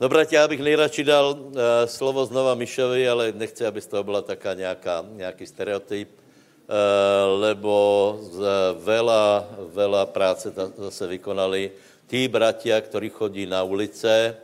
No, 0.00 0.08
bratia, 0.08 0.40
já 0.40 0.48
bych 0.48 0.60
nejradši 0.60 1.04
dal 1.04 1.34
uh, 1.34 1.58
slovo 1.86 2.22
znova 2.26 2.54
Mišovi, 2.54 3.08
ale 3.08 3.32
nechci, 3.34 3.66
aby 3.66 3.80
z 3.80 3.86
toho 3.86 4.04
byla 4.04 4.22
taká 4.22 4.54
nějaká, 4.54 5.04
nějaký 5.10 5.46
stereotyp, 5.46 6.08
uh, 6.14 7.40
lebo 7.42 8.18
z 8.22 8.38
vela, 8.78 9.48
vela 9.74 10.06
práce 10.06 10.54
zase 10.78 11.06
vykonali 11.06 11.70
tí 12.06 12.28
bratia, 12.30 12.78
ktorí 12.80 13.10
chodí 13.10 13.46
na 13.46 13.66
ulice. 13.66 14.38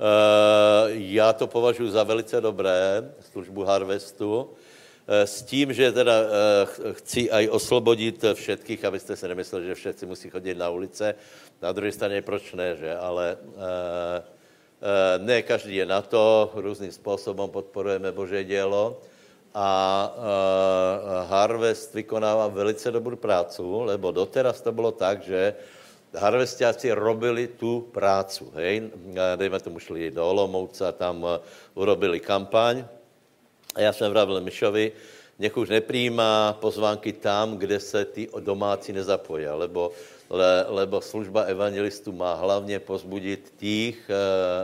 Uh, 0.00 0.96
já 0.96 1.32
to 1.32 1.46
považuji 1.46 1.90
za 1.90 2.02
velice 2.02 2.40
dobré, 2.40 3.12
službu 3.32 3.64
Harvestu, 3.64 4.48
s 5.08 5.42
tím, 5.42 5.72
že 5.72 5.92
teda 5.92 6.14
chci 6.92 7.30
aj 7.30 7.48
oslobodit 7.48 8.24
všetkých, 8.34 8.84
abyste 8.84 9.16
se 9.16 9.28
nemysleli, 9.28 9.66
že 9.66 9.74
všetci 9.74 10.06
musí 10.06 10.30
chodit 10.30 10.58
na 10.58 10.70
ulice. 10.70 11.14
Na 11.62 11.72
druhé 11.72 11.92
straně, 11.92 12.22
proč 12.22 12.52
ne, 12.52 12.76
že? 12.76 12.96
Ale 12.96 13.38
Eh, 13.56 14.35
ne 15.18 15.42
každý 15.42 15.76
je 15.76 15.86
na 15.86 16.02
to, 16.02 16.50
různým 16.54 16.92
způsobem 16.92 17.50
podporujeme 17.50 18.12
Bože 18.12 18.44
dělo 18.44 19.00
a 19.56 19.68
eh, 20.12 21.26
Harvest 21.28 21.94
vykonává 21.94 22.48
velice 22.48 22.90
dobrou 22.90 23.16
prácu, 23.16 23.80
lebo 23.88 24.12
doteraz 24.12 24.60
to 24.60 24.72
bylo 24.72 24.92
tak, 24.92 25.24
že 25.24 25.54
harvestiáci 26.12 26.92
robili 26.92 27.48
tu 27.56 27.88
prácu, 27.92 28.52
hej, 28.54 28.92
eh, 28.92 29.36
dejme 29.36 29.60
tomu 29.60 29.80
šli 29.80 30.12
do 30.12 30.28
Olomouca, 30.28 30.92
tam 30.92 31.24
urobili 31.74 32.20
kampaň. 32.20 32.84
A 33.74 33.80
já 33.80 33.92
jsem 33.92 34.12
vravil 34.12 34.40
Mišovi, 34.40 34.92
nech 35.38 35.56
už 35.56 35.68
nepřijímá 35.68 36.52
pozvánky 36.60 37.12
tam, 37.12 37.56
kde 37.56 37.80
se 37.80 38.04
ty 38.04 38.28
domácí 38.40 38.92
nezapojí, 38.92 39.46
lebo 39.46 39.92
le, 40.30 40.64
lebo 40.68 41.00
služba 41.00 41.42
evangelistů 41.42 42.12
má 42.12 42.34
hlavně 42.34 42.78
pozbudit 42.78 43.52
těch 43.56 44.10
e, 44.10 44.14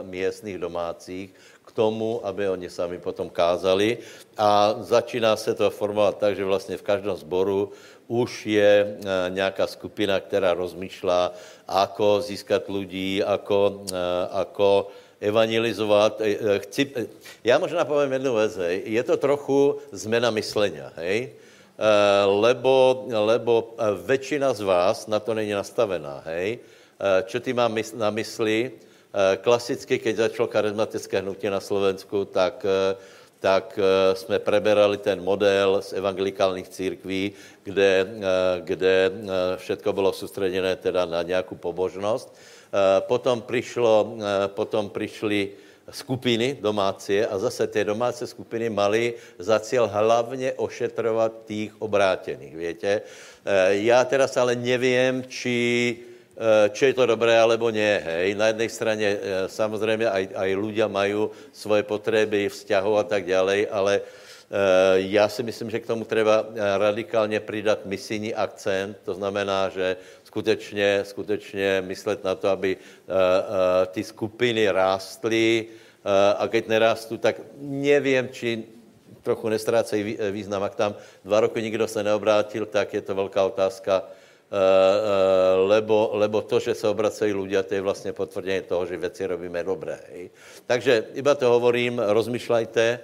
místních 0.02 0.58
domácích 0.58 1.30
k 1.64 1.72
tomu, 1.72 2.20
aby 2.26 2.48
oni 2.48 2.70
sami 2.70 2.98
potom 2.98 3.30
kázali. 3.30 3.98
A 4.38 4.74
začíná 4.80 5.36
se 5.36 5.54
to 5.54 5.70
formovat 5.70 6.18
tak, 6.18 6.36
že 6.36 6.44
vlastně 6.44 6.76
v 6.76 6.82
každém 6.82 7.16
sboru 7.16 7.72
už 8.08 8.46
je 8.46 8.72
e, 8.82 9.30
nějaká 9.30 9.66
skupina, 9.66 10.20
která 10.20 10.54
rozmýšlá, 10.54 11.32
ako 11.68 12.20
získat 12.20 12.68
lidí, 12.68 13.22
ako, 13.22 13.86
e, 13.92 14.26
ako 14.30 14.88
evangelizovat. 15.22 16.20
Chci, 16.58 16.92
já 17.44 17.58
možná 17.58 17.84
povím 17.84 18.12
jednu 18.12 18.34
věc, 18.34 18.58
je 18.84 19.02
to 19.02 19.16
trochu 19.16 19.78
zmena 19.92 20.30
myslenia, 20.30 20.92
hej? 20.96 21.32
Eh, 21.72 22.24
lebo, 22.28 23.04
lebo 23.08 23.74
eh, 23.74 23.96
většina 24.06 24.52
z 24.52 24.60
vás 24.60 25.06
na 25.06 25.20
to 25.20 25.34
není 25.34 25.56
nastavená, 25.56 26.20
hej. 26.28 26.60
Eh, 26.60 27.22
čo 27.24 27.40
ty 27.40 27.52
mám 27.52 27.74
na 27.96 28.10
mysli? 28.10 28.72
Klasicky, 29.44 30.00
keď 30.00 30.16
začalo 30.16 30.48
charizmatické 30.48 31.20
hnutí 31.20 31.44
na 31.52 31.60
Slovensku, 31.60 32.24
tak, 32.24 32.64
tak 33.44 33.76
jsme 34.16 34.40
preberali 34.40 34.96
ten 34.96 35.20
model 35.20 35.84
z 35.84 35.92
evangelikálních 35.92 36.68
církví, 36.68 37.32
kde, 37.62 38.08
kde 38.64 39.12
všetko 39.60 39.92
bylo 39.92 40.12
soustředěné 40.16 40.76
teda 40.76 41.04
na 41.04 41.22
nějakou 41.22 41.60
pobožnost. 41.60 42.32
Potom, 43.04 43.44
přišlo, 43.44 44.16
potom 44.56 44.88
přišli 44.88 45.60
skupiny 45.90 46.58
domácí 46.60 47.22
a 47.22 47.38
zase 47.38 47.66
ty 47.66 47.84
domácí 47.84 48.26
skupiny 48.26 48.70
mali 48.70 49.14
za 49.38 49.60
cíl 49.60 49.86
hlavně 49.88 50.52
ošetrovat 50.52 51.32
těch 51.46 51.82
obrátených, 51.82 52.56
větě. 52.56 53.02
Eh, 53.44 53.74
já 53.86 54.04
teda 54.04 54.26
ale 54.36 54.54
nevím, 54.54 55.24
či, 55.28 55.98
eh, 56.36 56.70
či 56.70 56.84
je 56.84 56.94
to 56.94 57.06
dobré, 57.06 57.38
alebo 57.38 57.70
ne. 57.70 58.02
Hej. 58.04 58.34
Na 58.34 58.46
jedné 58.46 58.68
straně 58.68 59.08
eh, 59.08 59.48
samozřejmě 59.48 60.06
aj, 60.08 60.28
aj 60.34 60.50
ľudia 60.54 60.86
mají 60.88 61.28
svoje 61.52 61.82
potřeby, 61.82 62.48
vzťahů 62.48 62.96
a 62.96 63.04
tak 63.04 63.26
dále, 63.26 63.66
ale 63.70 64.00
já 64.94 65.28
si 65.28 65.42
myslím, 65.42 65.70
že 65.70 65.80
k 65.80 65.86
tomu 65.86 66.04
treba 66.04 66.44
radikálně 66.76 67.40
přidat 67.40 67.88
misijní 67.88 68.34
akcent, 68.34 69.00
to 69.04 69.14
znamená, 69.14 69.68
že 69.68 69.96
skutečně, 70.32 71.04
skutečně 71.04 71.84
myslet 71.84 72.24
na 72.24 72.32
to, 72.34 72.48
aby 72.48 72.76
ty 73.92 74.00
skupiny 74.00 74.64
rástly, 74.72 75.68
a 76.38 76.48
keď 76.48 76.72
nerastú, 76.72 77.20
tak 77.20 77.36
nevím, 77.60 78.32
či 78.32 78.64
trochu 79.22 79.52
nestrácejí 79.52 80.18
význam. 80.32 80.64
Ak 80.64 80.74
tam 80.74 80.96
dva 81.20 81.46
roky 81.46 81.62
nikdo 81.62 81.84
se 81.84 82.02
neobrátil, 82.02 82.64
tak 82.66 82.96
je 82.96 83.04
to 83.04 83.14
velká 83.14 83.44
otázka, 83.44 84.08
lebo, 85.68 86.10
lebo 86.16 86.40
to, 86.42 86.58
že 86.58 86.74
se 86.74 86.88
obracejí 86.88 87.36
ľudia, 87.36 87.62
to 87.62 87.74
je 87.74 87.80
vlastně 87.80 88.12
potvrzení 88.12 88.60
toho, 88.66 88.86
že 88.88 88.96
věci 88.96 89.26
robíme 89.26 89.64
dobré. 89.64 90.00
Takže 90.66 91.12
iba 91.14 91.34
to 91.36 91.46
hovorím, 91.52 92.00
rozmýšlejte, 92.00 92.98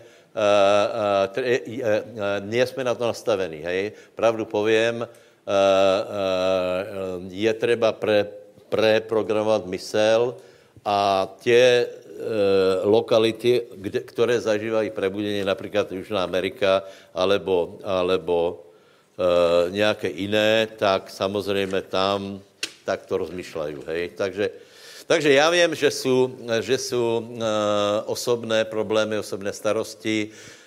nie 2.41 2.67
jsme 2.67 2.85
na 2.85 2.95
to 2.95 3.07
nastavení. 3.07 3.63
Hej. 3.63 3.93
Pravdu 4.17 4.45
povím, 4.45 5.07
je 7.29 7.55
třeba 7.55 7.93
pre, 7.93 8.27
preprogramovat 8.69 9.67
mysel 9.67 10.35
a 10.85 11.29
tě 11.41 11.87
Eh, 12.19 12.83
lokality, 12.83 13.63
kde, 13.75 14.01
které 14.01 14.41
zažívají 14.41 14.91
prebudení, 14.91 15.45
například 15.45 15.93
Južná 15.93 16.27
Amerika, 16.27 16.83
alebo, 17.15 17.79
alebo 17.85 18.67
e, 19.15 19.71
nějaké 19.71 20.11
jiné, 20.11 20.67
tak 20.77 21.11
samozřejmě 21.11 21.83
tam 21.83 22.41
tak 22.85 23.07
to 23.07 23.19
rozmýšlejí. 23.19 23.77
Hej? 23.87 24.11
Takže, 24.19 24.51
takže 25.07 25.33
já 25.33 25.51
vím, 25.51 25.75
že 25.75 25.91
jsou, 25.91 26.31
že 26.61 26.79
jsou 26.79 27.23
e, 27.23 27.43
osobné 28.07 28.65
problémy, 28.65 29.19
osobné 29.19 29.53
starosti, 29.53 30.31
Eh, 30.31 30.58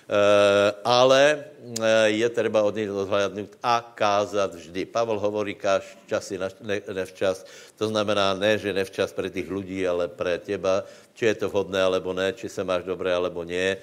ale 0.84 1.44
eh, 1.80 2.08
je 2.20 2.28
třeba 2.28 2.62
od 2.62 2.76
nich 2.76 2.90
odhlédnout 2.90 3.56
a 3.62 3.92
kázat 3.94 4.54
vždy. 4.54 4.84
Pavel 4.84 5.18
hovorí, 5.18 5.54
káž 5.54 5.98
časy 6.06 6.38
ne, 6.60 6.82
nevčas. 6.92 7.46
To 7.80 7.88
znamená 7.88 8.34
ne, 8.34 8.58
že 8.58 8.76
nevčas 8.76 9.12
pre 9.12 9.30
těch 9.30 9.48
lidí, 9.50 9.88
ale 9.88 10.08
pre 10.08 10.38
těba, 10.38 10.84
či 11.14 11.32
je 11.32 11.34
to 11.34 11.48
vhodné, 11.48 11.82
alebo 11.82 12.12
ne, 12.12 12.32
či 12.32 12.48
se 12.48 12.64
máš 12.64 12.84
dobré, 12.84 13.14
alebo 13.14 13.44
ne. 13.44 13.76
E, 13.76 13.78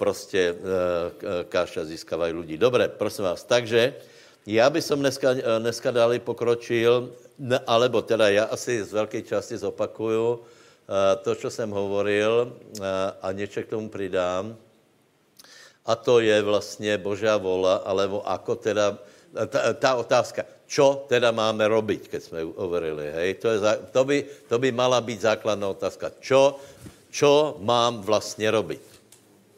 prostě 0.00 0.54
káž 1.48 1.70
čas 1.70 1.88
získávají 1.88 2.32
lidi. 2.32 2.58
Dobré, 2.58 2.88
prosím 2.88 3.24
vás. 3.24 3.44
Takže 3.44 3.94
já 4.46 4.70
bych 4.70 4.84
som 4.84 4.98
dneska, 4.98 5.28
dneska 5.58 5.90
dále 5.90 6.18
pokročil, 6.18 7.12
alebo 7.66 8.02
teda 8.02 8.28
já 8.28 8.44
asi 8.44 8.84
z 8.84 8.92
velké 8.92 9.22
části 9.22 9.58
zopakuju 9.58 10.40
to, 11.22 11.34
co 11.34 11.50
jsem 11.50 11.70
hovoril 11.70 12.56
a 13.22 13.32
něco 13.32 13.62
k 13.62 13.66
tomu 13.66 13.88
přidám. 13.88 14.56
A 15.88 15.96
to 15.96 16.20
je 16.20 16.36
vlastně 16.42 17.00
Božá 17.00 17.40
vola, 17.40 17.80
alebo 17.80 18.20
ako 18.20 18.60
teda, 18.60 19.00
ta, 19.48 19.72
ta 19.72 19.90
otázka, 19.96 20.44
čo 20.68 21.08
teda 21.08 21.32
máme 21.32 21.64
robiť, 21.64 22.12
keď 22.12 22.20
jsme 22.20 22.44
overili, 22.60 23.08
hej? 23.08 23.40
To, 23.40 23.48
je, 23.48 23.58
to, 23.88 24.02
by, 24.04 24.16
to 24.52 24.56
by 24.60 24.68
mala 24.68 25.00
být 25.00 25.24
základná 25.24 25.72
otázka. 25.72 26.12
Čo, 26.20 26.60
čo 27.08 27.56
mám 27.64 28.04
vlastně 28.04 28.52
robiť, 28.52 28.84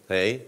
hej? 0.07 0.47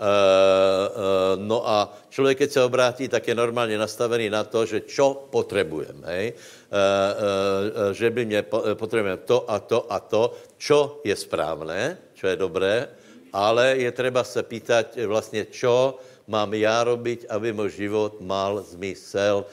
Uh, 0.00 0.06
uh, 0.06 1.36
no 1.36 1.60
a 1.68 1.92
člověk, 2.08 2.38
keď 2.38 2.50
se 2.50 2.62
obrátí, 2.64 3.04
tak 3.08 3.28
je 3.28 3.34
normálně 3.34 3.78
nastavený 3.78 4.30
na 4.32 4.44
to, 4.44 4.66
že 4.66 4.80
čo 4.88 5.28
potřebujem, 5.30 6.02
hej? 6.08 6.32
Uh, 6.32 6.40
uh, 6.74 7.92
že 7.92 8.10
by 8.10 8.24
mě 8.24 8.42
potřebujeme 8.74 9.16
to 9.28 9.44
a 9.50 9.60
to 9.60 9.92
a 9.92 10.00
to, 10.00 10.34
čo 10.58 11.04
je 11.04 11.12
správné, 11.16 12.00
čo 12.16 12.26
je 12.26 12.36
dobré, 12.36 12.88
ale 13.32 13.76
je 13.78 13.90
třeba 13.92 14.24
se 14.24 14.42
pýtat 14.42 14.96
vlastně, 15.06 15.46
čo 15.50 15.98
mám 16.26 16.54
já 16.54 16.84
robiť, 16.84 17.26
aby 17.28 17.52
můj 17.52 17.70
život 17.70 18.20
mal 18.20 18.62
zmysel. 18.62 19.44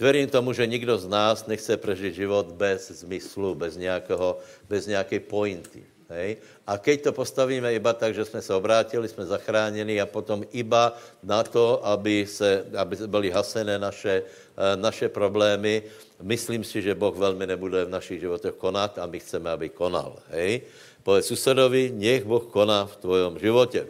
Verím 0.00 0.28
tomu, 0.28 0.52
že 0.52 0.66
nikdo 0.66 0.98
z 0.98 1.08
nás 1.08 1.46
nechce 1.46 1.76
prežít 1.76 2.14
život 2.14 2.52
bez 2.52 2.90
zmyslu, 3.00 3.54
bez, 3.54 3.76
nějakého, 3.76 4.38
bez 4.68 4.86
nějaké 4.86 5.20
pointy. 5.20 5.84
Hej? 6.12 6.36
A 6.66 6.78
keď 6.78 7.10
to 7.10 7.12
postavíme 7.12 7.66
iba 7.74 7.92
tak, 7.92 8.14
že 8.14 8.24
jsme 8.24 8.42
se 8.42 8.54
obrátili, 8.54 9.08
jsme 9.08 9.26
zachráněni 9.26 10.00
a 10.00 10.06
potom 10.06 10.44
iba 10.52 10.94
na 11.22 11.42
to, 11.42 11.82
aby, 11.86 12.26
se, 12.26 12.66
aby 12.76 12.96
byly 13.06 13.30
hasené 13.30 13.78
naše, 13.78 14.22
eh, 14.22 14.76
naše 14.76 15.08
problémy, 15.08 15.82
myslím 16.22 16.64
si, 16.64 16.82
že 16.82 16.94
Boh 16.94 17.16
velmi 17.16 17.46
nebude 17.46 17.84
v 17.84 17.94
našich 17.96 18.20
životech 18.20 18.54
konat 18.54 18.98
a 18.98 19.06
my 19.06 19.18
chceme, 19.20 19.50
aby 19.50 19.68
konal. 19.68 20.20
Hej? 20.30 20.62
Povedz 21.06 21.30
susedovi, 21.30 21.94
nech 21.94 22.26
Boh 22.26 22.42
koná 22.50 22.82
v 22.82 22.96
tvojom 22.98 23.38
životě. 23.38 23.86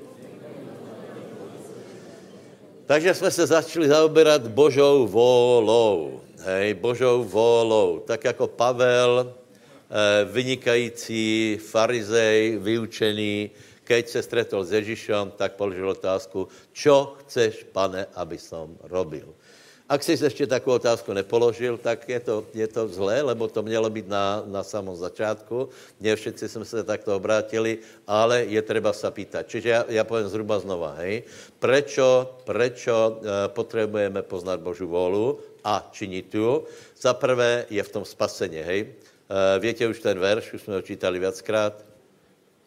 Takže 2.86 3.14
jsme 3.14 3.30
se 3.30 3.46
začali 3.46 3.88
zaoberat 3.88 4.46
Božou 4.52 5.08
volou. 5.08 6.20
Hej, 6.44 6.74
Božou 6.74 7.24
volou. 7.24 8.04
Tak 8.04 8.24
jako 8.24 8.46
Pavel, 8.46 9.32
eh, 9.32 10.28
vynikající 10.28 11.56
farizej, 11.56 12.60
vyučený, 12.60 13.50
keď 13.84 14.08
se 14.08 14.20
stretol 14.22 14.64
s 14.64 14.72
Ježíšem, 14.72 15.32
tak 15.40 15.56
položil 15.56 15.88
otázku, 15.88 16.52
čo 16.76 17.16
chceš, 17.24 17.64
pane, 17.72 18.06
aby 18.12 18.36
som 18.36 18.76
robil. 18.92 19.32
Ak 19.88 20.02
jsi 20.02 20.18
ještě 20.24 20.46
takovou 20.46 20.76
otázku 20.76 21.12
nepoložil, 21.12 21.78
tak 21.78 22.08
je 22.08 22.20
to, 22.20 22.44
je 22.54 22.66
to 22.66 22.88
zlé, 22.88 23.22
lebo 23.22 23.48
to 23.48 23.62
mělo 23.62 23.90
být 23.90 24.08
na, 24.08 24.42
na 24.46 24.62
samom 24.62 24.96
začátku. 24.96 25.68
Ne 26.00 26.16
všichni 26.16 26.48
jsme 26.48 26.64
se 26.64 26.82
takto 26.82 27.16
obrátili, 27.16 27.78
ale 28.06 28.44
je 28.44 28.62
třeba 28.62 28.92
se 28.92 29.10
pýtat. 29.10 29.46
Čiže 29.46 29.68
já, 29.68 29.84
já 29.88 30.04
povím 30.04 30.28
zhruba 30.28 30.58
znova, 30.58 30.94
hej. 30.98 31.22
Prečo, 31.58 32.34
prečo 32.44 33.18
uh, 33.22 33.26
potřebujeme 33.46 34.22
poznat 34.22 34.60
Božu 34.60 34.90
volu 34.90 35.38
a 35.64 35.88
činit 35.92 36.34
ju? 36.34 36.66
Za 36.98 37.14
prvé 37.14 37.66
je 37.70 37.82
v 37.82 37.88
tom 37.88 38.04
spasení, 38.04 38.58
hej. 38.58 38.82
Uh, 38.82 39.62
větě 39.62 39.86
už 39.88 40.00
ten 40.02 40.18
verš, 40.18 40.52
už 40.52 40.62
jsme 40.62 40.74
ho 40.74 40.82
čítali 40.82 41.18
viackrát. 41.18 41.84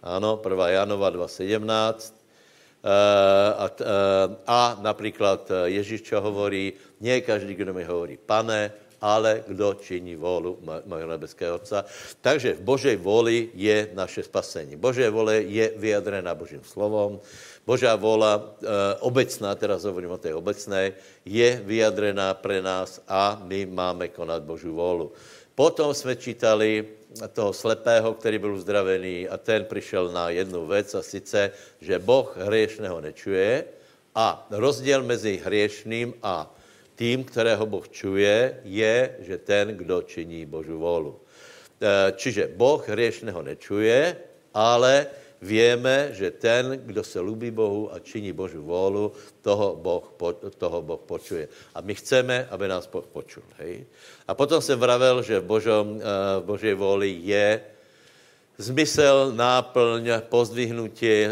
Ano, 0.04 0.40
1. 0.40 0.70
Janova 0.70 1.12
2.17. 1.12 2.19
Uh, 2.80 3.60
a, 3.60 3.66
uh, 3.68 4.40
a 4.48 4.80
například 4.80 5.52
Ježíš 5.68 6.08
čo 6.08 6.24
hovorí, 6.24 6.72
nie 7.04 7.20
každý, 7.20 7.56
kdo 7.56 7.76
mi 7.76 7.84
hovorí 7.84 8.16
pane, 8.16 8.72
ale 9.02 9.44
kdo 9.48 9.74
činí 9.80 10.16
volu 10.16 10.60
mojho 10.64 11.08
nebeského 11.08 11.56
Otca. 11.56 11.88
Takže 12.22 12.60
v 12.60 12.62
Božej 12.62 12.96
voli 13.00 13.50
je 13.56 13.90
naše 13.96 14.24
spasení. 14.28 14.76
Božej 14.76 15.10
vole 15.10 15.44
je 15.48 15.72
vyjadrená 15.76 16.36
Božím 16.36 16.64
slovom. 16.64 17.20
Božá 17.64 17.96
vola, 17.96 18.36
e, 18.36 18.44
obecná, 19.00 19.56
teraz 19.56 19.88
hovorím 19.88 20.12
o 20.12 20.22
té 20.22 20.36
obecné, 20.36 20.94
je 21.24 21.50
vyjadrená 21.64 22.34
pre 22.34 22.60
nás 22.60 23.00
a 23.08 23.40
my 23.46 23.66
máme 23.66 24.12
konat 24.12 24.44
Božú 24.44 24.76
volu. 24.76 25.16
Potom 25.56 25.94
jsme 25.94 26.16
čítali 26.16 26.99
toho 27.34 27.54
slepého, 27.54 28.14
který 28.14 28.38
byl 28.38 28.54
uzdravený 28.54 29.30
a 29.30 29.38
ten 29.38 29.66
přišel 29.66 30.12
na 30.12 30.30
jednu 30.30 30.68
věc 30.68 30.96
a 30.96 31.02
sice, 31.02 31.52
že 31.82 32.00
Boh 32.00 32.38
hriešného 32.38 33.02
nečuje 33.02 33.64
a 34.16 34.48
rozdíl 34.52 35.04
mezi 35.04 35.42
hriešným 35.44 36.14
a 36.24 36.56
tým, 36.96 37.24
kterého 37.24 37.66
Boh 37.66 37.90
čuje, 37.90 38.62
je, 38.64 39.16
že 39.20 39.38
ten, 39.38 39.68
kdo 39.68 40.02
činí 40.02 40.46
Božu 40.46 40.78
volu. 40.78 41.20
E, 41.82 42.12
čiže 42.12 42.52
Boh 42.54 42.84
hriešného 42.84 43.42
nečuje, 43.42 44.16
ale 44.54 45.08
víme, 45.42 46.12
že 46.12 46.32
ten, 46.32 46.80
kdo 46.86 47.04
se 47.04 47.20
lubí 47.20 47.52
Bohu 47.52 47.94
a 47.94 48.00
činí 48.00 48.32
Božu 48.34 48.62
volu, 48.62 49.12
toho 49.42 49.76
Boh, 49.76 50.04
toho 50.58 50.82
boh 50.82 51.00
počuje. 51.00 51.48
A 51.76 51.82
my 51.82 51.96
chceme, 51.96 52.48
aby 52.52 52.68
nás 52.68 52.88
Boh 52.88 53.08
počul. 53.08 53.44
Hej? 53.60 53.88
A 54.28 54.36
potom 54.36 54.62
jsem 54.62 54.80
vravel, 54.80 55.24
že 55.24 55.40
v, 55.40 55.46
Božom, 55.46 55.86
e, 55.96 56.04
v 56.40 56.44
Božej 56.44 56.74
voli 56.76 57.24
je 57.24 57.62
zmysel, 58.60 59.32
náplň, 59.32 60.28
pozdvihnutí, 60.28 61.08
e, 61.08 61.26
e, 61.26 61.32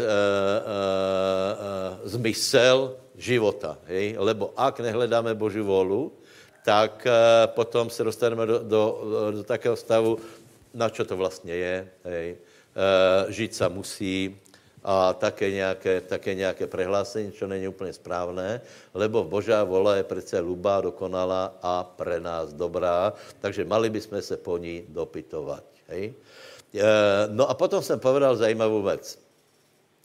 zmysel, 2.08 2.96
života. 3.16 3.76
Hej? 3.92 4.16
Lebo 4.16 4.56
ak 4.56 4.80
nehledáme 4.80 5.36
Boží 5.36 5.60
volu, 5.60 6.12
tak 6.64 7.04
potom 7.56 7.90
se 7.90 8.04
dostaneme 8.04 8.46
do, 8.46 8.58
do, 8.60 8.82
do 9.30 9.42
takého 9.44 9.76
stavu, 9.76 10.20
na 10.74 10.88
čo 10.88 11.04
to 11.04 11.16
vlastně 11.16 11.54
je. 11.54 11.88
Hej? 12.04 12.36
Uh, 12.78 13.30
žít 13.30 13.54
se 13.54 13.68
musí 13.68 14.38
a 14.84 15.12
také 15.12 15.50
nějaké, 15.50 16.00
také 16.00 16.34
nějaké 16.34 16.66
prehlásení, 16.66 17.32
čo 17.32 17.46
není 17.46 17.68
úplně 17.68 17.92
správné, 17.92 18.60
lebo 18.94 19.24
Božá 19.24 19.64
vola 19.64 19.96
je 19.96 20.04
přece 20.04 20.40
lubá, 20.40 20.80
dokonalá 20.80 21.58
a 21.62 21.84
pre 21.84 22.20
nás 22.20 22.52
dobrá, 22.52 23.12
takže 23.40 23.64
mali 23.64 23.90
bychom 23.90 24.22
se 24.22 24.36
po 24.36 24.58
ní 24.58 24.84
dopytovat. 24.88 25.64
Hej? 25.88 26.14
Uh, 26.74 26.82
no 27.34 27.50
a 27.50 27.54
potom 27.54 27.82
jsem 27.82 28.00
povedal 28.00 28.36
zajímavou 28.36 28.82
věc, 28.82 29.18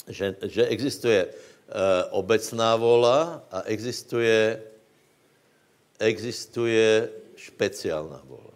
že, 0.07 0.35
že 0.41 0.65
existuje 0.67 1.27
Eh, 1.73 2.03
obecná 2.13 2.75
vola 2.75 3.47
a 3.51 3.65
existuje, 3.65 4.61
existuje 5.99 7.09
špeciálna 7.35 8.21
vola. 8.29 8.52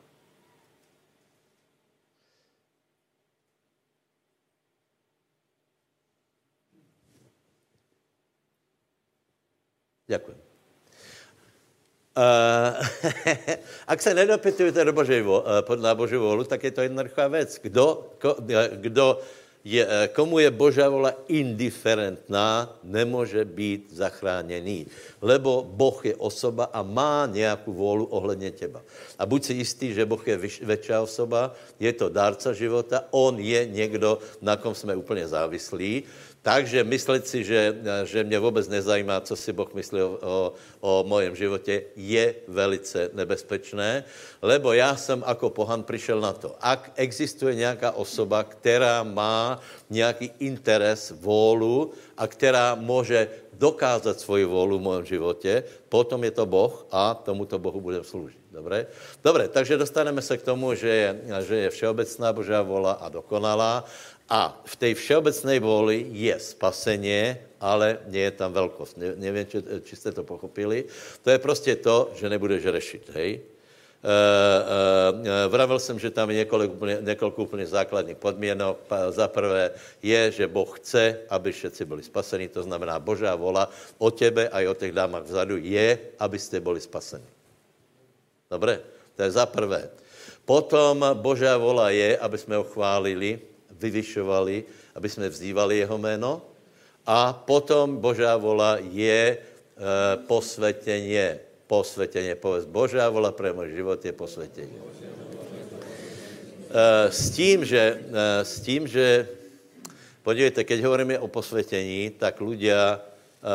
Děkuji. 10.08 10.36
Uh, 12.18 12.86
ak 13.88 14.02
se 14.02 14.14
nedopytujete 14.14 14.86
do 14.86 14.94
Božej, 14.94 15.26
na 15.82 15.96
Boží 15.96 16.16
volu, 16.16 16.44
tak 16.44 16.64
je 16.64 16.72
to 16.72 16.82
jednoduchá 16.82 17.28
věc. 17.28 17.60
Kdo, 17.62 18.10
kdo 18.72 19.20
je, 19.68 19.84
eh, 19.84 20.08
komu 20.08 20.40
je 20.40 20.52
Božá 20.52 20.88
vola 20.90 21.12
indiferentná, 21.28 22.80
nemůže 22.84 23.46
být 23.46 23.92
zachráněný. 23.92 24.88
Lebo 25.22 25.68
Boh 25.68 26.06
je 26.06 26.16
osoba 26.16 26.72
a 26.72 26.82
má 26.88 27.28
nějakou 27.28 27.74
volu 27.74 28.06
ohledně 28.06 28.52
těba. 28.52 28.82
A 29.20 29.26
buď 29.26 29.44
si 29.44 29.54
jistý, 29.54 29.94
že 29.94 30.08
Boh 30.08 30.24
je 30.28 30.38
větší 30.38 30.94
osoba, 31.04 31.52
je 31.80 31.94
to 31.94 32.10
dárca 32.10 32.54
života, 32.54 33.04
on 33.12 33.40
je 33.40 33.68
někdo, 33.68 34.20
na 34.42 34.56
kom 34.56 34.76
jsme 34.76 34.96
úplně 34.96 35.28
závislí 35.28 36.04
takže 36.48 36.84
myslet 36.84 37.28
si, 37.28 37.44
že, 37.44 37.76
že 38.08 38.24
mě 38.24 38.40
vůbec 38.40 38.68
nezajímá, 38.68 39.20
co 39.22 39.36
si 39.36 39.52
Boh 39.54 39.74
myslí 39.74 40.02
o, 40.02 40.20
o, 40.22 40.54
o 40.80 41.04
mojem 41.04 41.36
životě, 41.36 41.84
je 41.96 42.36
velice 42.48 43.10
nebezpečné, 43.14 44.04
lebo 44.42 44.74
já 44.74 44.96
jsem 44.96 45.24
jako 45.28 45.50
pohan 45.50 45.84
přišel 45.84 46.22
na 46.24 46.34
to. 46.34 46.56
Ak 46.62 46.92
existuje 46.96 47.56
nějaká 47.56 47.92
osoba, 47.92 48.44
která 48.44 49.04
má 49.04 49.60
nějaký 49.90 50.32
interes, 50.40 51.12
vůlu 51.20 51.92
a 52.18 52.28
která 52.28 52.76
může 52.76 53.28
dokázat 53.58 54.20
svoji 54.20 54.46
vůlu 54.46 54.80
v 54.80 54.82
mém 54.82 55.06
životě, 55.06 55.64
potom 55.90 56.24
je 56.24 56.32
to 56.32 56.46
Boh 56.46 56.86
a 56.92 57.14
tomuto 57.14 57.60
Bohu 57.60 57.82
budem 57.82 58.04
sloužit. 58.04 58.40
Dobré? 58.52 58.88
Dobré, 59.24 59.48
takže 59.48 59.78
dostaneme 59.78 60.22
se 60.22 60.38
k 60.38 60.42
tomu, 60.42 60.74
že 60.74 60.90
je, 60.90 61.22
že 61.42 61.56
je 61.56 61.70
všeobecná 61.70 62.34
Božá 62.34 62.62
vola 62.62 62.92
a 62.92 63.10
dokonalá 63.10 63.86
a 64.30 64.62
v 64.66 64.76
té 64.76 64.94
všeobecné 64.94 65.60
vůli 65.60 66.06
je 66.12 66.40
spaseně, 66.40 67.48
ale 67.60 68.00
nie 68.08 68.24
je 68.24 68.32
tam 68.32 68.54
velkost. 68.54 68.98
Ne, 68.98 69.14
nevím, 69.16 69.46
či, 69.46 69.64
či 69.84 69.96
jste 69.96 70.12
to 70.12 70.24
pochopili. 70.24 70.86
To 71.24 71.30
je 71.30 71.38
prostě 71.38 71.76
to, 71.76 72.12
že 72.16 72.30
nebudeš 72.30 72.64
řešit, 72.64 73.10
hej? 73.14 73.57
Uh, 74.08 75.20
uh, 75.20 75.52
vravil 75.52 75.80
jsem, 75.80 76.00
že 76.00 76.10
tam 76.12 76.30
je 76.30 76.48
několik 76.48 76.72
úplně, 76.72 76.98
několik 77.02 77.40
úplně 77.40 77.68
základních 77.68 78.18
podmínek. 78.18 78.80
Za 79.10 79.28
prvé 79.28 79.72
je, 80.00 80.32
že 80.32 80.48
Boh 80.48 80.80
chce, 80.80 81.28
aby 81.30 81.52
všetci 81.52 81.86
byli 81.86 82.04
spaseni, 82.04 82.48
to 82.48 82.64
znamená 82.64 83.00
Božá 83.00 83.36
vola 83.36 83.68
o 83.98 84.12
tebe 84.12 84.48
a 84.48 84.64
i 84.64 84.68
o 84.68 84.74
těch 84.74 84.92
dámách 84.96 85.24
vzadu 85.24 85.58
je, 85.60 86.00
abyste 86.20 86.60
byli 86.60 86.80
spaseni. 86.82 87.28
Dobré? 88.48 88.80
To 89.16 89.24
je 89.24 89.32
za 89.32 89.46
prvé. 89.46 89.90
Potom 90.48 91.04
Božá 91.20 91.60
vola 91.60 91.92
je, 91.92 92.18
aby 92.18 92.38
jsme 92.38 92.56
ho 92.56 92.64
chválili, 92.64 93.40
vyvyšovali, 93.72 94.64
aby 94.96 95.10
jsme 95.10 95.30
vzývali 95.30 95.78
jeho 95.78 95.98
jméno. 95.98 96.42
A 97.06 97.34
potom 97.34 97.98
Božá 97.98 98.38
vola 98.38 98.78
je 98.80 99.38
e, 99.38 99.38
posvětěně. 100.28 101.40
Posvětěně, 101.68 102.36
povedz, 102.36 102.66
Božá 102.66 103.10
vola 103.10 103.32
pro 103.32 103.54
můj 103.54 103.72
život 103.72 104.06
je 104.06 104.12
posvětění. 104.12 104.74
E, 106.70 107.12
s 107.12 107.30
tím, 107.32 107.66
že, 107.66 108.00
e, 108.14 108.46
s 108.46 108.62
tím, 108.62 108.88
že 108.88 109.28
podívejte, 110.24 110.64
keď 110.64 110.84
hovoríme 110.84 111.20
o 111.20 111.28
posvětění, 111.28 112.10
tak 112.20 112.40
ľudia, 112.40 113.00
e, 113.44 113.54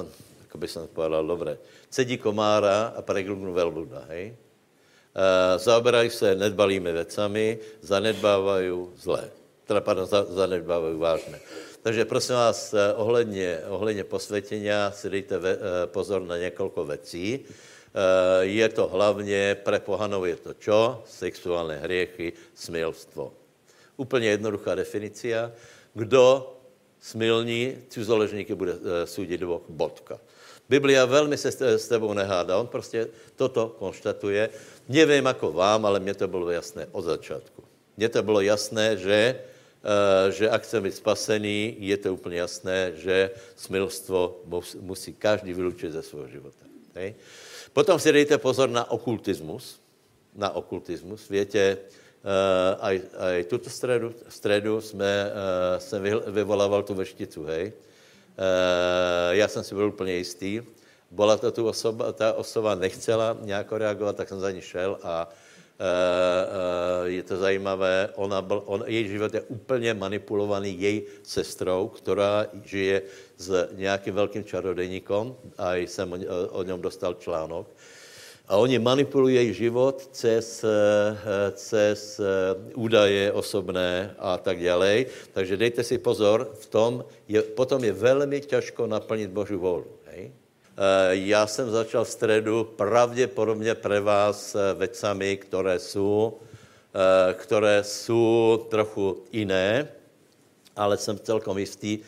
e, 0.00 0.06
jako 0.40 0.58
by 0.58 0.68
jsem 0.68 0.86
povedal, 0.92 1.26
dobré, 1.26 1.58
cedí 1.90 2.18
komára 2.18 2.92
a 2.96 3.02
preglugnu 3.02 3.52
velbluda, 3.52 4.04
hej? 4.08 4.36
Zaoberají 5.56 6.10
se 6.10 6.34
nedbalými 6.34 6.92
věcami, 6.92 7.58
zanedbávají 7.80 8.70
zlé. 8.98 9.30
Teda, 9.64 9.80
pardon, 9.80 10.08
zanedbávají 10.10 10.98
vážné. 10.98 11.38
Takže 11.84 12.04
prosím 12.04 12.34
vás, 12.34 12.74
eh, 12.74 12.94
ohledně, 12.96 13.60
ohledně 13.68 14.04
posvětění 14.04 14.68
si 14.90 15.10
dejte 15.10 15.38
ve, 15.38 15.52
eh, 15.52 15.58
pozor 15.86 16.22
na 16.22 16.36
několik 16.38 16.72
věcí. 16.76 17.44
Je 18.40 18.68
to 18.68 18.88
hlavně, 18.88 19.54
pre 19.62 19.78
pohanov 19.78 20.26
je 20.26 20.36
to 20.36 20.54
čo? 20.54 21.02
Sexuální 21.06 21.78
hriechy, 21.78 22.32
smilstvo. 22.54 23.32
Úplně 23.96 24.28
jednoduchá 24.28 24.74
definicia. 24.74 25.52
Kdo 25.94 26.56
smilní 27.00 27.86
cuzoležníky 27.88 28.54
bude 28.54 28.74
soudit 29.04 29.40
dvou 29.40 29.62
bodka. 29.68 30.18
Biblia 30.68 31.04
velmi 31.04 31.38
se 31.38 31.78
s 31.78 31.88
tebou 31.88 32.12
nehádá, 32.12 32.58
on 32.58 32.66
prostě 32.66 33.08
toto 33.36 33.78
konštatuje. 33.78 34.50
Nevím 34.88 35.26
jako 35.26 35.52
vám, 35.52 35.86
ale 35.86 36.00
mně 36.00 36.14
to 36.14 36.28
bylo 36.28 36.50
jasné 36.50 36.86
od 36.92 37.02
začátku. 37.02 37.62
Mně 37.96 38.08
to 38.08 38.22
bylo 38.22 38.40
jasné, 38.40 38.96
že, 38.96 39.38
že 40.30 40.50
ak 40.50 40.62
chceme 40.62 40.88
být 40.88 40.96
spasený, 40.96 41.76
je 41.78 41.96
to 41.96 42.14
úplně 42.14 42.36
jasné, 42.36 42.92
že 42.96 43.30
smilstvo 43.56 44.40
musí 44.80 45.12
každý 45.12 45.52
vylučit 45.52 45.92
ze 45.92 46.02
svého 46.02 46.28
života. 46.28 46.64
Hej? 46.94 47.14
Potom 47.72 47.98
si 47.98 48.12
dejte 48.12 48.38
pozor 48.38 48.70
na 48.70 48.90
okultismus. 48.90 49.80
Na 50.34 50.50
okultismus. 50.50 51.28
Víte, 51.28 51.76
uh, 51.76 52.80
aj, 52.80 52.96
aj 53.18 53.44
tuto 53.44 53.70
středu, 53.70 54.14
středu 54.28 54.80
jsme, 54.80 55.30
uh, 55.30 55.78
jsem 55.78 56.02
vyvolával 56.26 56.82
tu 56.82 56.94
vešticu, 56.94 57.44
hej. 57.44 57.72
Já 59.30 59.48
jsem 59.48 59.64
si 59.64 59.74
byl 59.74 59.88
úplně 59.88 60.12
jistý 60.12 60.62
Bola 61.14 61.36
to 61.36 61.52
tu 61.52 61.68
osoba, 61.68 62.12
ta 62.12 62.32
osoba 62.32 62.74
nechcela 62.74 63.36
nějak 63.40 63.72
reagovat, 63.72 64.16
tak 64.16 64.28
jsem 64.28 64.40
za 64.40 64.50
ní 64.50 64.60
šel 64.60 64.98
a 65.02 65.28
je 67.04 67.22
to 67.22 67.36
zajímavé, 67.36 68.08
ona 68.14 68.42
byl, 68.42 68.62
on, 68.66 68.84
její 68.86 69.08
život 69.08 69.34
je 69.34 69.40
úplně 69.40 69.94
manipulovaný 69.94 70.80
její 70.80 71.02
sestrou, 71.22 71.88
která 71.88 72.46
žije 72.64 73.02
s 73.36 73.68
nějakým 73.72 74.14
velkým 74.14 74.44
čarodejníkom 74.44 75.36
a 75.58 75.74
jsem 75.74 76.12
o, 76.12 76.16
o 76.48 76.62
něm 76.62 76.80
dostal 76.80 77.14
článok. 77.14 77.66
A 78.48 78.56
oni 78.56 78.78
manipulují 78.78 79.34
její 79.34 79.54
život 79.54 80.08
cez, 80.12 80.64
cez 81.52 82.20
údaje 82.74 83.32
osobné 83.32 84.14
a 84.18 84.38
tak 84.38 84.60
dále. 84.60 85.04
Takže 85.32 85.56
dejte 85.56 85.82
si 85.82 85.98
pozor, 85.98 86.52
v 86.60 86.66
tom 86.66 87.04
je, 87.28 87.42
potom 87.42 87.84
je 87.84 87.92
velmi 87.92 88.40
těžko 88.40 88.86
naplnit 88.86 89.30
Boží 89.30 89.54
volu. 89.54 90.03
Hej? 90.76 91.28
Já 91.28 91.46
jsem 91.46 91.70
začal 91.70 92.04
v 92.04 92.08
středu 92.08 92.64
pravděpodobně 92.64 93.74
pre 93.74 94.00
vás 94.00 94.56
vecami, 94.74 95.36
které 95.36 95.78
jsou, 95.78 96.38
které 97.32 97.84
jsou 97.84 98.66
trochu 98.70 99.22
jiné, 99.32 99.88
ale 100.76 100.96
jsem 100.96 101.18
celkom 101.18 101.58
jistý, 101.58 101.98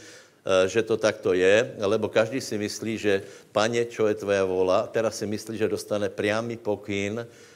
Eh, 0.47 0.71
že 0.71 0.87
to 0.87 0.95
takto 0.95 1.35
je, 1.35 1.75
lebo 1.83 2.07
každý 2.07 2.39
si 2.39 2.55
myslí, 2.55 2.95
že 3.03 3.27
pane, 3.51 3.83
čo 3.91 4.07
je 4.07 4.15
tvoja 4.15 4.47
vola, 4.47 4.87
teraz 4.87 5.19
si 5.19 5.27
myslí, 5.27 5.59
že 5.59 5.67
dostane 5.67 6.07
priamy 6.07 6.55
pokyn, 6.55 7.19
eh, 7.19 7.27
eh, 7.27 7.56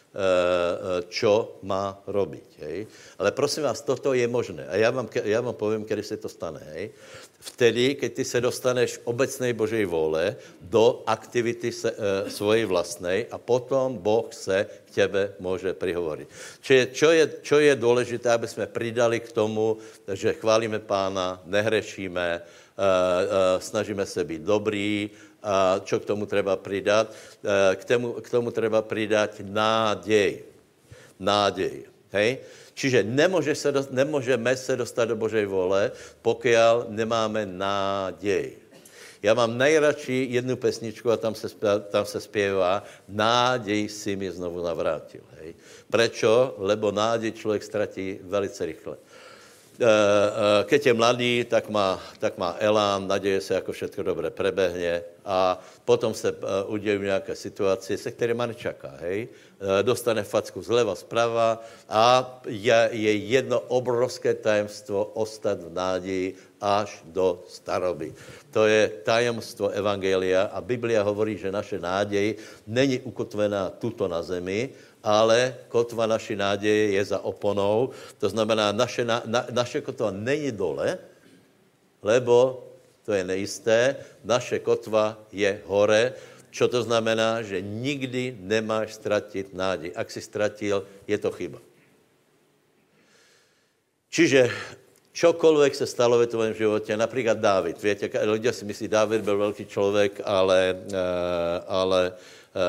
čo 1.06 1.62
má 1.62 2.02
robiť. 2.06 2.48
Hej? 2.66 2.78
Ale 3.18 3.30
prosím 3.30 3.62
vás, 3.62 3.78
toto 3.78 4.10
je 4.10 4.26
možné. 4.26 4.66
A 4.66 4.76
já 4.76 4.90
vám, 4.90 5.08
já 5.24 5.40
vám 5.40 5.54
povím, 5.54 5.84
kdy 5.86 6.02
se 6.02 6.16
to 6.16 6.28
stane. 6.28 6.60
Hej? 6.74 6.90
Vtedy, 7.40 7.94
keď 7.94 8.10
ty 8.14 8.24
se 8.24 8.40
dostaneš 8.40 9.00
obecnej 9.04 9.52
Božej 9.52 9.84
vole 9.86 10.36
do 10.60 11.02
aktivity 11.06 11.72
se, 11.72 11.94
e, 11.94 12.30
svojej 12.30 12.66
vlastnej 12.66 13.26
a 13.30 13.38
potom 13.38 13.96
Boh 13.96 14.28
se 14.34 14.66
k 14.84 14.90
tebe 14.94 15.32
může 15.38 15.72
prihovoriť. 15.72 16.28
Je, 16.68 16.86
čo, 16.86 17.10
je, 17.10 17.24
čo 17.42 17.56
je 17.58 17.72
důležité, 17.76 18.30
aby 18.30 18.48
jsme 18.48 18.66
pridali 18.66 19.20
k 19.20 19.32
tomu, 19.32 19.78
že 20.12 20.36
chválíme 20.36 20.78
pána, 20.78 21.40
nehrešíme, 21.46 22.42
Eh, 22.80 22.82
eh, 22.82 23.60
snažíme 23.60 24.06
se 24.06 24.24
být 24.24 24.42
dobrý, 24.42 25.10
a 25.42 25.80
čo 25.84 26.00
k 26.00 26.04
tomu 26.04 26.26
treba 26.26 26.56
přidat? 26.56 27.12
Eh, 27.44 27.76
k 27.76 27.84
tomu, 27.84 28.12
k 28.12 28.30
tomu 28.30 28.50
treba 28.50 28.82
přidat 28.82 29.40
nádej. 29.44 30.44
Nádej. 31.20 31.84
Hej? 32.12 32.38
Čiže 32.74 33.02
nemůže 33.02 33.54
se, 33.54 33.72
nemůžeme 33.90 34.56
se 34.56 34.76
dostat 34.76 35.04
do 35.04 35.16
Božej 35.16 35.46
vole, 35.46 35.92
pokud 36.22 36.88
nemáme 36.88 37.46
nádej. 37.46 38.56
Já 39.22 39.34
mám 39.34 39.58
nejradši 39.58 40.26
jednu 40.30 40.56
pesničku 40.56 41.10
a 41.10 41.16
tam 41.16 41.34
se, 41.34 41.48
tam 41.90 42.04
se 42.06 42.20
zpěvá 42.20 42.84
Nádej 43.08 43.88
si 43.88 44.16
mi 44.16 44.32
znovu 44.32 44.64
navrátil. 44.64 45.20
Hej. 45.40 45.54
Prečo? 45.90 46.54
Lebo 46.58 46.92
nádej 46.92 47.32
člověk 47.32 47.62
ztratí 47.62 48.18
velice 48.22 48.66
rychle. 48.66 48.96
Eh, 49.80 49.86
eh, 49.88 50.64
keď 50.68 50.80
je 50.86 50.94
mladý, 50.94 51.34
tak 51.48 51.72
má, 51.72 51.96
tak 52.20 52.36
má 52.36 52.52
elán, 52.60 53.08
naděje 53.08 53.40
se, 53.40 53.54
jako 53.54 53.72
všechno 53.72 54.12
dobře 54.12 54.30
prebehne 54.30 55.02
a 55.24 55.60
potom 55.84 56.14
se 56.14 56.32
uh, 56.32 56.72
udějí 56.72 56.98
nějaké 56.98 57.36
situace, 57.36 57.96
se 57.96 58.10
kterými 58.10 58.42
nečaká, 58.46 58.92
hej. 59.00 59.28
Dostane 59.82 60.24
facku 60.24 60.62
zleva, 60.62 60.96
zprava 60.96 61.60
a 61.88 62.02
je, 62.48 62.88
je 62.92 63.12
jedno 63.16 63.60
obrovské 63.60 64.34
tajemstvo 64.34 65.04
ostat 65.04 65.60
v 65.60 65.68
náději 65.72 66.34
až 66.60 67.04
do 67.04 67.44
staroby. 67.48 68.16
To 68.50 68.64
je 68.64 68.88
tajemstvo 69.04 69.68
Evangelia 69.68 70.48
a 70.48 70.60
Biblia 70.64 71.04
hovorí, 71.04 71.36
že 71.36 71.52
naše 71.52 71.76
náděj 71.76 72.40
není 72.66 73.00
ukotvená 73.00 73.70
tuto 73.76 74.08
na 74.08 74.24
zemi, 74.24 74.72
ale 75.02 75.54
kotva 75.68 76.06
naší 76.06 76.36
náděje 76.36 76.92
je 76.92 77.04
za 77.04 77.18
oponou. 77.20 77.90
To 78.18 78.28
znamená, 78.28 78.72
naše, 78.72 79.04
na, 79.04 79.22
na, 79.26 79.46
naše 79.50 79.80
kotva 79.80 80.10
není 80.10 80.52
dole, 80.52 80.98
lebo 82.02 82.64
to 83.04 83.12
je 83.12 83.24
nejisté, 83.24 83.96
naše 84.24 84.58
kotva 84.58 85.18
je 85.32 85.60
hore, 85.66 86.12
čo 86.50 86.68
to 86.68 86.82
znamená, 86.82 87.42
že 87.42 87.62
nikdy 87.62 88.36
nemáš 88.42 88.98
ztratit 88.98 89.54
nádej. 89.54 89.94
Ak 89.94 90.10
si 90.10 90.20
ztratil, 90.20 90.82
je 91.06 91.18
to 91.18 91.30
chyba. 91.30 91.58
Čiže 94.10 94.50
čokoliv 95.12 95.76
se 95.76 95.86
stalo 95.86 96.18
ve 96.18 96.26
tvém 96.26 96.54
životě, 96.54 96.96
například 96.96 97.38
Dávid. 97.38 97.82
Víte, 97.82 98.10
lidé 98.26 98.52
si 98.52 98.64
myslí, 98.64 98.88
Dávid 98.88 99.22
byl 99.22 99.38
velký 99.38 99.66
člověk, 99.66 100.20
ale, 100.24 100.82
eh, 100.92 100.96
ale 101.66 102.12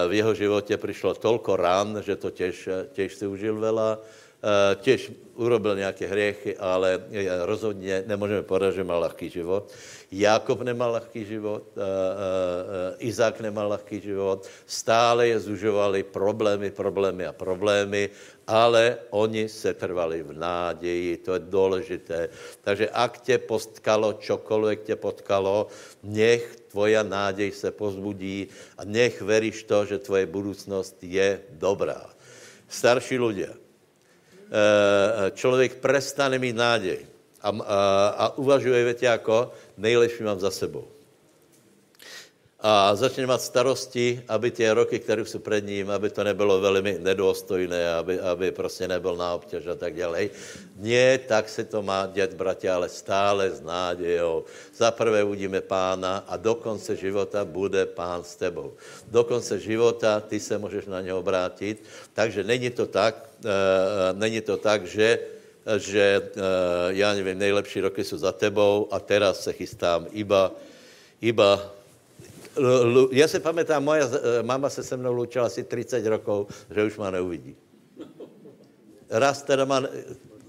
v 0.08 0.14
jeho 0.14 0.34
životě 0.34 0.78
přišlo 0.78 1.14
tolko 1.14 1.56
rán, 1.56 2.02
že 2.06 2.16
to 2.16 2.30
těž, 2.30 2.70
těž 2.94 3.16
si 3.16 3.28
užil 3.28 3.60
vela, 3.60 4.00
eh, 4.44 4.76
těž 4.76 5.12
urobil 5.36 5.76
nějaké 5.76 6.08
hriechy, 6.08 6.58
ale 6.58 7.04
rozhodně 7.46 8.04
nemůžeme 8.08 8.44
povedat, 8.44 8.76
že 8.76 8.84
mal 8.84 9.00
lehký 9.00 9.30
život. 9.30 9.72
Jakob 10.12 10.60
nemal 10.68 10.92
lehký 10.92 11.24
život, 11.24 11.72
eh, 11.80 13.00
Izák 13.00 13.40
nemal 13.40 13.72
lehký 13.72 14.04
život, 14.04 14.44
stále 14.68 15.32
je 15.32 15.40
zužovali 15.40 16.04
problémy, 16.04 16.68
problémy 16.68 17.24
a 17.26 17.34
problémy, 17.34 18.12
ale 18.44 19.08
oni 19.16 19.48
se 19.48 19.72
trvali 19.72 20.20
v 20.24 20.36
náději, 20.36 21.18
to 21.18 21.34
je 21.34 21.40
důležité. 21.40 22.20
Takže 22.60 22.92
ak 22.92 23.24
tě 23.24 23.38
postkalo, 23.40 24.20
čokoliv 24.20 24.84
tě 24.84 25.00
potkalo, 25.00 25.72
nech 26.04 26.60
tvoja 26.68 27.08
nádej 27.08 27.56
se 27.56 27.72
pozbudí 27.72 28.52
a 28.78 28.84
nech 28.84 29.22
veríš 29.24 29.64
to, 29.64 29.88
že 29.88 30.04
tvoje 30.04 30.28
budoucnost 30.28 31.00
je 31.08 31.40
dobrá. 31.56 32.04
Starší 32.68 33.16
lidé, 33.16 33.48
eh, 33.48 35.32
člověk 35.40 35.80
prestane 35.80 36.36
mít 36.36 36.60
nádej 36.60 37.12
a, 37.42 37.50
a, 37.50 38.08
a 38.08 38.38
uvažuje, 38.38 38.84
větě 38.84 39.06
jako, 39.06 39.52
nejlepší 39.82 40.24
mám 40.24 40.40
za 40.40 40.52
sebou 40.52 40.88
a 42.62 42.94
začne 42.94 43.26
mít 43.26 43.42
starosti, 43.42 44.22
aby 44.30 44.54
ty 44.54 44.70
roky, 44.70 45.00
které 45.02 45.26
jsou 45.26 45.42
před 45.42 45.66
ním, 45.66 45.90
aby 45.90 46.10
to 46.10 46.24
nebylo 46.24 46.62
velmi 46.62 46.98
nedůstojné, 47.02 47.94
aby, 47.94 48.20
aby 48.20 48.52
prostě 48.52 48.88
nebyl 48.88 49.18
na 49.18 49.34
obtěž 49.34 49.68
a 49.68 49.76
tak 49.76 49.98
dále. 49.98 50.30
Ne, 50.78 51.18
tak 51.18 51.50
se 51.50 51.66
to 51.66 51.82
má 51.82 52.06
dět, 52.14 52.34
bratě, 52.34 52.70
ale 52.70 52.90
stále 52.90 53.50
s 53.50 53.62
nádějou. 53.62 54.46
Za 54.78 54.92
prvé 54.92 55.24
uvidíme 55.24 55.62
pána 55.62 56.24
a 56.28 56.38
do 56.38 56.56
konce 56.56 56.96
života 56.96 57.46
bude 57.46 57.86
pán 57.86 58.24
s 58.24 58.36
tebou. 58.36 58.78
Do 59.10 59.24
konce 59.24 59.60
života 59.60 60.22
ty 60.22 60.40
se 60.40 60.58
můžeš 60.58 60.86
na 60.86 61.02
něho 61.02 61.20
obrátit, 61.20 61.84
takže 62.14 62.44
není 62.44 62.70
to 62.70 62.86
tak, 62.86 63.30
uh, 63.42 63.50
není 64.14 64.42
to 64.42 64.58
tak, 64.58 64.86
že 64.86 65.41
že, 65.78 66.22
uh, 66.36 66.42
já 66.88 67.14
nevím, 67.14 67.38
nejlepší 67.38 67.82
roky 67.82 68.04
jsou 68.04 68.18
za 68.18 68.32
tebou 68.32 68.88
a 68.92 69.00
teraz 69.00 69.44
se 69.44 69.54
chystám 69.54 70.08
iba, 70.12 70.52
iba 71.22 71.72
já 73.12 73.28
si 73.28 73.40
pamatám, 73.40 73.84
moja 73.84 74.06
eh, 74.06 74.44
mama 74.44 74.70
se 74.70 74.84
se 74.84 74.98
mnou 74.98 75.14
loučila 75.14 75.46
asi 75.46 75.64
30 75.64 76.06
rokov, 76.06 76.48
že 76.76 76.84
už 76.84 76.98
má 76.98 77.12
neuvidí. 77.12 77.56
Raz 79.10 79.44
teda 79.44 79.66
má 79.66 79.84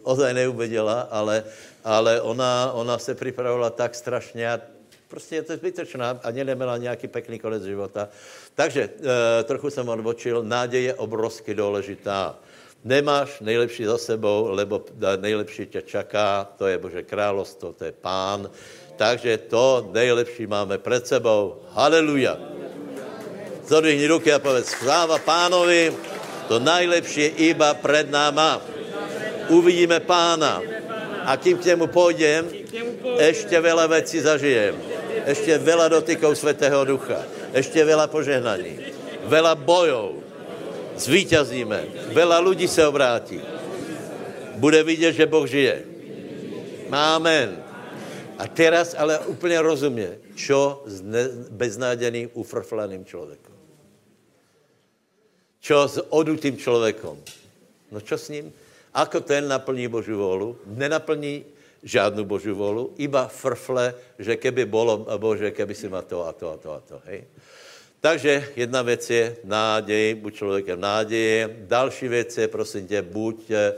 ozaj 0.02 0.34
neuviděla, 0.34 1.00
ale, 1.10 1.44
ale 1.84 2.20
ona, 2.20 2.72
ona 2.74 2.98
se 2.98 3.14
připravovala 3.14 3.70
tak 3.70 3.94
strašně 3.94 4.52
a 4.52 4.60
prostě 5.08 5.34
je 5.34 5.42
to 5.42 5.56
zbytečná, 5.56 6.20
ani 6.22 6.44
neměla 6.44 6.76
nějaký 6.76 7.08
pekný 7.08 7.38
konec 7.38 7.62
života. 7.62 8.08
Takže 8.54 8.82
e, 8.82 9.44
trochu 9.44 9.70
jsem 9.70 9.88
odbočil, 9.88 10.42
náděje 10.42 10.82
je 10.82 10.94
obrovsky 10.94 11.54
důležitá. 11.54 12.38
Nemáš 12.84 13.40
nejlepší 13.40 13.84
za 13.84 13.98
sebou, 13.98 14.48
lebo 14.50 14.84
nejlepší 15.16 15.66
tě 15.66 15.82
čaká, 15.82 16.48
to 16.58 16.66
je 16.66 16.78
Bože 16.78 17.02
královstvo, 17.02 17.72
to 17.72 17.84
je 17.84 17.92
pán. 17.92 18.50
Takže 18.96 19.38
to 19.38 19.90
nejlepší 19.92 20.46
máme 20.46 20.78
před 20.78 21.06
sebou. 21.06 21.62
Haleluja. 21.70 22.38
Zodvihni 23.66 24.06
ruky 24.06 24.32
a 24.32 24.38
povedz, 24.38 24.68
sláva 24.68 25.18
pánovi, 25.18 25.94
to 26.48 26.58
nejlepší 26.58 27.20
je 27.20 27.28
iba 27.28 27.74
před 27.74 28.10
náma. 28.10 28.60
Uvidíme 29.48 30.00
pána. 30.00 30.62
A 31.24 31.36
kým 31.36 31.58
k 31.58 31.64
němu 31.64 31.86
půjdem, 31.86 32.50
ještě 33.18 33.60
vela 33.60 33.86
věcí 33.86 34.20
zažijem. 34.20 34.74
Ještě 35.26 35.58
vela 35.58 35.88
dotykov 35.88 36.38
Svatého 36.38 36.84
Ducha. 36.84 37.22
Ještě 37.54 37.84
vela 37.84 38.06
požehnaní. 38.06 38.78
Vela 39.24 39.54
bojov. 39.54 40.31
Zvítězíme. 41.02 41.84
Vela 42.12 42.38
lidí 42.38 42.68
se 42.68 42.86
obrátí. 42.86 43.40
Bude 44.56 44.82
vidět, 44.82 45.12
že 45.12 45.26
Boh 45.26 45.46
žije. 45.48 45.82
Amen. 46.90 47.58
A 48.38 48.46
teraz 48.46 48.94
ale 48.98 49.18
úplně 49.18 49.62
rozumně, 49.62 50.18
čo 50.34 50.82
s 50.86 51.00
beznáděným, 51.50 52.30
ufrflaným 52.34 53.04
člověkem. 53.04 53.54
Čo 55.60 55.88
s 55.88 55.96
odutým 56.10 56.56
člověkem. 56.56 57.16
No 57.92 58.00
čo 58.00 58.18
s 58.18 58.28
ním? 58.28 58.52
Ako 58.94 59.20
ten 59.20 59.48
naplní 59.48 59.88
Boží 59.88 60.12
volu? 60.12 60.58
Nenaplní 60.66 61.44
žádnou 61.82 62.24
Boží 62.24 62.50
volu, 62.50 62.94
iba 62.96 63.28
frfle, 63.28 63.94
že 64.18 64.36
keby 64.36 64.64
bylo, 64.66 65.06
Bože, 65.18 65.50
keby 65.50 65.74
si 65.74 65.88
ma 65.88 66.02
to 66.02 66.26
a 66.26 66.32
to 66.32 66.50
a 66.50 66.56
to 66.56 66.72
a 66.72 66.80
to, 66.80 66.96
hej? 67.06 67.24
Takže 68.02 68.44
jedna 68.56 68.82
věc 68.82 69.10
je 69.10 69.36
nádej, 69.44 70.14
buď 70.14 70.34
člověkem 70.34 70.80
náděje. 70.80 71.56
Další 71.70 72.08
věc 72.08 72.38
je, 72.38 72.48
prosím 72.48 72.86
tě, 72.86 73.02
buď, 73.02 73.50
e, 73.50 73.54
e, 73.56 73.74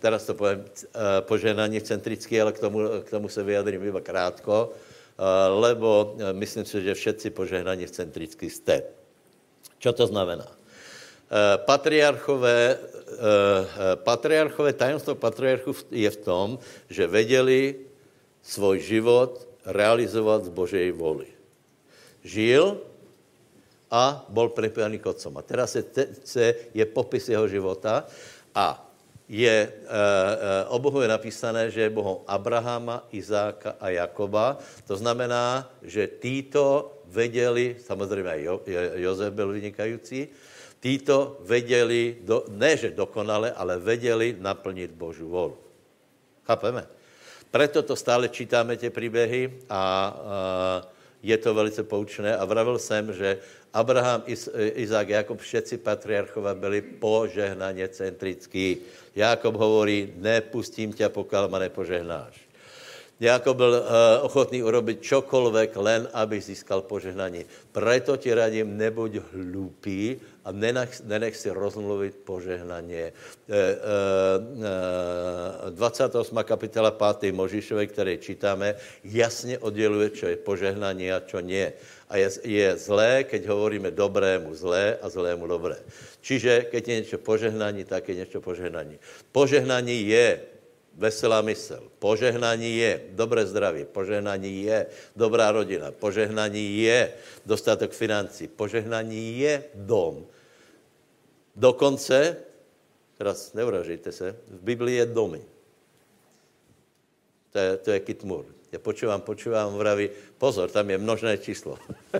teraz 0.00 0.26
to 0.26 0.34
povím, 0.34 0.64
e, 0.66 1.20
poženání 1.20 1.80
centrický, 1.80 2.40
ale 2.40 2.52
k 2.52 2.58
tomu, 2.58 2.78
k 3.06 3.10
tomu 3.10 3.28
se 3.28 3.42
vyjadrím 3.42 3.84
iba 3.84 4.00
krátko, 4.00 4.74
e, 4.74 5.48
lebo 5.48 6.16
myslím 6.32 6.64
si, 6.64 6.82
že 6.82 6.94
všetci 6.94 7.30
požehnaní 7.30 7.86
centrický 7.86 8.50
jste. 8.50 8.82
Co 9.78 9.92
to 9.92 10.06
znamená? 10.06 10.46
Patriarchové, 11.56 12.78
patriarchové, 13.94 14.72
tajemstvo 14.72 15.14
patriarchů 15.14 15.74
je 15.90 16.10
v 16.10 16.16
tom, 16.16 16.58
že 16.90 17.06
věděli 17.06 17.74
svůj 18.42 18.80
život 18.80 19.48
realizovat 19.66 20.44
z 20.44 20.48
Božej 20.48 20.92
voli 20.92 21.37
žil 22.24 22.80
a 23.90 24.24
bol 24.28 24.52
pripojený 24.52 25.00
k 25.00 25.08
otcom. 25.08 25.40
A 25.40 25.42
teraz 25.42 25.76
je, 25.76 25.84
je 26.74 26.84
popis 26.84 27.28
jeho 27.28 27.48
života 27.48 28.04
a 28.54 28.84
je, 29.28 29.52
e, 29.52 29.68
e, 29.68 30.64
o 30.72 30.78
Bohu 30.80 31.04
je 31.04 31.08
napísané, 31.08 31.68
že 31.70 31.84
je 31.84 31.92
Bohom 31.92 32.24
Abrahama, 32.24 33.04
Izáka 33.12 33.76
a 33.76 33.92
Jakoba. 33.92 34.56
To 34.88 34.96
znamená, 34.96 35.68
že 35.84 36.08
títo 36.08 36.96
věděli, 37.06 37.76
samozřejmě 37.84 38.44
jo, 38.44 38.60
Jozef 38.94 39.32
byl 39.32 39.52
vynikající, 39.52 40.28
títo 40.80 41.40
věděli, 41.44 42.16
do, 42.24 42.44
ne 42.48 42.76
že 42.76 42.90
dokonale, 42.90 43.52
ale 43.52 43.78
věděli 43.78 44.36
naplnit 44.40 44.90
Božu 44.90 45.28
volu. 45.28 45.56
Chápeme? 46.44 46.86
Preto 47.50 47.82
to 47.82 47.96
stále 47.96 48.28
čítáme, 48.28 48.76
ty 48.76 48.90
příběhy 48.90 49.60
a, 49.68 49.76
a 49.76 50.88
je 51.22 51.36
to 51.38 51.54
velice 51.54 51.82
poučné 51.82 52.36
a 52.36 52.44
vravil 52.44 52.78
jsem, 52.78 53.12
že 53.12 53.38
Abraham, 53.72 54.22
Izák, 54.56 55.08
Jakob, 55.08 55.38
všetci 55.38 55.78
patriarchové 55.78 56.54
byli 56.54 56.80
požehnaně 56.82 57.88
centrický. 57.88 58.76
Jakob 59.16 59.54
hovorí, 59.54 60.12
nepustím 60.16 60.92
tě, 60.92 61.08
pokud 61.08 61.50
ma 61.50 61.58
nepožehnáš. 61.58 62.47
Jakob 63.20 63.56
byl 63.56 63.82
uh, 63.82 63.86
ochotný 64.22 64.62
urobit 64.62 65.02
čokoľvek, 65.02 65.74
len 65.74 66.06
aby 66.14 66.38
získal 66.38 66.86
požehnání. 66.86 67.44
Preto 67.74 68.14
ti 68.14 68.30
radím, 68.30 68.78
nebuď 68.78 69.18
hlupý 69.34 70.22
a 70.46 70.54
nenech, 70.54 71.02
nenech 71.02 71.34
si 71.34 71.50
rozmluvit 71.50 72.14
požehnaně. 72.22 73.12
Uh, 73.50 73.54
uh, 75.66 75.74
28. 75.74 76.14
kapitola 76.46 76.90
5. 76.94 77.34
Možišové, 77.34 77.86
které 77.86 78.16
čítáme, 78.22 78.74
jasně 79.04 79.58
odděluje, 79.58 80.10
čo 80.10 80.26
je 80.26 80.36
požehnání 80.36 81.12
a 81.12 81.20
čo 81.20 81.42
nie. 81.42 81.74
A 82.08 82.16
je, 82.16 82.30
je 82.44 82.76
zlé, 82.78 83.26
keď 83.26 83.50
hovoríme 83.50 83.90
dobrému 83.90 84.54
zlé 84.54 84.94
a 85.02 85.10
zlému 85.10 85.46
dobré. 85.46 85.76
Čiže, 86.22 86.70
keď 86.70 86.88
je 86.88 86.94
něco 86.94 87.18
požehnání, 87.18 87.84
tak 87.84 88.08
je 88.08 88.14
něco 88.14 88.40
požehnání. 88.40 88.98
Požehnání 89.32 90.08
je 90.08 90.40
veselá 90.98 91.42
mysl. 91.42 91.90
Požehnání 91.98 92.76
je 92.76 93.02
dobré 93.10 93.46
zdraví, 93.46 93.84
požehnání 93.84 94.62
je 94.62 94.86
dobrá 95.16 95.52
rodina, 95.52 95.92
požehnání 95.94 96.82
je 96.82 97.12
dostatek 97.46 97.92
financí, 97.92 98.50
požehnání 98.50 99.38
je 99.38 99.64
dom. 99.74 100.26
Dokonce, 101.56 102.36
teraz 103.18 103.54
neuražejte 103.54 104.12
se, 104.12 104.36
v 104.50 104.60
Biblii 104.60 104.96
je 104.96 105.06
domy. 105.06 105.42
To 107.52 107.58
je, 107.58 107.76
to 107.76 107.90
je 107.90 108.00
kitmur. 108.00 108.44
Já 108.72 108.78
počívám, 108.78 109.20
počívám, 109.20 109.74
vraví, 109.74 110.10
pozor, 110.38 110.70
tam 110.70 110.90
je 110.90 110.98
množné 110.98 111.38
číslo. 111.38 111.78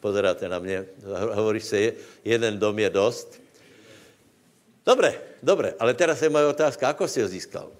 Pozeráte 0.00 0.48
na 0.48 0.58
mě, 0.58 0.86
hovorí 1.32 1.60
se, 1.60 1.92
jeden 2.24 2.58
dom 2.58 2.78
je 2.78 2.90
dost, 2.90 3.43
Dobre, 4.84 5.40
dobre, 5.40 5.72
ale 5.80 5.96
teraz 5.96 6.20
je 6.20 6.28
moje 6.28 6.44
otázka, 6.44 6.92
ako 6.92 7.08
si 7.08 7.24
ho 7.24 7.28
získal? 7.28 7.72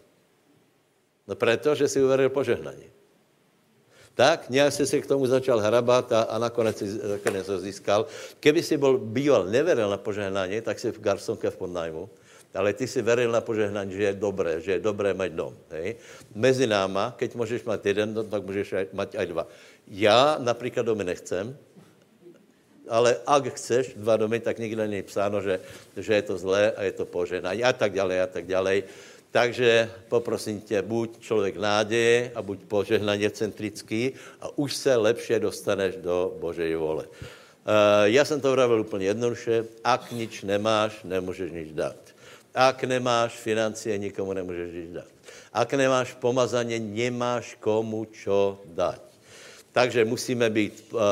No 1.28 1.36
preto, 1.36 1.76
že 1.76 1.88
si 1.88 2.00
uveril 2.00 2.32
požehnání. 2.32 2.88
Tak, 4.14 4.50
nějak 4.50 4.72
si 4.72 4.86
se 4.86 5.00
k 5.00 5.06
tomu 5.06 5.26
začal 5.26 5.60
hrabat 5.60 6.12
a, 6.12 6.22
a 6.22 6.38
nakonec 6.38 6.78
si 6.78 6.86
nakonec 7.08 7.48
ho 7.48 7.58
získal. 7.58 8.06
Keby 8.40 8.62
si 8.62 8.76
byl 8.76 8.98
býval, 8.98 9.44
neveril 9.44 9.90
na 9.90 9.96
požehnání, 9.96 10.60
tak 10.60 10.78
si 10.78 10.92
v 10.92 11.00
garsonke 11.00 11.50
v 11.50 11.56
podnájmu, 11.56 12.08
ale 12.54 12.72
ty 12.72 12.86
si 12.86 13.02
veril 13.02 13.32
na 13.32 13.40
požehnání, 13.40 13.92
že 13.92 14.02
je 14.02 14.14
dobré, 14.14 14.60
že 14.60 14.70
je 14.72 14.80
dobré 14.80 15.14
mít 15.14 15.32
dom. 15.32 15.56
Hej? 15.70 15.96
Mezi 16.34 16.66
náma, 16.66 17.14
keď 17.18 17.34
můžeš 17.34 17.64
mít 17.64 17.86
jeden 17.86 18.14
dom, 18.14 18.30
tak 18.30 18.42
můžeš 18.46 18.74
mít 18.92 19.14
aj 19.18 19.26
dva. 19.26 19.46
Já 19.88 20.38
například 20.38 20.86
domy 20.86 21.04
nechcem, 21.04 21.58
ale 22.88 23.16
ak 23.26 23.54
chceš 23.54 23.96
dva 23.96 24.16
domy, 24.16 24.40
tak 24.40 24.58
nikde 24.58 24.88
není 24.88 25.02
psáno, 25.02 25.40
že, 25.40 25.60
že 25.96 26.14
je 26.14 26.22
to 26.22 26.38
zlé 26.38 26.72
a 26.72 26.82
je 26.82 26.92
to 26.92 27.04
poženání 27.04 27.64
a 27.64 27.72
tak 27.72 27.92
dále 27.92 28.22
a 28.22 28.26
tak 28.26 28.46
dále. 28.46 28.82
Takže 29.30 29.90
poprosím 30.08 30.60
tě, 30.60 30.82
buď 30.82 31.18
člověk 31.20 31.56
náděje 31.56 32.32
a 32.34 32.42
buď 32.42 32.58
požehnaně 32.68 33.30
centrický 33.30 34.12
a 34.40 34.58
už 34.58 34.74
se 34.76 34.96
lepše 34.96 35.38
dostaneš 35.38 35.96
do 35.96 36.36
Božej 36.38 36.74
vole. 36.74 37.04
Uh, 37.04 38.04
já 38.04 38.24
jsem 38.24 38.40
to 38.40 38.52
vravil 38.52 38.80
úplně 38.80 39.06
jednoduše. 39.06 39.64
Ak 39.84 40.12
nič 40.12 40.42
nemáš, 40.42 41.00
nemůžeš 41.04 41.52
nič 41.52 41.72
dát. 41.72 41.96
Ak 42.54 42.84
nemáš 42.84 43.32
financie, 43.34 43.98
nikomu 43.98 44.32
nemůžeš 44.32 44.74
nič 44.74 44.88
dát. 44.92 45.10
Ak 45.52 45.72
nemáš 45.74 46.14
pomazaně, 46.14 46.78
nemáš 46.78 47.56
komu 47.58 48.04
čo 48.04 48.62
dát. 48.64 49.13
Takže 49.74 50.04
musíme 50.06 50.50
být 50.50 50.86
uh, 50.92 50.98
uh, 50.98 51.02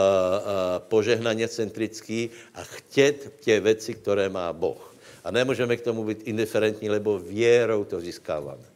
požehnaně 0.79 1.49
centrický 1.49 2.31
a 2.55 2.63
chtět 2.63 3.43
tě 3.43 3.61
věci, 3.61 3.95
které 3.95 4.29
má 4.29 4.53
Boh. 4.53 4.95
A 5.25 5.31
nemůžeme 5.31 5.77
k 5.77 5.83
tomu 5.83 6.05
být 6.05 6.23
indiferentní, 6.31 6.91
lebo 6.91 7.19
věrou 7.19 7.85
to 7.85 8.01
získáváme. 8.01 8.63
Uh, 8.63 8.71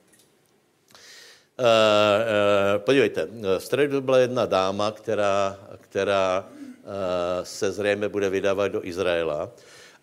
uh, 1.62 2.82
podívejte, 2.82 3.28
v 3.30 3.62
středu 3.62 4.00
byla 4.00 4.18
jedna 4.18 4.46
dáma, 4.46 4.90
která, 4.90 5.58
která 5.80 6.42
uh, 6.42 7.44
se 7.46 7.72
zřejmě 7.72 8.08
bude 8.08 8.30
vydávat 8.30 8.68
do 8.68 8.86
Izraela. 8.86 9.50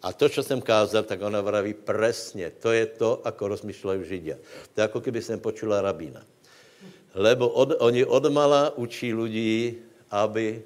A 0.02 0.14
to, 0.14 0.30
co 0.30 0.44
jsem 0.44 0.62
kázal, 0.62 1.04
tak 1.04 1.22
ona 1.22 1.42
vraví 1.42 1.74
presně. 1.74 2.52
To 2.60 2.72
je 2.72 2.86
to, 2.86 3.20
ako 3.28 3.48
rozmýšlejí 3.48 4.04
Židia. 4.04 4.36
To 4.74 4.80
je 4.80 4.84
jako 4.84 5.00
kdyby 5.00 5.22
jsem 5.22 5.40
počula 5.40 5.82
rabína. 5.82 6.24
Lebo 7.14 7.50
od, 7.50 7.78
oni 7.80 8.06
odmala 8.06 8.78
učí 8.78 9.14
lidi, 9.14 9.78
aby 10.12 10.62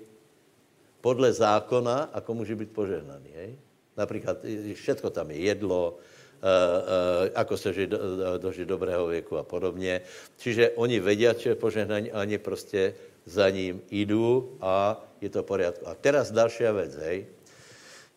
podle 1.01 1.33
zákona, 1.33 2.09
ako 2.13 2.33
může 2.33 2.55
být 2.55 2.71
požehnaný. 2.71 3.29
Hej? 3.35 3.51
Například 3.97 4.37
všetko 4.73 5.09
tam 5.09 5.31
je 5.31 5.39
jedlo, 5.39 5.95
uh, 5.95 5.97
uh, 5.97 7.31
ako 7.35 7.57
se 7.57 7.73
žít, 7.73 7.93
uh, 7.93 7.99
dožít 8.37 8.67
dobrého 8.67 9.07
věku 9.07 9.37
a 9.37 9.43
podobně. 9.43 10.01
Čiže 10.37 10.71
oni 10.75 10.99
vědí, 10.99 11.27
že 11.37 11.49
je 11.49 11.55
požehnaný, 11.55 12.11
a 12.11 12.21
oni 12.21 12.37
prostě 12.37 12.93
za 13.25 13.49
ním 13.49 13.81
jdou 13.91 14.57
a 14.61 15.03
je 15.21 15.29
to 15.29 15.43
v 15.43 15.45
pořádku. 15.45 15.87
A 15.87 15.95
teraz 15.95 16.31
další 16.31 16.63
věc, 16.63 16.95
hej. 16.95 17.25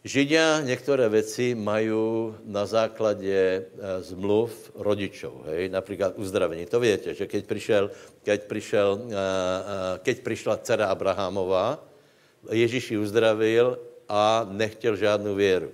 Židia 0.04 0.60
některé 0.60 1.08
věci 1.08 1.54
mají 1.54 1.92
na 2.44 2.66
základě 2.66 3.36
e, 3.36 4.02
zmluv 4.02 4.72
rodičů, 4.74 5.42
hej, 5.46 5.68
například 5.68 6.12
uzdravení. 6.16 6.66
To 6.66 6.80
víte, 6.80 7.14
že 7.14 7.26
keď 7.26 7.44
přišel, 7.44 7.90
keď 8.22 8.44
přišel, 8.44 8.88
e, 8.96 9.12
e, 9.12 9.98
keď 9.98 10.20
přišla 10.20 10.56
dcera 10.56 10.86
Abrahamová, 10.86 11.84
Ježíš 12.50 12.90
ji 12.90 12.98
uzdravil 12.98 13.78
a 14.08 14.48
nechtěl 14.50 14.96
žádnou 14.96 15.34
věru. 15.34 15.70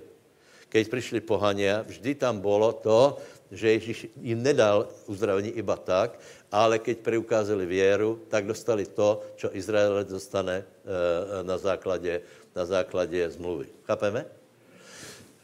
Keď 0.69 0.87
přišli 0.87 1.19
pohania, 1.23 1.87
vždy 1.87 2.15
tam 2.15 2.39
bylo 2.43 2.73
to, 2.83 3.17
že 3.51 3.71
Ježíš 3.79 4.07
jim 4.21 4.43
nedal 4.43 4.91
uzdravení 5.07 5.55
iba 5.55 5.79
tak, 5.79 6.19
ale 6.51 6.79
keď 6.79 6.97
preukázali 6.99 7.65
věru, 7.65 8.19
tak 8.27 8.43
dostali 8.43 8.85
to, 8.85 9.23
co 9.39 9.55
Izrael 9.55 10.03
dostane 10.03 10.67
na 11.43 11.57
základě 11.57 12.21
na 12.57 12.65
základě 12.65 13.29
zmluvy. 13.29 13.69
Chápeme? 13.85 14.25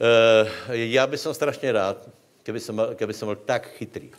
E, 0.02 0.90
já 0.90 1.08
bych 1.08 1.20
som 1.20 1.34
strašně 1.34 1.72
rád, 1.72 2.10
keby 2.44 2.60
som, 2.60 2.76
keby 2.98 3.14
som 3.14 3.30
byl 3.30 3.40
tak 3.46 3.70
chytrý. 3.78 4.10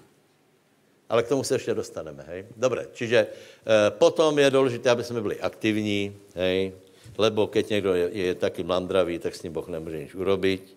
Ale 1.09 1.23
k 1.23 1.29
tomu 1.29 1.45
se 1.45 1.55
ještě 1.55 1.75
dostaneme, 1.75 2.25
hej? 2.29 2.47
Dobré, 2.57 2.87
čiže 2.93 3.27
e, 3.27 3.91
potom 3.91 4.39
je 4.39 4.51
důležité, 4.51 4.91
aby 4.91 5.05
jsme 5.05 5.21
byli 5.21 5.41
aktivní, 5.41 6.17
hej? 6.35 6.73
Lebo 7.19 7.47
keď 7.47 7.69
někdo 7.71 7.95
je, 7.95 8.07
je 8.13 8.35
taky 8.35 8.63
mlandravý, 8.63 9.19
tak 9.19 9.35
s 9.35 9.43
ním 9.43 9.53
Boh 9.53 9.69
nemůže 9.69 9.99
nic 9.99 10.15
urobit. 10.15 10.77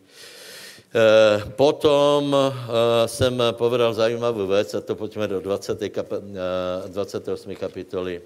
E, 0.96 1.52
potom 1.56 2.36
e, 2.36 3.08
jsem 3.08 3.44
povedal 3.52 3.94
zajímavou 3.94 4.48
věc, 4.48 4.74
a 4.74 4.82
to 4.82 4.96
pojďme 4.96 5.28
do 5.28 5.40
20. 5.40 5.90
Kap, 5.90 6.12
e, 6.14 6.90
28. 6.90 7.56
kapitoly 7.56 8.22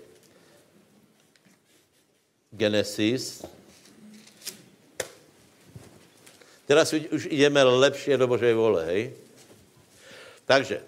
Genesis. 2.51 3.45
Teraz 6.71 6.95
už 6.95 7.27
jdeme 7.27 7.59
lepšie 7.59 8.15
do 8.15 8.31
Božej 8.31 8.55
vole, 8.55 8.79
hej? 8.87 9.11
Takže, 10.47 10.79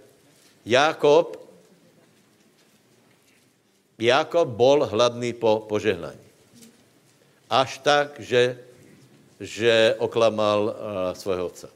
Jakob 0.63 1.35
Jakob 3.99 4.47
bol 4.47 4.87
hladný 4.87 5.35
po 5.35 5.67
požehnání. 5.67 6.23
Až 7.51 7.83
tak, 7.83 8.15
že, 8.23 8.63
že 9.43 9.99
oklamal 9.99 10.71
uh, 10.71 10.73
svého 11.19 11.51
otce. 11.51 11.67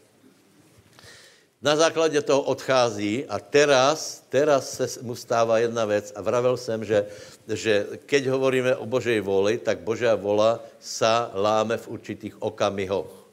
Na 1.60 1.76
základě 1.76 2.24
toho 2.24 2.48
odchází 2.48 3.28
a 3.28 3.44
teraz, 3.44 4.24
teraz 4.32 4.72
se 4.72 5.04
mu 5.04 5.20
stává 5.20 5.60
jedna 5.60 5.84
věc 5.84 6.16
a 6.16 6.24
vravel 6.24 6.56
jsem, 6.58 6.80
že, 6.86 7.06
že 7.44 7.88
keď 8.08 8.28
hovoríme 8.32 8.72
o 8.80 8.88
Božej 8.88 9.20
voli, 9.20 9.60
tak 9.60 9.84
Božá 9.84 10.16
vola 10.16 10.64
sa 10.80 11.28
láme 11.36 11.76
v 11.76 11.88
určitých 12.00 12.40
okamihoch. 12.40 13.27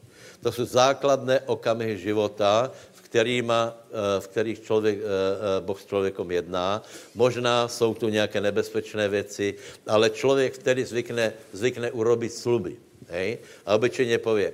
To 0.45 0.53
jsou 0.53 0.65
základné 0.65 1.41
okamihy 1.41 1.99
života, 1.99 2.71
v, 2.93 3.01
kterýma, 3.01 3.73
eh, 3.73 4.21
v 4.21 4.27
kterých 4.29 4.61
člověk, 4.61 4.99
eh, 5.01 5.03
eh, 5.03 5.61
Boh 5.65 5.81
s 5.81 5.89
člověkom 5.89 6.31
jedná. 6.31 6.83
Možná 7.17 7.69
jsou 7.69 7.95
tu 7.95 8.09
nějaké 8.13 8.41
nebezpečné 8.41 9.09
věci, 9.09 9.57
ale 9.89 10.11
člověk 10.13 10.55
vtedy 10.61 10.85
zvykne, 10.85 11.33
zvykne 11.53 11.91
urobit 11.97 12.33
sluby. 12.33 12.77
Hej? 13.09 13.39
A 13.65 13.75
obyčejně 13.75 14.19
pově, 14.21 14.53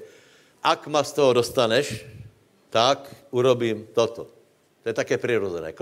ak 0.63 0.87
ma 0.87 1.03
z 1.03 1.13
toho 1.13 1.33
dostaneš, 1.33 2.07
tak 2.71 3.11
urobím 3.35 3.91
toto. 3.91 4.31
To 4.83 4.89
je 4.89 4.95
také 4.95 5.19
přirozené. 5.19 5.75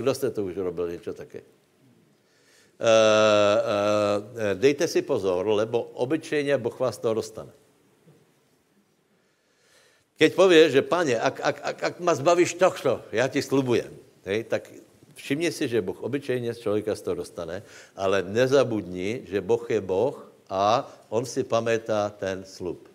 Kdo 0.00 0.14
jste 0.14 0.30
to 0.30 0.44
už 0.44 0.56
urobil 0.56 0.90
něco 0.90 1.14
také? 1.14 1.38
Uh, 1.38 1.46
uh, 4.26 4.58
dejte 4.58 4.88
si 4.88 5.02
pozor, 5.02 5.46
lebo 5.46 5.82
obyčejně 5.82 6.58
Boh 6.58 6.74
vás 6.80 6.98
toho 6.98 7.14
dostane. 7.14 7.61
Keď 10.18 10.30
pově, 10.34 10.70
že 10.70 10.82
pane, 10.82 11.16
ak, 11.18 11.36
ak, 11.40 11.56
ak, 11.62 11.78
ak 11.82 11.94
ma 12.00 12.14
zbavíš 12.14 12.54
tohto, 12.54 13.02
já 13.12 13.28
ti 13.28 13.42
slubujem, 13.42 13.90
hej, 14.24 14.44
tak 14.44 14.70
všimni 15.14 15.52
si, 15.52 15.68
že 15.68 15.82
Boh 15.82 16.02
obyčejně 16.02 16.54
z 16.54 16.58
člověka 16.58 16.94
z 16.94 17.02
toho 17.02 17.14
dostane, 17.14 17.62
ale 17.96 18.22
nezabudni, 18.22 19.22
že 19.26 19.40
Boh 19.40 19.70
je 19.70 19.80
Boh 19.80 20.32
a 20.50 20.86
on 21.08 21.24
si 21.24 21.44
pamětá 21.44 22.10
ten 22.10 22.44
slub. 22.44 22.88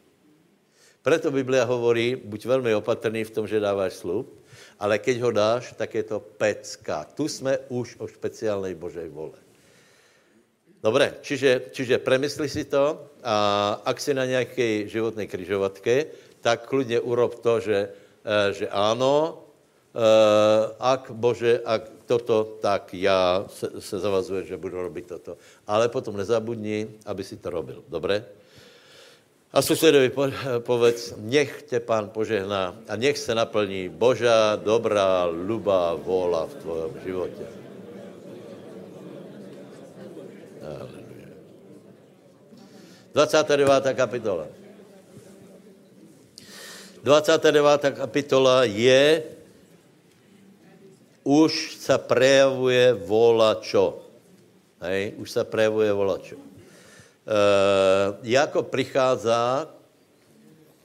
Proto 1.02 1.32
Biblia 1.32 1.64
hovorí, 1.64 2.16
buď 2.20 2.46
velmi 2.46 2.76
opatrný 2.76 3.24
v 3.24 3.32
tom, 3.32 3.48
že 3.48 3.64
dáváš 3.64 3.94
slub, 3.94 4.28
ale 4.80 5.00
keď 5.00 5.16
ho 5.24 5.32
dáš, 5.32 5.74
tak 5.74 5.96
je 5.96 6.04
to 6.04 6.20
pecka. 6.20 7.08
Tu 7.16 7.28
jsme 7.28 7.58
už 7.72 7.96
o 7.98 8.08
speciálnej 8.08 8.76
Božej 8.76 9.10
vole. 9.10 9.40
Dobre, 10.84 11.18
čiže, 11.24 11.74
čiže 11.74 11.98
premysli 11.98 12.46
si 12.46 12.68
to 12.68 13.10
a 13.24 13.36
ak 13.82 13.98
si 13.98 14.14
na 14.14 14.26
nějaké 14.26 14.88
životné 14.88 15.26
kryžovatke, 15.28 16.06
tak 16.48 16.64
klidně 16.64 17.04
urob 17.04 17.44
to, 17.44 17.60
že, 17.60 17.92
eh, 18.24 18.54
že 18.56 18.72
ano, 18.72 19.44
eh, 19.92 20.72
ak 20.80 21.12
Bože, 21.12 21.60
ak 21.60 22.08
toto, 22.08 22.56
tak 22.64 22.96
já 22.96 23.44
se, 23.52 23.84
se 23.84 24.00
zavazuji, 24.00 24.48
že 24.48 24.56
budu 24.56 24.80
robit 24.80 25.12
toto. 25.12 25.36
Ale 25.68 25.92
potom 25.92 26.16
nezabudni, 26.16 27.04
aby 27.04 27.20
si 27.20 27.36
to 27.36 27.52
robil. 27.52 27.84
Dobre? 27.92 28.24
A 29.52 29.60
susedovi 29.60 30.12
povedz, 30.64 31.20
nech 31.20 31.68
tě 31.68 31.80
pán 31.84 32.16
požehná 32.16 32.80
a 32.88 32.96
nech 32.96 33.18
se 33.20 33.36
naplní 33.36 33.90
Božá, 33.92 34.56
dobrá, 34.56 35.28
lubá 35.28 36.00
vůla 36.00 36.48
v 36.48 36.54
tvojom 36.64 36.94
životě. 37.04 37.46
Aleluja. 40.64 41.28
29. 43.12 43.94
kapitola. 43.96 44.57
29. 47.08 47.96
kapitola 47.96 48.68
je, 48.68 49.24
už 51.24 51.80
se 51.80 51.96
prejavuje 51.98 52.94
vola 53.08 53.56
čo. 53.64 54.04
Hej? 54.84 55.16
Už 55.16 55.32
se 55.32 55.44
prejavuje 55.48 55.88
vola 55.96 56.20
čo. 56.20 56.36
Eh, 56.36 58.08
jako 58.24 58.64
přichází 58.64 59.72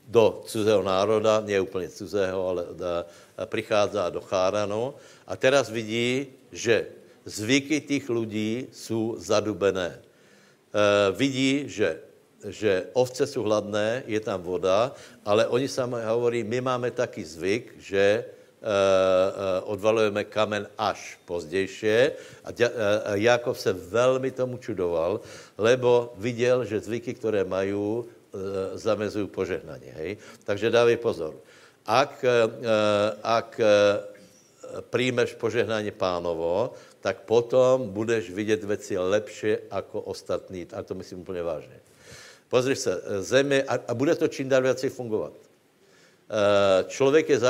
do 0.06 0.42
cizého 0.46 0.82
národa, 0.82 1.42
nie 1.42 1.60
úplně 1.60 1.88
cizého, 1.88 2.48
ale 2.48 2.64
da, 2.78 3.06
přichází 3.46 3.98
do 4.10 4.20
Cháranu 4.20 4.94
a 5.26 5.36
teraz 5.36 5.70
vidí, 5.70 6.26
že 6.52 6.86
zvyky 7.24 7.80
těch 7.80 8.10
lidí 8.10 8.66
jsou 8.72 9.14
zadubené. 9.18 9.98
E, 9.98 11.12
vidí, 11.12 11.64
že, 11.66 12.11
že 12.48 12.86
ovce 12.92 13.26
jsou 13.26 13.42
hladné, 13.42 14.02
je 14.06 14.20
tam 14.20 14.42
voda, 14.42 14.92
ale 15.24 15.46
oni 15.46 15.68
sami 15.68 15.96
hovorí, 16.04 16.44
my 16.44 16.60
máme 16.60 16.90
taky 16.90 17.24
zvyk, 17.24 17.74
že 17.78 18.24
Eh, 18.62 18.70
eh, 18.70 19.60
odvalujeme 19.66 20.22
kamen 20.30 20.70
až 20.78 21.18
pozdější. 21.26 22.14
A 22.46 22.54
eh, 22.54 22.70
Jakob 23.18 23.58
se 23.58 23.72
velmi 23.74 24.30
tomu 24.30 24.62
čudoval, 24.62 25.18
lebo 25.58 26.14
viděl, 26.16 26.64
že 26.64 26.80
zvyky, 26.80 27.14
které 27.14 27.44
mají, 27.44 27.74
zamezují 28.74 29.26
požehnání. 29.28 29.92
Hej? 29.92 30.16
Takže 30.44 30.70
dávej 30.70 30.96
pozor. 30.96 31.36
Ak, 31.84 32.24
ak 33.22 33.60
přijmeš 34.88 35.34
požehnání 35.36 35.90
pánovo, 35.90 36.72
tak 37.04 37.28
potom 37.28 37.92
budeš 37.92 38.30
vidět 38.30 38.64
věci 38.64 38.98
lepší 38.98 39.68
jako 39.68 40.00
ostatní. 40.00 40.64
A 40.72 40.82
to 40.82 40.94
myslím 40.94 41.20
úplně 41.20 41.42
vážně. 41.42 41.76
Pozri 42.52 42.76
se, 42.76 43.02
země, 43.20 43.62
a, 43.62 43.80
a 43.88 43.94
bude 43.94 44.14
to 44.14 44.28
čím 44.28 44.48
dál 44.48 44.62
věci 44.62 44.90
fungovat. 44.90 45.32
Eh, 45.32 46.84
člověk 46.84 47.28
je 47.28 47.40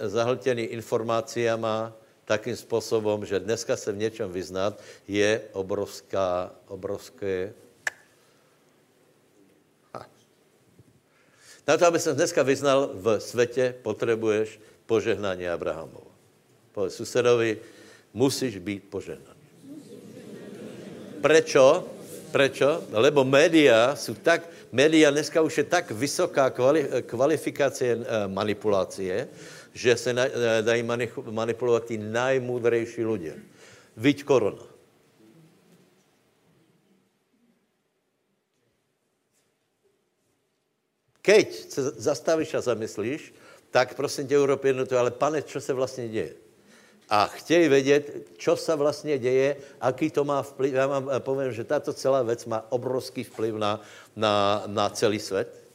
zahltěný 0.00 0.62
informacíama 0.62 1.92
takým 2.24 2.56
způsobem, 2.56 3.24
že 3.24 3.40
dneska 3.40 3.76
se 3.76 3.92
v 3.92 3.96
něčem 3.96 4.32
vyznat 4.32 4.80
je 5.08 5.42
obrovská, 5.52 6.56
obrovské... 6.68 7.52
Na 11.68 11.76
to, 11.76 11.86
aby 11.86 12.00
se 12.00 12.14
dneska 12.14 12.42
vyznal 12.42 12.90
v 12.94 13.20
světě, 13.20 13.74
potřebuješ 13.82 14.60
požehnání 14.86 15.48
Abrahamovo. 15.48 16.16
Povedz 16.72 16.96
susedovi, 16.96 17.60
musíš 18.14 18.58
být 18.58 18.88
požehnaný. 18.88 19.44
Prečo? 21.20 21.95
Prečo? 22.32 22.82
Lebo 22.90 23.24
média 23.24 23.96
jsou 23.96 24.14
tak, 24.14 24.48
média 24.72 25.10
dneska 25.10 25.42
už 25.42 25.58
je 25.58 25.64
tak 25.64 25.90
vysoká 25.90 26.50
kvali, 26.50 26.88
kvalifikace 27.06 27.84
eh, 27.84 27.98
manipulácie, 28.28 29.28
že 29.74 29.96
se 29.96 30.12
na, 30.12 30.24
eh, 30.24 30.62
dají 30.62 30.82
manipulovat 31.30 31.84
ty 31.84 31.98
najmudrejší 31.98 33.04
lidé. 33.04 33.34
Víď 33.96 34.24
korona. 34.24 34.62
Keď 41.22 41.48
se 41.70 41.82
zastavíš 41.82 42.54
a 42.54 42.60
zamyslíš, 42.60 43.34
tak 43.70 43.94
prosím 43.94 44.26
tě, 44.28 44.34
Evropě 44.36 44.68
jednotu, 44.68 44.96
ale 44.98 45.10
pane, 45.10 45.42
co 45.42 45.60
se 45.60 45.72
vlastně 45.72 46.08
děje? 46.08 46.45
A 47.08 47.26
chtějí 47.26 47.68
vědět, 47.68 48.12
co 48.38 48.56
se 48.56 48.76
vlastně 48.76 49.18
děje, 49.18 49.56
aký 49.80 50.10
to 50.10 50.24
má 50.24 50.42
vplyv. 50.42 50.74
Já 50.74 50.86
vám 50.86 51.10
eh, 51.12 51.20
povím, 51.20 51.52
že 51.52 51.64
tato 51.64 51.92
celá 51.92 52.22
věc 52.22 52.44
má 52.44 52.66
obrovský 52.68 53.24
vplyv 53.24 53.54
na, 53.54 53.80
na, 54.16 54.62
na 54.66 54.90
celý 54.90 55.18
svět. 55.18 55.66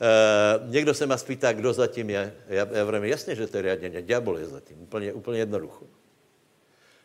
E, 0.00 0.70
někdo 0.70 0.94
se 0.94 1.06
má 1.06 1.16
spýtá, 1.16 1.52
kdo 1.52 1.72
zatím 1.72 2.10
je. 2.10 2.34
Já, 2.48 2.66
já 2.70 2.84
vím, 2.84 3.04
jasně, 3.04 3.34
že 3.34 3.46
to 3.46 3.56
je 3.56 3.62
riadně, 3.62 4.02
diabol 4.02 4.38
je 4.38 4.46
zatím, 4.46 4.82
úplně, 4.82 5.12
úplně 5.12 5.38
jednoducho. 5.38 5.84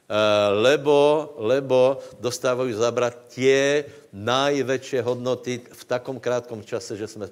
E, 0.10 0.50
lebo, 0.54 1.34
lebo 1.38 2.00
dostávají 2.20 2.74
zabrat 2.74 3.18
tě 3.28 3.86
najväčšie 4.14 5.02
hodnoty 5.02 5.62
v 5.74 5.84
takom 5.86 6.20
krátkom 6.20 6.64
čase, 6.64 6.98
že 6.98 7.08
jsme 7.08 7.28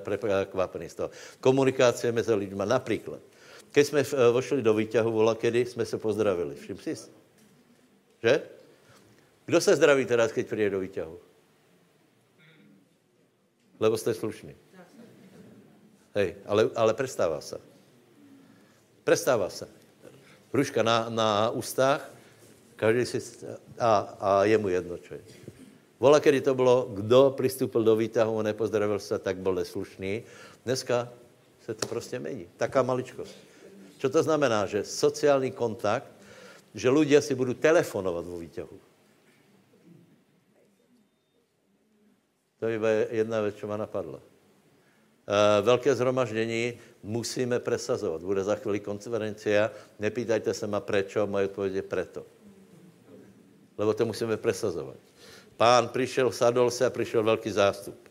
překvapení 0.00 0.88
z 0.88 0.94
toho. 0.94 1.10
Komunikace 1.40 2.12
mezi 2.12 2.34
lidmi, 2.34 2.62
například. 2.64 3.20
Keď 3.72 3.86
jsme 3.86 4.00
eh, 4.00 4.30
vošli 4.32 4.62
do 4.62 4.74
výťahu, 4.74 5.12
vola, 5.12 5.34
kedy 5.34 5.66
jsme 5.66 5.84
se 5.84 5.98
pozdravili. 5.98 6.54
Všim 6.54 6.76
si? 6.76 6.94
Že? 8.22 8.42
Kdo 9.46 9.60
se 9.60 9.76
zdraví 9.76 10.06
teraz, 10.06 10.32
keď 10.32 10.46
přijde 10.46 10.70
do 10.70 10.80
výťahu? 10.80 11.18
Lebo 13.80 13.96
jste 13.96 14.14
slušný. 14.14 14.54
Hej, 16.14 16.36
ale, 16.46 16.70
ale 16.76 16.94
prestává 16.94 17.40
se. 17.40 17.60
Prestává 19.04 19.50
se. 19.50 19.68
Ruška 20.52 20.82
na, 20.82 21.08
na 21.08 21.50
ústách, 21.50 22.10
každý 22.76 23.06
si... 23.06 23.18
A, 23.78 24.16
a 24.20 24.44
je 24.44 24.58
mu 24.58 24.68
jedno, 24.68 24.98
čo 24.98 25.14
je. 25.14 25.24
Vola, 26.00 26.20
kedy 26.20 26.40
to 26.40 26.54
bylo, 26.54 26.90
kdo 26.94 27.34
přistoupil 27.36 27.84
do 27.84 27.96
výtahu 27.96 28.38
a 28.38 28.42
nepozdravil 28.42 28.98
se, 28.98 29.18
tak 29.18 29.36
byl 29.36 29.54
neslušný. 29.54 30.22
Dneska 30.64 31.08
se 31.64 31.74
to 31.74 31.86
prostě 31.86 32.18
mení. 32.18 32.46
Taká 32.56 32.82
maličkost. 32.82 33.51
Co 34.02 34.10
to 34.10 34.22
znamená? 34.22 34.66
Že 34.66 34.84
sociální 34.84 35.50
kontakt, 35.54 36.10
že 36.74 36.90
lidé 36.90 37.22
si 37.22 37.34
budou 37.34 37.54
telefonovat 37.54 38.26
vo 38.26 38.38
výťahu. 38.38 38.78
To 42.58 42.66
je 42.66 43.08
jedna 43.10 43.40
věc, 43.40 43.54
co 43.54 43.66
má 43.66 43.76
napadla. 43.76 44.18
E, 44.18 45.62
velké 45.62 45.94
zhromaždění 45.94 46.74
musíme 47.02 47.60
presazovat. 47.62 48.22
Bude 48.22 48.44
za 48.44 48.58
chvíli 48.58 48.80
konferencia. 48.80 49.70
Nepýtajte 49.98 50.54
se 50.54 50.66
ma 50.66 50.80
prečo, 50.80 51.26
moje 51.26 51.46
odpověď 51.46 51.74
je 51.74 51.82
preto. 51.82 52.26
lebo 53.78 53.94
to 53.94 54.06
musíme 54.06 54.36
presazovat. 54.36 54.98
Pán 55.56 55.88
přišel, 55.88 56.32
sadol 56.32 56.70
se 56.70 56.86
a 56.86 56.90
přišel 56.90 57.22
velký 57.22 57.50
zástup. 57.50 58.01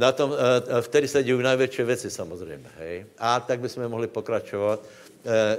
Na 0.00 0.12
tom, 0.16 0.32
eh, 0.32 0.80
vtedy 0.80 1.08
se 1.08 1.20
dějí 1.22 1.42
největší 1.42 1.82
věci 1.82 2.08
samozřejmě. 2.10 2.70
Hej? 2.78 3.06
A 3.20 3.40
tak 3.40 3.60
bychom 3.60 3.88
mohli 3.88 4.08
pokračovat. 4.08 4.80
Eh, 5.26 5.58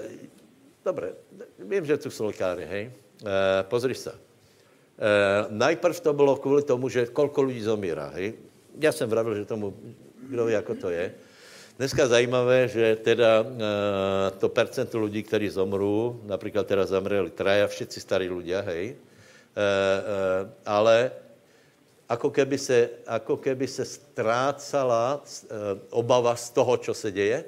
Dobře, 0.86 1.13
vím, 1.60 1.86
že 1.86 1.97
tu 1.97 2.10
jsou 2.10 2.25
lékáři, 2.25 2.65
hej? 2.65 2.91
Pozri 3.69 3.93
se. 3.93 4.17
Najprv 5.49 5.99
to 5.99 6.13
bylo 6.13 6.36
kvůli 6.41 6.63
tomu, 6.65 6.89
že 6.89 7.06
kolko 7.06 7.41
lidí 7.45 7.62
zomírá, 7.62 8.10
hej? 8.10 8.34
Já 8.82 8.91
jsem 8.91 9.10
vravil, 9.10 9.36
že 9.36 9.45
tomu, 9.45 9.77
kdo 10.30 10.45
ví, 10.45 10.54
jako 10.54 10.75
to 10.75 10.89
je. 10.89 11.13
Dneska 11.77 12.08
zajímavé, 12.08 12.67
že 12.67 12.97
teda 13.06 13.45
to 14.41 14.49
percento 14.49 14.97
lidí, 15.06 15.21
kteří 15.23 15.49
zomrou, 15.49 16.17
například 16.25 16.65
teda 16.67 16.86
zamřeli 16.86 17.30
traja, 17.30 17.69
všetci 17.69 18.01
starí 18.01 18.25
ľudia, 18.25 18.65
hej? 18.65 18.97
ale 20.65 21.12
ako 22.12 22.28
keby 22.30 22.58
se, 22.60 22.89
ako 23.08 23.39
keby 23.39 23.67
se 23.67 23.88
ztrácala 23.88 25.24
eh, 25.24 25.47
obava 25.95 26.36
z 26.36 26.50
toho, 26.50 26.78
co 26.78 26.93
se 26.93 27.12
děje, 27.12 27.45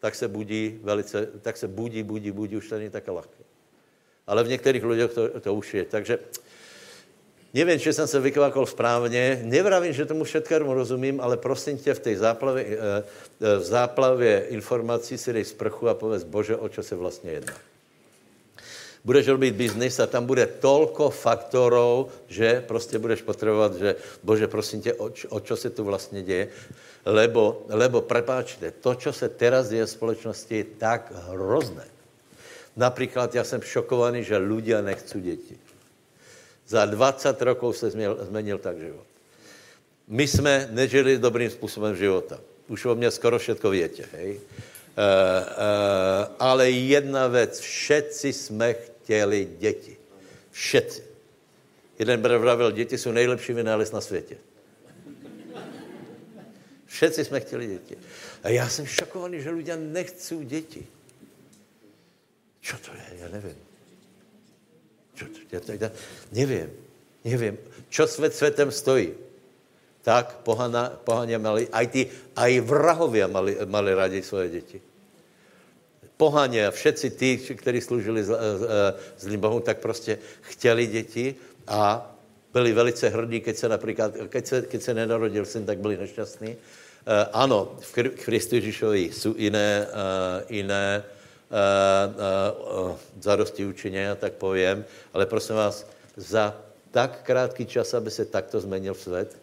tak 0.00 0.14
se 0.14 0.28
budí 0.28 0.80
velice, 0.82 1.28
tak 1.42 1.56
se 1.56 1.68
budí, 1.68 2.02
budí, 2.02 2.30
budí, 2.32 2.56
už 2.56 2.68
to 2.68 2.78
není 2.78 2.90
také 2.90 3.10
lehké. 3.10 3.44
Ale 4.26 4.44
v 4.44 4.48
některých 4.48 4.84
lidech 4.84 5.12
to, 5.12 5.40
to 5.40 5.54
už 5.54 5.74
je. 5.74 5.84
Takže 5.84 6.18
nevím, 7.54 7.80
či 7.80 7.92
jsem 7.92 8.06
se 8.06 8.20
vykvakol 8.20 8.66
správně, 8.66 9.40
nevravím, 9.44 9.92
že 9.92 10.06
tomu 10.06 10.24
všetkému 10.24 10.74
rozumím, 10.74 11.20
ale 11.20 11.36
prosím 11.36 11.78
tě, 11.78 11.94
v 11.94 12.00
té 12.00 12.16
záplavě, 12.16 12.64
eh, 12.64 13.04
v 13.40 13.64
záplavě 13.64 14.56
informací 14.56 15.18
si 15.18 15.32
dej 15.32 15.44
sprchu 15.44 15.88
a 15.88 15.94
povedz, 15.94 16.24
bože, 16.24 16.56
o 16.56 16.68
čo 16.68 16.82
se 16.82 16.96
vlastně 16.96 17.30
jedná 17.30 17.54
budeš 19.04 19.28
robit 19.28 19.54
biznis 19.54 20.00
a 20.00 20.06
tam 20.06 20.26
bude 20.26 20.46
tolko 20.46 21.10
faktorů, 21.10 22.08
že 22.28 22.64
prostě 22.66 22.98
budeš 22.98 23.22
potřebovat, 23.22 23.74
že 23.74 23.96
bože, 24.22 24.46
prosím 24.48 24.80
tě, 24.80 24.94
o, 24.94 25.10
o 25.28 25.40
čo 25.40 25.56
se 25.56 25.70
tu 25.70 25.84
vlastně 25.84 26.22
děje, 26.22 26.48
lebo, 27.06 27.66
lebo 27.68 28.00
prepáčte, 28.00 28.70
to, 28.70 28.94
co 28.94 29.12
se 29.12 29.28
teraz 29.28 29.68
děje 29.68 29.86
v 29.86 29.90
společnosti, 29.90 30.56
je 30.56 30.64
tak 30.64 31.12
hrozné. 31.28 31.84
Například 32.76 33.34
já 33.34 33.44
jsem 33.44 33.60
šokovaný, 33.62 34.22
že 34.22 34.38
ľudia 34.38 34.78
nechcú 34.86 35.18
děti. 35.18 35.58
Za 36.68 36.86
20 36.86 37.42
rokov 37.42 37.74
se 37.74 37.90
změnil, 37.90 38.18
změnil 38.22 38.58
tak 38.58 38.78
život. 38.78 39.06
My 40.08 40.28
jsme 40.28 40.68
nežili 40.70 41.18
dobrým 41.18 41.50
způsobem 41.50 41.96
života. 41.96 42.38
Už 42.68 42.84
o 42.84 42.94
mě 42.94 43.10
skoro 43.10 43.38
všetko 43.38 43.70
větě, 43.70 44.04
hej? 44.12 44.40
Uh, 44.98 45.04
uh, 45.04 46.34
ale 46.38 46.70
jedna 46.70 47.26
věc, 47.26 47.60
všetci 47.60 48.32
jsme 48.32 48.74
chtěli 48.74 49.48
děti. 49.58 49.96
Všetci. 50.50 51.02
Jeden 51.98 52.20
bratr 52.20 52.38
vravil, 52.38 52.70
děti 52.72 52.98
jsou 52.98 53.12
nejlepší 53.12 53.52
vynález 53.52 53.92
na 53.92 54.00
světě. 54.00 54.36
Všetci 56.86 57.24
jsme 57.24 57.40
chtěli 57.40 57.66
děti. 57.66 57.96
A 58.42 58.48
já 58.48 58.68
jsem 58.68 58.86
šokovaný, 58.86 59.42
že 59.42 59.50
lidé 59.50 59.76
nechcou 59.76 60.42
děti. 60.42 60.86
Co 62.62 62.76
to 62.78 62.90
je? 62.90 63.18
Já 63.18 63.28
nevím. 63.28 63.56
Čo 65.14 65.24
to, 65.24 65.38
já 65.52 65.60
to, 65.60 65.72
já, 65.72 65.90
nevím. 66.32 66.70
Nevím. 67.24 67.58
Čo 67.88 68.06
svět 68.06 68.34
světem 68.34 68.70
stojí? 68.70 69.14
Tak 70.02 70.36
pohana, 70.42 70.90
pohaně 71.04 71.38
mali, 71.38 71.68
aj 71.68 71.86
ty, 71.86 72.10
aj 72.36 72.60
vrahovia 72.60 73.26
mali, 73.26 73.58
mali 73.66 73.94
rádi 73.94 74.22
svoje 74.22 74.48
děti 74.48 74.87
pohaně 76.18 76.66
a 76.66 76.70
všetci 76.70 77.10
ty, 77.10 77.38
kteří 77.38 77.80
služili 77.80 78.26
zlým 79.18 79.40
Bohu, 79.40 79.60
tak 79.60 79.78
prostě 79.78 80.18
chtěli 80.40 80.86
děti 80.86 81.34
a 81.66 82.14
byli 82.52 82.72
velice 82.72 83.08
hrdí, 83.08 83.40
keď 83.40 83.56
se 83.56 83.68
například, 83.68 84.12
keď 84.28 84.46
se, 84.46 84.56
keď 84.62 84.82
se 84.82 84.94
nenarodil 84.94 85.44
syn, 85.46 85.66
tak 85.66 85.78
byli 85.78 85.96
nešťastní. 85.96 86.48
Uh, 86.48 87.14
ano, 87.32 87.78
v 87.80 87.92
Kristu 88.24 88.54
Ježíšovi 88.54 89.00
jsou 89.00 89.34
jiné, 89.36 89.86
uh, 89.86 89.94
jiné 90.48 91.04
uh, 91.06 92.92
zadosti 93.20 93.64
učině, 93.64 94.16
tak 94.20 94.32
povím, 94.32 94.84
ale 95.14 95.26
prosím 95.26 95.56
vás, 95.56 95.86
za 96.16 96.56
tak 96.90 97.22
krátký 97.22 97.66
čas, 97.66 97.94
aby 97.94 98.10
se 98.10 98.24
takto 98.24 98.60
změnil 98.60 98.94
svět, 98.94 99.36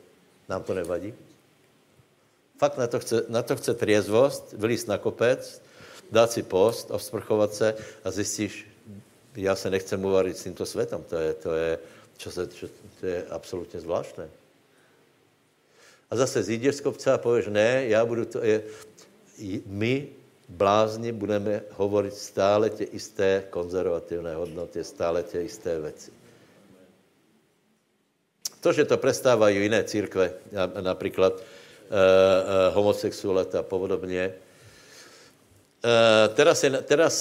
nám 0.50 0.64
to 0.64 0.74
nevadí? 0.74 1.14
Fakt 2.60 2.78
na 2.78 2.88
to 2.88 3.00
chce, 3.00 3.24
na 3.30 3.42
to 3.42 3.56
chce 3.56 3.74
triezvost, 3.74 4.54
vylíst 4.58 4.88
na 4.88 4.98
kopec, 4.98 5.62
dát 6.12 6.32
si 6.32 6.44
post 6.44 6.92
a 6.92 6.98
vzprchovat 6.98 7.54
se 7.54 7.76
a 8.04 8.12
zjistíš, 8.12 8.68
já 9.36 9.56
se 9.56 9.70
nechcem 9.70 10.06
uvarit 10.06 10.38
s 10.38 10.44
tímto 10.44 10.66
světem. 10.66 11.04
To 11.10 11.16
je, 11.18 11.34
to 11.34 11.54
je, 11.54 11.80
čo 12.18 12.32
se, 12.32 12.48
čo, 12.48 12.68
to 13.00 13.06
je 13.06 13.26
absolutně 13.30 13.80
zvláštné. 13.80 14.30
A 16.12 16.16
zase 16.16 16.44
zjídeš 16.44 16.76
z 16.76 16.82
kopce 16.82 17.12
a 17.14 17.18
pověš, 17.18 17.48
ne, 17.48 17.86
já 17.88 18.06
budu 18.06 18.26
to, 18.26 18.44
je, 18.44 18.64
my 19.66 20.08
blázni 20.50 21.12
budeme 21.12 21.62
hovorit 21.72 22.14
stále 22.14 22.70
tě 22.70 22.84
isté 22.84 23.44
konzervativné 23.50 24.36
hodnoty, 24.36 24.84
stále 24.84 25.24
tě 25.24 25.42
isté 25.42 25.80
věci. 25.80 26.12
To, 28.62 28.74
že 28.74 28.86
to 28.86 28.98
prestávají 28.98 29.58
jiné 29.62 29.84
církve, 29.84 30.34
například 30.82 31.34
uh, 31.34 31.40
uh, 31.40 32.76
homosexualita 32.76 33.60
a 33.60 33.64
podobně, 33.64 34.34
Eh, 34.34 34.45
teraz, 36.34 36.64
je, 36.64 36.70
teraz, 36.82 37.14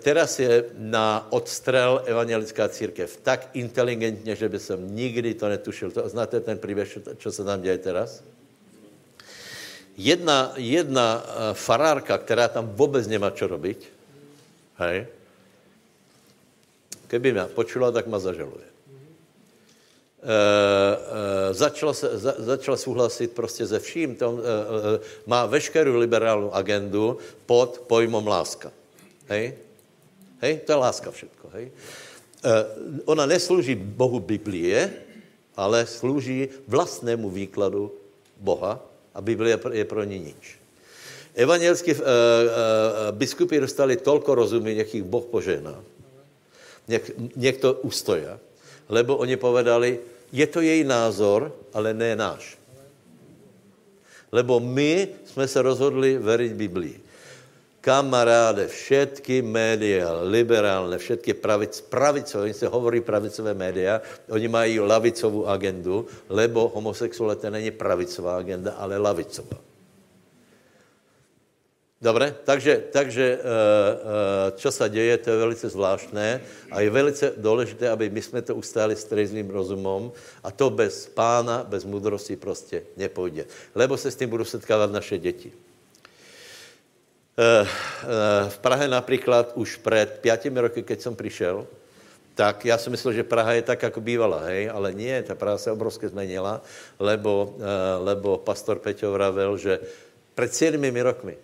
teraz 0.00 0.30
je 0.38 0.64
na 0.78 1.26
odstrel 1.30 2.02
evangelická 2.06 2.68
církev 2.68 3.08
tak 3.22 3.52
inteligentně, 3.52 4.36
že 4.36 4.48
by 4.48 4.58
som 4.58 4.78
nikdy 4.80 5.34
to 5.34 5.48
netušil. 5.48 5.90
To, 5.90 6.08
znáte 6.08 6.40
ten 6.40 6.58
příběh, 6.58 6.98
co 7.18 7.32
se 7.32 7.44
tam 7.44 7.62
děje 7.62 7.78
teraz? 7.78 8.22
Jedna, 9.96 10.52
jedna 10.56 11.24
eh, 11.24 11.54
farárka, 11.54 12.18
která 12.18 12.48
tam 12.48 12.68
vůbec 12.68 13.08
nemá 13.08 13.30
čo 13.30 13.48
robiť, 13.48 13.88
hej, 14.76 15.06
keby 17.08 17.32
mě 17.32 17.44
počula, 17.56 17.90
tak 17.90 18.06
ma 18.06 18.18
zažaluje. 18.18 18.75
Uh, 20.16 20.24
uh, 20.26 21.54
začala, 21.54 21.94
se, 21.94 22.18
za, 22.18 22.34
začala 22.38 22.76
souhlasit 22.76 23.30
prostě 23.30 23.66
se 23.66 23.78
vším. 23.78 24.16
Tom, 24.16 24.34
uh, 24.34 24.40
uh, 24.40 24.44
má 25.26 25.46
veškerou 25.46 25.96
liberálnu 25.96 26.54
agendu 26.54 27.18
pod 27.46 27.84
pojmom 27.86 28.26
láska. 28.26 28.72
Hej? 29.28 29.54
Hej? 30.40 30.66
To 30.66 30.72
je 30.72 30.78
láska 30.78 31.10
všetko. 31.10 31.46
Hej? 31.52 31.64
Uh, 31.68 32.50
ona 33.04 33.26
neslouží 33.26 33.74
Bohu 33.74 34.18
Biblie, 34.20 34.90
ale 35.56 35.86
slouží 35.86 36.48
vlastnému 36.68 37.30
výkladu 37.30 37.92
Boha 38.40 38.80
a 39.14 39.20
Biblia 39.20 39.60
je 39.72 39.84
pro 39.84 40.04
ní 40.04 40.32
nič. 40.32 40.58
Evangelické 41.36 41.92
uh, 41.92 42.00
uh, 42.00 42.04
biskupy 43.12 43.60
dostali 43.60 43.96
tolko 44.00 44.34
rozumy, 44.34 44.74
nech 44.74 44.94
jich 44.94 45.04
Boh 45.04 45.24
požehná. 45.28 45.76
Nech 47.36 47.58
to 47.60 47.74
ustoja. 47.84 48.40
Lebo 48.88 49.16
oni 49.16 49.36
povedali, 49.36 49.98
je 50.32 50.46
to 50.46 50.60
její 50.60 50.84
názor, 50.84 51.52
ale 51.74 51.94
ne 51.94 52.16
náš. 52.16 52.58
Lebo 54.32 54.60
my 54.60 55.08
jsme 55.24 55.48
se 55.48 55.62
rozhodli 55.62 56.18
veriť 56.18 56.52
Biblii. 56.52 56.96
Kamaráde, 57.86 58.66
všetky 58.66 59.46
média, 59.46 60.10
liberálne, 60.26 60.98
všetky 60.98 61.38
pravic, 61.38 61.86
pravicové, 61.86 62.50
oni 62.50 62.54
se 62.54 62.66
hovorí 62.66 62.98
pravicové 62.98 63.54
média, 63.54 64.02
oni 64.26 64.48
mají 64.50 64.82
lavicovou 64.82 65.46
agendu, 65.46 66.02
lebo 66.26 66.66
homosexualita 66.74 67.46
není 67.46 67.70
pravicová 67.70 68.42
agenda, 68.42 68.74
ale 68.74 68.98
lavicová. 68.98 69.65
Dobre, 72.02 72.34
takže, 72.44 72.84
takže 72.92 73.38
co 74.52 74.72
se 74.72 74.88
děje, 74.88 75.18
to 75.18 75.30
je 75.30 75.36
velice 75.36 75.68
zvláštné 75.68 76.40
a 76.70 76.80
je 76.80 76.90
velice 76.90 77.32
důležité, 77.36 77.88
aby 77.88 78.10
my 78.10 78.22
jsme 78.22 78.42
to 78.42 78.54
ustáli 78.54 78.96
s 78.96 79.04
trezvým 79.04 79.50
rozumom 79.50 80.12
a 80.44 80.50
to 80.50 80.70
bez 80.70 81.06
pána, 81.08 81.64
bez 81.64 81.84
mudrosti 81.84 82.36
prostě 82.36 82.82
nepůjde. 82.96 83.44
Lebo 83.74 83.96
se 83.96 84.10
s 84.10 84.16
tím 84.16 84.28
budou 84.28 84.44
setkávat 84.44 84.92
naše 84.92 85.18
děti. 85.18 85.52
V 88.48 88.58
Prahe 88.58 88.88
například 88.88 89.52
už 89.54 89.76
před 89.76 90.18
pětimi 90.20 90.60
roky, 90.60 90.82
keď 90.82 91.00
jsem 91.00 91.16
přišel, 91.16 91.66
tak 92.34 92.64
já 92.64 92.78
si 92.78 92.90
myslel, 92.90 93.12
že 93.12 93.24
Praha 93.24 93.52
je 93.52 93.62
tak, 93.62 93.82
jako 93.82 94.00
bývala, 94.00 94.38
hej, 94.44 94.70
ale 94.70 94.92
nie, 94.92 95.22
ta 95.22 95.34
Praha 95.34 95.58
se 95.58 95.72
obrovsky 95.72 96.08
změnila, 96.08 96.60
lebo, 97.00 97.56
lebo 98.04 98.38
pastor 98.38 98.78
Peťo 98.78 99.12
vravel, 99.12 99.56
že 99.56 99.80
před 100.34 100.54
7 100.54 100.96
rokmi 100.96 101.36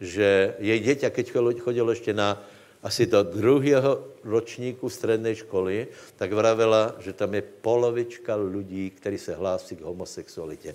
že 0.00 0.54
její 0.58 0.80
děťa, 0.80 1.10
keď 1.10 1.32
chodilo 1.60 1.90
ještě 1.90 2.12
na 2.14 2.42
asi 2.82 3.06
do 3.06 3.22
druhého 3.22 4.04
ročníku 4.24 4.90
střední 4.90 5.34
školy, 5.34 5.88
tak 6.16 6.32
vravela, 6.32 6.94
že 6.98 7.12
tam 7.12 7.34
je 7.34 7.42
polovička 7.42 8.36
lidí, 8.36 8.90
kteří 8.90 9.18
se 9.18 9.34
hlásí 9.34 9.76
k 9.76 9.82
homosexualitě. 9.82 10.74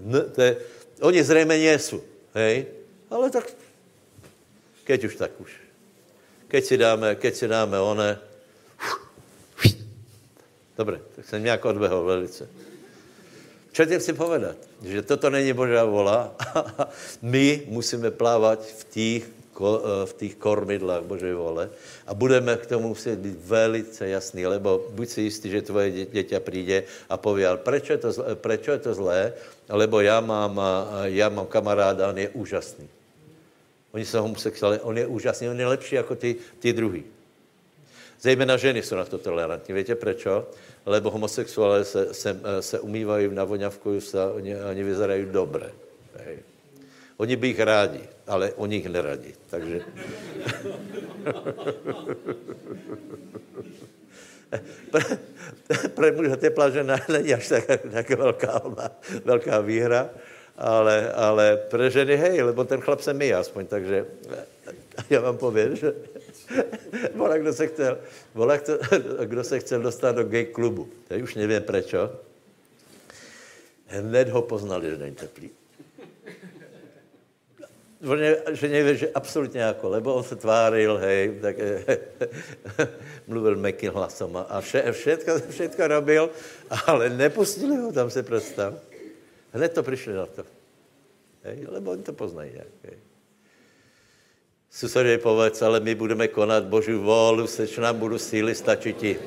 No, 0.00 0.20
to 0.34 0.42
je, 0.42 0.56
oni 1.00 1.22
zřejmě 1.22 1.44
nejsou, 1.44 2.02
hej? 2.34 2.66
Ale 3.10 3.30
tak, 3.30 3.46
keď 4.84 5.04
už, 5.04 5.14
tak 5.16 5.30
už. 5.38 5.64
keď 6.54 6.62
si 6.64 6.76
dáme, 6.78 7.08
keď 7.18 7.32
si 7.34 7.46
dáme 7.50 7.78
one, 7.82 8.14
Dobre, 10.78 11.00
tak 11.16 11.24
jsem 11.26 11.42
nějak 11.42 11.64
odbehol 11.64 12.04
velice. 12.04 12.48
Čo 13.74 13.82
tě 13.84 13.98
chci 13.98 14.12
povedat? 14.12 14.56
Že 14.86 15.02
toto 15.02 15.30
není 15.30 15.52
Božá 15.52 15.82
vola. 15.84 16.30
My 17.22 17.66
musíme 17.66 18.10
plávat 18.10 18.62
v 18.62 18.82
těch, 18.90 19.22
v 20.04 20.12
těch 20.16 20.34
kormidlách 20.34 21.02
Božej 21.02 21.34
vole 21.34 21.70
a 22.06 22.14
budeme 22.14 22.56
k 22.56 22.66
tomu 22.66 22.88
muset 22.94 23.18
být 23.18 23.34
velice 23.42 24.08
jasný, 24.08 24.46
lebo 24.46 24.86
buď 24.94 25.08
si 25.08 25.20
jistý, 25.20 25.50
že 25.50 25.62
tvoje 25.62 25.90
děťa 25.90 26.40
přijde 26.40 26.84
a 27.10 27.16
pově, 27.16 27.48
ale 27.48 27.58
prečo 27.58 27.92
je 27.92 27.98
to, 27.98 28.12
zlé, 28.12 28.34
prečo 28.34 28.70
je 28.70 28.78
to 28.78 28.94
zlé? 28.94 29.32
Lebo 29.68 30.00
já 30.00 30.20
mám, 30.20 30.60
já 31.04 31.28
mám 31.28 31.46
kamaráda, 31.46 32.08
on 32.08 32.18
je 32.18 32.28
úžasný. 32.28 32.88
Oni 33.92 34.04
jsou 34.04 34.22
homosexuáli, 34.22 34.80
on 34.80 34.98
je 34.98 35.06
úžasný, 35.06 35.48
on 35.50 35.60
je 35.60 35.66
lepší 35.66 35.94
jako 35.94 36.14
ty, 36.14 36.36
ty 36.58 36.72
druhý. 36.72 37.04
Zejména 38.20 38.56
ženy 38.56 38.82
jsou 38.82 38.96
na 38.96 39.04
to 39.04 39.18
tolerantní. 39.18 39.74
Víte 39.74 39.94
proč? 39.94 40.26
Lebo 40.86 41.10
homosexuálové 41.10 41.84
se, 41.84 42.14
se, 42.14 42.40
se 42.60 42.80
umývají 42.80 43.28
na 43.34 43.44
voňavku, 43.44 44.00
se, 44.00 44.24
oni, 44.24 44.56
oni 44.56 44.82
vyzerají 44.82 45.26
dobře. 45.26 45.72
Hej. 46.16 46.38
Oni 47.16 47.36
by 47.36 47.46
jich 47.46 47.60
rádi, 47.60 48.00
ale 48.26 48.52
oni 48.52 48.76
jich 48.76 48.88
neradí. 48.88 49.34
Takže... 49.50 49.80
pre, 54.90 55.04
pre 55.94 56.12
muže 56.12 56.36
žena 56.70 56.96
není 57.08 57.34
až 57.34 57.48
tak, 57.48 57.64
tak 57.92 58.10
velká, 58.10 58.62
velká 59.24 59.60
výhra, 59.60 60.10
ale, 60.56 61.12
ale 61.12 61.56
pre 61.56 61.90
ženy 61.90 62.16
hej, 62.16 62.42
lebo 62.42 62.64
ten 62.64 62.80
chlap 62.80 63.00
se 63.00 63.14
my 63.14 63.34
aspoň, 63.34 63.66
takže 63.66 64.06
já 65.10 65.20
vám 65.20 65.36
povím, 65.36 65.76
že 65.76 65.94
Vola, 67.14 67.38
kdo 67.38 67.52
se 67.52 67.66
chtěl, 67.66 67.98
vola, 68.34 68.56
kdo, 68.56 68.78
kdo 69.24 69.44
se 69.44 69.60
chtěl 69.60 69.82
dostat 69.82 70.12
do 70.12 70.24
gay 70.24 70.44
klubu. 70.44 70.88
Teď 71.08 71.22
už 71.22 71.34
nevím 71.34 71.62
proč. 71.62 71.94
Hned 73.86 74.28
ho 74.28 74.42
poznali, 74.42 74.90
že 74.90 74.98
není 74.98 75.14
teplý. 75.14 75.50
On 78.04 78.18
že 78.52 78.68
neví, 78.68 78.98
že 78.98 79.10
absolutně 79.14 79.60
jako, 79.60 79.88
lebo 79.88 80.14
on 80.14 80.24
se 80.24 80.36
tváril, 80.36 80.96
hej, 80.96 81.40
tak 81.40 81.56
mluvil 83.26 83.56
mekým 83.56 83.92
hlasom 83.92 84.44
a 84.48 84.60
vše, 84.60 84.92
všetko, 84.92 85.32
všetko 85.50 85.88
robil, 85.88 86.30
ale 86.86 87.08
nepustili 87.08 87.76
ho 87.76 87.92
tam 87.92 88.10
se 88.10 88.22
představ. 88.22 88.74
Hned 89.52 89.72
to 89.72 89.82
přišli 89.82 90.12
na 90.12 90.26
to. 90.26 90.44
Hej, 91.44 91.66
lebo 91.68 91.90
oni 91.90 92.02
to 92.02 92.12
poznají. 92.12 92.52
Hej. 92.84 93.03
Susedě 94.74 95.18
povedz, 95.18 95.62
ale 95.62 95.80
my 95.80 95.94
budeme 95.94 96.28
konat 96.28 96.64
Boží 96.66 96.92
volu, 96.98 97.46
seč 97.46 97.78
nám 97.78 97.94
budu 97.94 98.18
síly, 98.18 98.54
stačí 98.54 98.92
ti. 98.92 99.18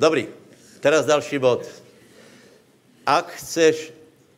Dobrý, 0.00 0.28
teraz 0.80 1.04
další 1.04 1.38
bod. 1.38 1.68
Ak 3.06 3.28
chceš, 3.36 3.92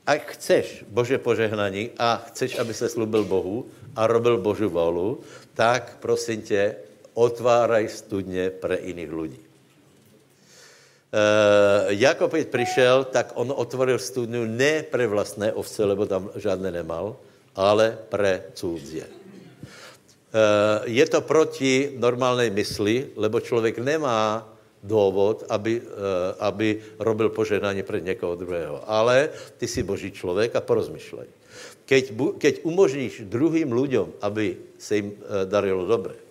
ak 0.06 0.35
chceš 0.35 0.85
Bože 0.90 1.18
požehnaní 1.18 1.94
a 1.98 2.26
chceš, 2.26 2.59
aby 2.59 2.74
se 2.74 2.88
slubil 2.88 3.24
Bohu 3.24 3.70
a 3.96 4.06
robil 4.06 4.38
Boží 4.38 4.66
volu, 4.66 5.22
tak 5.54 5.96
prosím 6.00 6.42
tě, 6.42 6.74
otváraj 7.14 7.88
studně 7.88 8.50
pre 8.50 8.78
jiných 8.83 9.12
lidí. 9.12 9.49
Uh, 11.10 11.90
Jakob, 11.90 12.30
přišel, 12.30 13.04
tak 13.10 13.34
on 13.34 13.50
otvoril 13.50 13.98
studniu 13.98 14.46
ne 14.46 14.86
pre 14.86 15.10
vlastné 15.10 15.50
ovce, 15.50 15.82
lebo 15.82 16.06
tam 16.06 16.30
žádné 16.38 16.70
nemal, 16.70 17.18
ale 17.50 17.98
pre 18.06 18.54
cudzie. 18.54 19.10
Uh, 20.30 20.86
je 20.86 21.02
to 21.10 21.18
proti 21.26 21.98
normálnej 21.98 22.54
mysli, 22.54 23.10
lebo 23.18 23.42
člověk 23.42 23.82
nemá 23.82 24.46
důvod, 24.86 25.50
aby, 25.50 25.82
uh, 25.82 25.86
aby 26.38 26.78
robil 27.02 27.34
požehnání 27.34 27.82
před 27.82 28.04
někoho 28.06 28.34
druhého. 28.38 28.78
Ale 28.86 29.34
ty 29.58 29.66
jsi 29.66 29.82
boží 29.82 30.14
člověk 30.14 30.54
a 30.56 30.62
porozmyšlej. 30.62 31.26
Keď, 31.90 32.04
keď 32.38 32.54
umožníš 32.62 33.26
druhým 33.26 33.72
lidem, 33.74 34.14
aby 34.22 34.56
se 34.78 34.96
jim 34.96 35.18
darilo 35.50 35.86
dobře, 35.86 36.29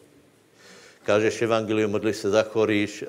kážeš 1.04 1.42
evangelium, 1.42 1.92
modlíš 1.92 2.18
se, 2.18 2.30
zachoríš, 2.30 3.02
e, 3.02 3.08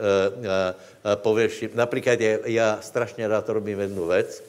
e, 1.13 1.17
pověš, 1.17 1.65
například 1.75 2.21
já, 2.21 2.39
já 2.45 2.79
strašně 2.83 3.29
rád 3.29 3.49
robím 3.49 3.81
jednu 3.81 4.07
věc, 4.07 4.45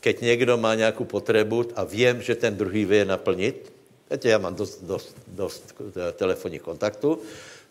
keď 0.00 0.20
někdo 0.20 0.56
má 0.56 0.74
nějakou 0.74 1.04
potřebu 1.04 1.64
a 1.76 1.84
vím, 1.84 2.22
že 2.22 2.34
ten 2.34 2.56
druhý 2.56 2.84
vie 2.84 3.04
naplnit, 3.04 3.72
Víte, 4.12 4.28
já 4.28 4.38
mám 4.38 4.54
dost, 4.54 4.84
dost, 4.84 5.16
dost 5.26 5.74
telefonních 6.12 6.62
kontaktů, 6.62 7.18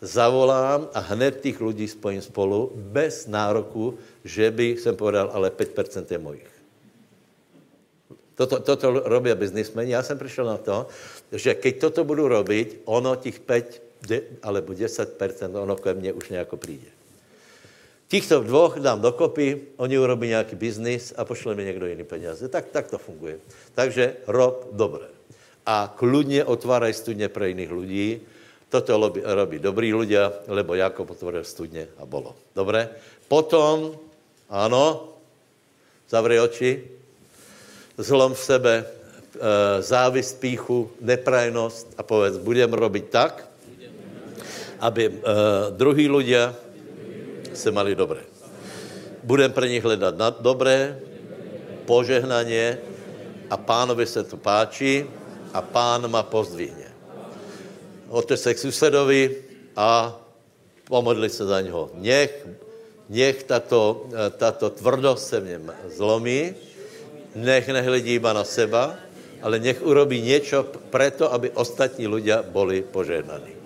zavolám 0.00 0.88
a 0.94 0.98
hned 0.98 1.40
těch 1.40 1.60
lidí 1.60 1.88
spojím 1.88 2.22
spolu 2.22 2.72
bez 2.74 3.26
nároku, 3.26 3.98
že 4.24 4.50
by 4.50 4.74
jsem 4.74 4.96
povedal, 4.96 5.30
ale 5.32 5.50
5% 5.50 6.06
je 6.10 6.18
mojich. 6.18 6.50
Toto, 8.34 8.60
toto 8.60 8.90
robí 8.90 9.30
biznismeni. 9.34 9.92
Já 9.92 10.02
jsem 10.02 10.18
přišel 10.18 10.44
na 10.44 10.56
to, 10.56 10.86
že 11.32 11.54
keď 11.54 11.78
toto 11.78 12.04
budu 12.04 12.28
robiť, 12.28 12.82
ono 12.84 13.16
těch 13.16 13.40
5 13.40 13.82
de, 14.06 14.22
alebo 14.42 14.72
10%, 14.72 15.62
ono 15.62 15.76
ke 15.76 15.94
mně 15.94 16.12
už 16.12 16.28
nějako 16.28 16.56
přijde. 16.56 16.90
Těchto 18.08 18.44
dvoch 18.44 18.76
dám 18.76 19.00
dokopy, 19.00 19.60
oni 19.76 19.98
urobí 19.98 20.28
nějaký 20.28 20.56
biznis 20.56 21.14
a 21.16 21.24
pošle 21.24 21.54
mi 21.54 21.64
někdo 21.64 21.86
jiný 21.86 22.04
peníze. 22.04 22.48
Tak, 22.48 22.68
tak 22.68 22.90
to 22.90 22.98
funguje. 22.98 23.38
Takže 23.74 24.16
rob 24.26 24.68
dobré. 24.72 25.08
A 25.66 25.94
kludně 25.96 26.44
otváraj 26.44 26.92
studně 26.92 27.28
pro 27.28 27.44
jiných 27.44 27.72
lidí. 27.72 28.20
Toto 28.68 28.96
robí, 29.00 29.20
robí 29.24 29.58
dobrý 29.58 29.92
ľudia, 29.92 30.32
lebo 30.48 30.74
Jakob 30.74 31.10
otvoril 31.10 31.44
studně 31.44 31.88
a 32.00 32.04
bolo. 32.04 32.36
Dobré? 32.56 32.88
Potom, 33.28 33.96
ano, 34.48 35.12
zavři 36.08 36.40
oči, 36.40 36.72
zlom 37.96 38.34
v 38.34 38.44
sebe, 38.44 38.74
e, 38.84 38.88
závist, 39.82 40.40
píchu, 40.40 40.90
neprajnost 41.00 41.92
a 41.96 42.02
povedz, 42.02 42.36
budem 42.36 42.72
robit 42.72 43.08
tak, 43.08 43.51
aby 44.82 45.08
uh, 45.08 45.14
druhý 45.70 46.10
ľudia 46.10 46.50
se 47.54 47.70
mali 47.70 47.94
dobré. 47.94 48.26
Budem 49.22 49.54
pro 49.54 49.62
nich 49.62 49.84
hledat 49.84 50.18
na 50.18 50.34
dobré, 50.34 50.98
požehnaně 51.86 52.78
a 53.50 53.56
pánovi 53.56 54.06
se 54.06 54.26
to 54.26 54.36
páčí 54.36 55.06
a 55.54 55.62
pán 55.62 56.10
ma 56.10 56.26
pozdvihne. 56.26 56.90
Ote 58.10 58.36
se 58.36 58.54
k 58.54 58.58
susedovi 58.58 59.22
a 59.76 60.18
pomodli 60.84 61.30
se 61.30 61.46
za 61.46 61.60
něho. 61.60 61.90
Nech, 61.94 62.46
nech 63.08 63.42
tato, 63.46 64.10
tato 64.36 64.70
tvrdost 64.70 65.28
se 65.28 65.40
v 65.40 65.48
něm 65.48 65.72
zlomí, 65.94 66.54
nech 67.34 67.68
nehledí 67.68 68.14
iba 68.18 68.32
na 68.32 68.44
seba, 68.44 68.98
ale 69.42 69.58
nech 69.58 69.82
urobí 69.82 70.22
něco 70.22 70.66
preto, 70.90 71.32
aby 71.32 71.50
ostatní 71.50 72.08
ľudia 72.08 72.42
boli 72.42 72.82
požehnaní. 72.82 73.61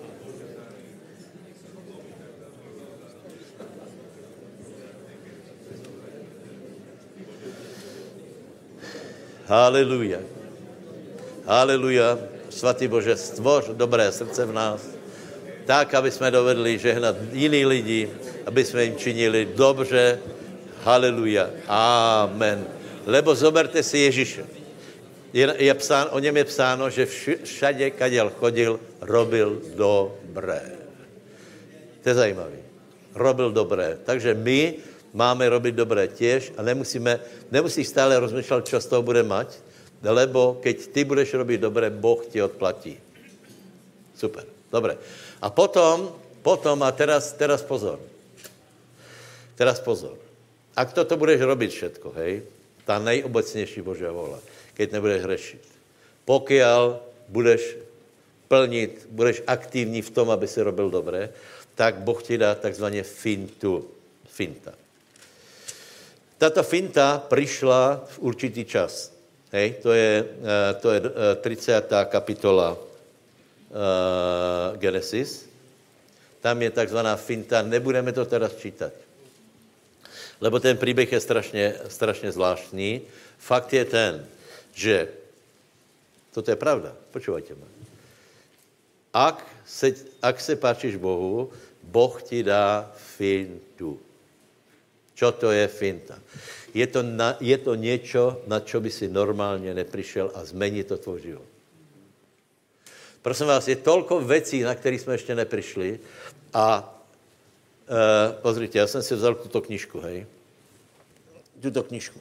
Haleluja. 9.47 10.19
Haleluja. 11.47 12.19
Svatý 12.51 12.87
Bože, 12.87 13.15
stvoř 13.15 13.71
dobré 13.79 14.11
srdce 14.11 14.45
v 14.45 14.51
nás, 14.51 14.81
tak, 15.65 15.93
aby 15.93 16.11
jsme 16.11 16.31
dovedli 16.31 16.79
žehnat 16.79 17.15
jiný 17.31 17.65
lidi, 17.65 18.11
aby 18.45 18.65
jsme 18.65 18.83
jim 18.83 18.95
činili 18.95 19.47
dobře. 19.55 20.19
Haleluja. 20.83 21.49
Amen. 21.67 22.67
Lebo 23.07 23.35
zoberte 23.35 23.83
si 23.83 23.97
Ježíše. 23.97 24.43
Je, 25.33 25.55
je 25.57 25.73
psán, 25.73 26.07
o 26.11 26.19
něm 26.19 26.37
je 26.37 26.43
psáno, 26.43 26.89
že 26.89 27.07
všade, 27.43 27.91
kaděl 27.91 28.31
chodil, 28.39 28.79
robil 29.01 29.61
dobré. 29.75 30.61
To 32.03 32.09
je 32.09 32.15
zajímavé. 32.15 32.59
Robil 33.15 33.51
dobré. 33.51 33.97
Takže 34.03 34.33
my 34.33 34.73
máme 35.17 35.49
robit 35.49 35.73
dobré 35.73 36.07
těž 36.07 36.53
a 36.57 36.61
nemusíme, 36.61 37.19
nemusíš 37.49 37.89
stále 37.89 38.19
rozmýšlet, 38.19 38.69
co 38.69 38.77
z 38.77 38.85
toho 38.85 39.01
bude 39.01 39.25
mať, 39.25 39.57
lebo 40.05 40.61
keď 40.61 40.77
ty 40.93 41.01
budeš 41.01 41.33
robit 41.33 41.57
dobré, 41.57 41.89
Boh 41.89 42.21
ti 42.29 42.37
odplatí. 42.37 43.01
Super, 44.13 44.45
dobré. 44.69 45.01
A 45.41 45.49
potom, 45.49 46.13
potom 46.45 46.77
a 46.85 46.93
teraz, 46.93 47.33
teraz 47.33 47.65
pozor. 47.65 47.97
Teraz 49.57 49.81
pozor. 49.81 50.13
Ak 50.77 50.93
toto 50.93 51.17
budeš 51.17 51.41
robiť 51.41 51.69
všetko, 51.73 52.07
hej, 52.21 52.45
ta 52.85 53.01
nejobecnější 53.01 53.81
Božia 53.81 54.13
vola, 54.13 54.37
keď 54.77 54.93
nebudeš 54.93 55.21
hřešit. 55.25 55.63
Pokiaľ 56.29 57.01
budeš 57.25 57.81
plnit, 58.45 59.09
budeš 59.09 59.41
aktivní 59.49 60.05
v 60.05 60.13
tom, 60.13 60.29
aby 60.29 60.45
si 60.45 60.61
robil 60.61 60.93
dobré, 60.93 61.33
tak 61.73 62.05
Boh 62.05 62.21
ti 62.21 62.37
dá 62.37 62.53
takzvaně 62.53 63.01
fintu. 63.01 63.89
Finta. 64.29 64.86
Tato 66.37 66.63
finta 66.63 67.23
přišla 67.29 68.05
v 68.07 68.19
určitý 68.19 68.65
čas. 68.65 69.13
Hej, 69.51 69.73
to 69.81 69.93
je, 69.93 70.25
eh, 70.25 70.73
to 70.73 70.91
je 70.91 71.01
30. 71.41 72.05
kapitola 72.05 72.77
Genesis. 74.77 75.49
Tam 76.41 76.61
je 76.61 76.71
takzvaná 76.71 77.15
finta, 77.15 77.61
nebudeme 77.61 78.11
to 78.13 78.25
teraz 78.25 78.55
čítat. 78.55 78.93
Lebo 80.41 80.59
ten 80.59 80.77
příběh 80.77 81.11
je 81.11 81.19
strašně, 81.19 81.73
strašně 81.87 82.31
zvláštní. 82.31 83.01
Fakt 83.37 83.73
je 83.73 83.85
ten, 83.85 84.25
že 84.73 85.07
toto 86.33 86.51
je 86.51 86.55
pravda, 86.55 86.95
počúvajte 87.11 87.55
ma. 87.57 87.67
Ak 89.13 89.41
se, 89.65 89.93
ak 90.21 90.37
se 90.37 90.55
páčíš 90.55 90.95
Bohu, 90.95 91.49
Boh 91.83 92.21
ti 92.23 92.43
dá 92.43 92.91
fintu. 93.17 93.99
Čo 95.17 95.33
to 95.33 95.49
je 95.49 95.65
finta? 95.65 96.21
Je 96.77 96.85
to, 96.87 97.01
na, 97.01 97.41
je 97.41 97.57
to 97.57 97.73
něco, 97.73 98.45
na 98.45 98.61
čo 98.61 98.77
by 98.77 98.91
si 98.93 99.09
normálně 99.09 99.73
neprišel 99.73 100.31
a 100.37 100.45
zmení 100.45 100.83
to 100.83 100.97
tvůj 100.97 101.21
život. 101.21 101.49
Prosím 103.21 103.47
vás, 103.47 103.67
je 103.67 103.75
tolko 103.75 104.21
věcí, 104.21 104.61
na 104.61 104.75
které 104.75 104.95
jsme 104.95 105.13
ještě 105.13 105.35
neprišli 105.35 105.99
a 106.53 106.95
e, 107.89 108.33
pozrite, 108.41 108.77
já 108.77 108.87
jsem 108.87 109.03
si 109.03 109.15
vzal 109.15 109.35
tuto 109.35 109.61
knižku, 109.61 109.99
hej. 109.99 110.25
Tuto 111.61 111.83
knižku. 111.83 112.19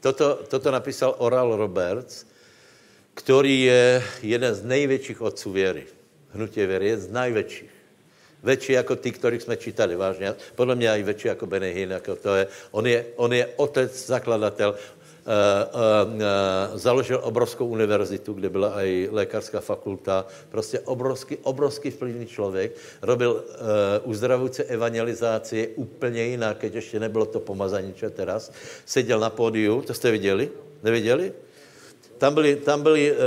Toto, 0.00 0.34
toto 0.48 0.70
napísal 0.70 1.14
Oral 1.18 1.56
Roberts, 1.56 2.24
který 3.14 3.62
je 3.62 4.02
jeden 4.22 4.54
z 4.54 4.64
největších 4.64 5.20
otců 5.20 5.52
věry. 5.52 5.86
Hnutí 6.32 6.66
věry 6.66 6.86
je 6.88 6.98
z 6.98 7.08
největších. 7.10 7.77
Větší 8.42 8.72
jako 8.72 8.96
ty, 8.96 9.10
kterých 9.12 9.42
jsme 9.42 9.56
čítali, 9.56 9.96
vážně. 9.96 10.34
Podle 10.54 10.74
mě 10.74 10.90
i 10.90 11.02
větší 11.02 11.28
jako 11.28 11.46
Benehin, 11.46 11.90
jako 11.90 12.16
to 12.16 12.34
je. 12.34 12.46
On 12.70 12.86
je, 12.86 13.06
on 13.16 13.32
je 13.32 13.48
otec, 13.56 14.06
zakladatel. 14.06 14.74
Uh, 15.28 15.34
uh, 15.74 16.14
uh, 16.14 16.78
založil 16.78 17.20
obrovskou 17.22 17.66
univerzitu, 17.66 18.32
kde 18.32 18.48
byla 18.48 18.82
i 18.82 19.08
lékařská 19.12 19.60
fakulta. 19.60 20.26
Prostě 20.48 20.80
obrovský, 20.80 21.36
obrovský 21.42 21.90
vplyvný 21.90 22.26
člověk. 22.26 22.76
Robil 23.02 23.44
uzdravující 24.04 24.62
evangelizaci 24.62 25.68
úplně 25.76 26.24
jinak, 26.24 26.56
keď 26.58 26.74
ještě 26.74 27.00
nebylo 27.00 27.26
to 27.26 27.40
pomazání, 27.40 27.92
čo 27.94 28.10
teraz. 28.10 28.52
Seděl 28.86 29.20
na 29.20 29.30
pódiu, 29.30 29.82
to 29.82 29.94
jste 29.94 30.10
viděli? 30.10 30.50
Neviděli? 30.82 31.32
Tam 32.18 32.34
byli, 32.34 32.56
tam 32.56 32.82
byli 32.82 33.12
uh, 33.12 33.18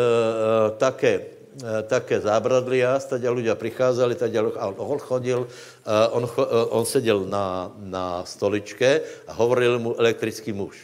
také 0.78 1.22
také 1.88 2.24
zábradlia, 2.24 2.99
tady 2.99 3.28
ľudia 3.28 3.56
přicházeli, 3.56 4.16
tady 4.16 4.38
a 4.39 4.68
on 4.78 4.99
chodil, 4.99 5.47
eh, 5.47 6.08
on, 6.12 6.24
eh, 6.24 6.66
on 6.70 6.86
seděl 6.86 7.26
na, 7.28 7.72
na 7.78 8.24
stoličke 8.26 9.02
a 9.28 9.34
hovoril 9.34 9.80
mu 9.80 9.99
elektrický 9.99 10.54
muž. 10.54 10.80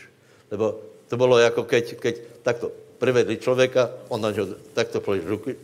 Lebo 0.52 0.80
to 1.08 1.18
bylo 1.18 1.38
jako 1.40 1.64
keď, 1.64 1.86
keď 1.96 2.16
takto 2.44 2.72
privedli 3.00 3.38
člověka, 3.38 3.90
on 4.08 4.22
na 4.22 4.32
něho 4.32 4.48
takto 4.74 5.00
položil 5.00 5.30
ruky, 5.30 5.56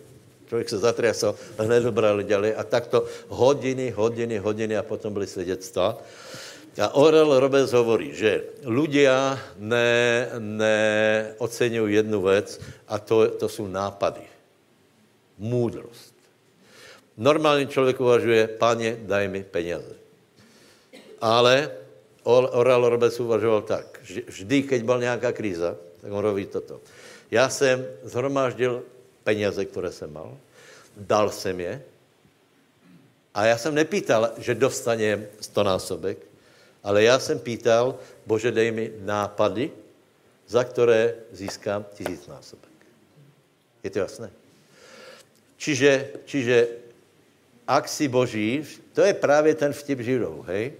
člověk 0.47 0.69
se 0.69 0.77
zatriasal, 0.77 1.35
hned 1.59 1.83
dobrali 1.83 2.23
ďalej 2.23 2.55
a 2.55 2.63
takto 2.63 3.05
hodiny, 3.27 3.91
hodiny, 3.91 4.37
hodiny 4.37 4.77
a 4.77 4.83
potom 4.83 5.13
byly 5.13 5.27
svědectva. 5.27 5.97
A 6.73 6.89
Orel 6.97 7.37
Roberts 7.37 7.69
hovorí, 7.69 8.17
že 8.17 8.49
ľudia 8.65 9.37
ne, 9.61 10.25
neocenují 10.39 11.95
jednu 11.95 12.21
věc 12.21 12.59
a 12.87 12.97
to, 12.99 13.27
to 13.27 13.49
jsou 13.49 13.67
nápady 13.67 14.32
Můdrost. 15.37 16.13
Normální 17.17 17.67
člověk 17.67 17.99
uvažuje, 17.99 18.47
páně, 18.47 18.97
daj 19.01 19.27
mi 19.27 19.43
peněze. 19.43 19.95
Ale 21.21 21.71
Oral 22.23 22.89
Roberts 22.89 23.19
uvažoval 23.19 23.61
tak, 23.61 23.99
vždy, 24.27 24.63
keď 24.63 24.83
byl 24.83 24.99
nějaká 24.99 25.31
kríza, 25.31 25.75
tak 26.01 26.11
on 26.11 26.19
robí 26.19 26.45
toto. 26.45 26.81
Já 27.31 27.49
jsem 27.49 27.85
zhromáždil 28.03 28.83
peněze, 29.23 29.65
které 29.65 29.91
jsem 29.91 30.13
mal, 30.13 30.37
dal 30.97 31.29
jsem 31.31 31.59
je 31.59 31.83
a 33.33 33.45
já 33.45 33.57
jsem 33.57 33.75
nepýtal, 33.75 34.31
že 34.37 34.55
dostanem 34.55 35.27
stonásobek, 35.41 36.17
ale 36.83 37.03
já 37.03 37.19
jsem 37.19 37.39
pýtal, 37.39 37.99
Bože, 38.25 38.51
dej 38.51 38.71
mi 38.71 38.91
nápady, 38.99 39.71
za 40.47 40.63
které 40.63 41.15
získám 41.31 41.85
tisícnásobek. 41.93 42.71
Je 43.83 43.89
to 43.89 43.99
jasné? 43.99 44.42
Čiže, 45.57 46.09
čiže 46.25 46.67
ak 47.67 47.87
si 47.87 48.07
boží, 48.07 48.65
to 48.93 49.01
je 49.01 49.13
právě 49.13 49.55
ten 49.55 49.73
vtip 49.73 49.99
židov, 49.99 50.45
hej? 50.47 50.73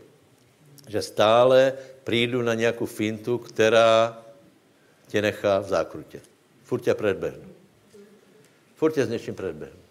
Že 0.88 1.01
stále 1.01 1.74
přijdu 2.03 2.41
na 2.41 2.53
nějakou 2.53 2.86
fintu, 2.86 3.38
která 3.38 4.19
tě 5.07 5.21
nechá 5.21 5.59
v 5.59 5.67
zákrutě. 5.67 6.21
Furt 6.63 6.82
tě 6.82 6.93
předbehnu. 6.93 7.49
Furt 8.76 8.91
tě 8.91 9.05
s 9.05 9.09
něčím 9.09 9.36
předbehnu. 9.36 9.84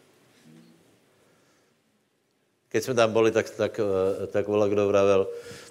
Keď 2.68 2.84
jsme 2.84 2.94
tam 2.94 3.12
byli, 3.12 3.30
tak, 3.30 3.50
tak, 3.50 3.80
eh, 3.80 4.26
tak 4.26 4.48
vola 4.48 4.68
kdo 4.68 4.88
vravel, 4.88 5.28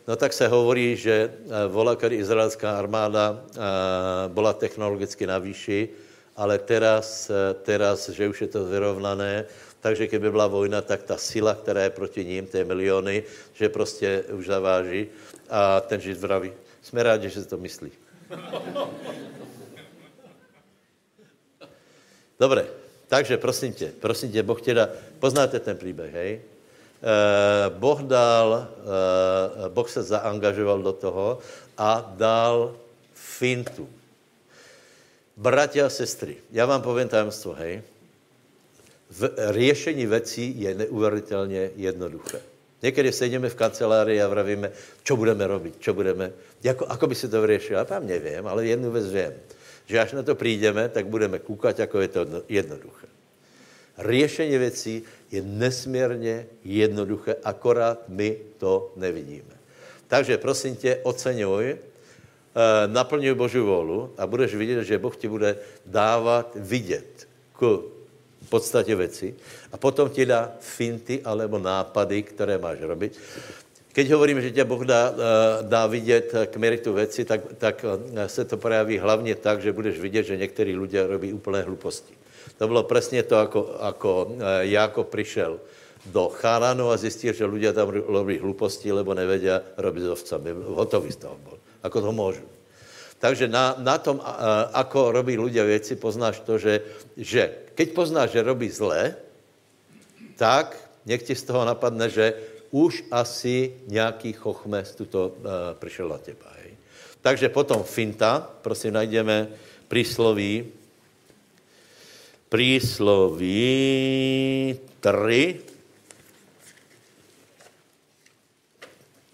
no 0.07 0.16
tak 0.16 0.34
se 0.34 0.47
hovorí, 0.47 0.95
že 0.95 1.34
eh, 1.34 1.68
vola, 1.68 1.95
kdy 1.95 2.16
izraelská 2.16 2.78
armáda 2.78 3.41
eh, 3.41 3.59
byla 4.28 4.53
technologicky 4.53 5.28
na 5.28 5.38
výši, 5.38 5.89
ale 6.36 6.60
teraz, 6.60 7.32
teraz, 7.64 8.10
že 8.10 8.30
už 8.30 8.42
je 8.42 8.48
to 8.48 8.66
vyrovnané, 8.66 9.46
takže 9.82 10.08
kdyby 10.08 10.32
byla 10.32 10.48
vojna, 10.48 10.82
tak 10.82 11.04
ta 11.04 11.18
sila, 11.18 11.56
která 11.56 11.84
je 11.84 11.90
proti 11.90 12.26
ním, 12.26 12.46
ty 12.46 12.64
miliony, 12.64 13.24
že 13.54 13.70
prostě 13.70 14.24
už 14.34 14.46
zaváží. 14.46 15.08
A 15.50 15.82
ten 15.82 16.02
žid 16.02 16.18
vraví, 16.18 16.54
jsme 16.82 17.04
rádi, 17.04 17.30
že 17.30 17.46
to 17.46 17.58
myslí. 17.58 17.92
Dobré, 22.40 22.66
takže 23.08 23.38
prosím 23.38 23.74
tě, 23.74 23.92
prosím 24.00 24.32
tě, 24.32 24.44
Boh 24.44 24.62
tě 24.62 24.74
dá, 24.74 24.90
poznáte 25.20 25.60
ten 25.60 25.78
příběh, 25.78 26.14
hej? 26.14 26.42
Eh, 27.02 27.70
boh 27.70 28.02
dal, 28.06 28.68
eh, 29.66 29.70
Boh 29.70 29.90
se 29.90 30.04
zaangažoval 30.04 30.82
do 30.82 30.94
toho 30.94 31.40
a 31.78 32.14
dal 32.14 32.78
fintu. 33.14 33.90
Bratia 35.42 35.86
a 35.86 35.89
sestry, 35.89 36.38
já 36.52 36.66
vám 36.66 36.82
povím 36.82 37.08
tajemstvo, 37.08 37.54
hej. 37.54 37.82
V 39.10 39.30
řešení 39.50 40.06
věcí 40.06 40.62
je 40.62 40.76
neuvěřitelně 40.76 41.72
jednoduché. 41.76 42.39
Někdy 42.82 43.12
sedíme 43.12 43.50
v 43.50 43.56
kancelárii 43.56 44.22
a 44.22 44.28
vravíme, 44.28 44.72
co 45.04 45.16
budeme 45.16 45.48
robit, 45.48 45.76
co 45.80 45.94
budeme, 45.94 46.32
jako, 46.64 46.86
ako 46.86 47.08
by 47.08 47.16
se 47.16 47.28
to 47.28 47.42
vyřešilo. 47.42 47.80
Já 47.80 47.86
tam 47.86 48.08
nevím, 48.08 48.48
ale 48.48 48.66
jednu 48.66 48.92
věc 48.92 49.06
vím, 49.06 49.34
že 49.86 50.00
až 50.00 50.12
na 50.12 50.24
to 50.24 50.36
přijdeme, 50.36 50.89
tak 50.89 51.08
budeme 51.08 51.39
koukat, 51.39 51.80
jako 51.80 52.02
je 52.02 52.08
to 52.08 52.26
jednoduché. 52.50 53.08
Řešení 53.98 54.58
věcí 54.58 55.04
je 55.32 55.42
nesmírně 55.42 56.48
jednoduché, 56.64 57.36
akorát 57.44 58.04
my 58.08 58.38
to 58.58 58.94
nevidíme. 58.96 59.58
Takže 60.08 60.38
prosím 60.38 60.76
tě, 60.76 61.00
oceňuj 61.04 61.78
naplňuj 62.88 63.34
Boží 63.34 63.60
volu 63.60 64.12
a 64.18 64.28
budeš 64.28 64.56
vidět, 64.56 64.84
že 64.84 64.99
Boh 64.99 65.16
ti 65.16 65.28
bude 65.28 65.56
dávat 65.86 66.52
vidět 66.56 67.28
k 67.56 67.80
podstatě 68.52 68.95
věci 68.95 69.36
a 69.72 69.78
potom 69.78 70.10
ti 70.12 70.28
dá 70.28 70.52
finty 70.60 71.24
alebo 71.24 71.60
nápady, 71.60 72.24
které 72.24 72.60
máš 72.60 72.84
robit. 72.84 73.16
Keď 73.91 74.12
hovorím, 74.12 74.41
že 74.41 74.52
tě 74.52 74.64
Boh 74.64 74.84
dá, 74.84 75.14
eh, 75.16 75.64
dá 75.64 75.88
vidět 75.88 76.36
k 76.52 76.54
meritu 76.58 76.93
věci, 76.93 77.26
tak, 77.26 77.41
tak 77.58 77.86
eh, 77.88 78.28
se 78.28 78.43
to 78.45 78.60
projaví 78.60 78.99
hlavně 78.99 79.36
tak, 79.36 79.64
že 79.64 79.72
budeš 79.72 79.99
vidět, 79.99 80.24
že 80.24 80.38
některý 80.38 80.76
lidé 80.76 81.08
robí 81.08 81.34
úplné 81.34 81.64
hluposti. 81.64 82.14
To 82.58 82.68
bylo 82.68 82.84
přesně 82.84 83.24
to, 83.24 83.36
jako, 83.36 83.60
jako 83.84 84.12
Jákob 84.60 85.10
přišel 85.10 85.60
do 86.06 86.30
Charanu 86.30 86.89
a 86.89 86.97
zjistil, 86.97 87.34
že 87.34 87.45
lidé 87.45 87.74
tam 87.74 87.89
robí 87.89 88.38
hluposti, 88.38 88.91
lebo 88.91 89.14
nevedia 89.14 89.62
robit 89.78 90.04
s 90.04 90.10
ovcami. 90.10 90.49
Hotový 90.66 91.12
z 91.12 91.16
toho 91.16 91.38
byl 91.43 91.58
ako 91.82 91.98
to 92.02 92.12
môžu. 92.14 92.46
Takže 93.22 93.46
na, 93.46 93.78
na 93.78 94.02
tom, 94.02 94.18
ako 94.74 95.14
robí 95.14 95.38
ľudia 95.38 95.62
věci, 95.62 95.94
poznáš 96.02 96.42
to, 96.42 96.58
že, 96.58 96.82
že 97.14 97.70
keď 97.78 97.88
poznáš, 97.94 98.34
že 98.34 98.42
robí 98.42 98.66
zle, 98.66 99.14
tak 100.42 100.74
nech 101.06 101.22
ti 101.22 101.38
z 101.38 101.46
toho 101.46 101.62
napadne, 101.62 102.10
že 102.10 102.34
už 102.74 103.06
asi 103.14 103.78
nějaký 103.88 104.34
chochmes 104.34 104.96
tuto 104.96 105.28
uh, 105.28 105.78
přišel 105.78 106.10
na 106.10 106.18
teba. 106.18 106.50
Hej. 106.64 106.74
Takže 107.22 107.50
potom 107.54 107.84
finta, 107.84 108.42
prosím, 108.42 108.94
najdeme 108.98 109.48
prísloví, 109.86 110.66
prísloví 112.50 113.60
3, 115.00 115.62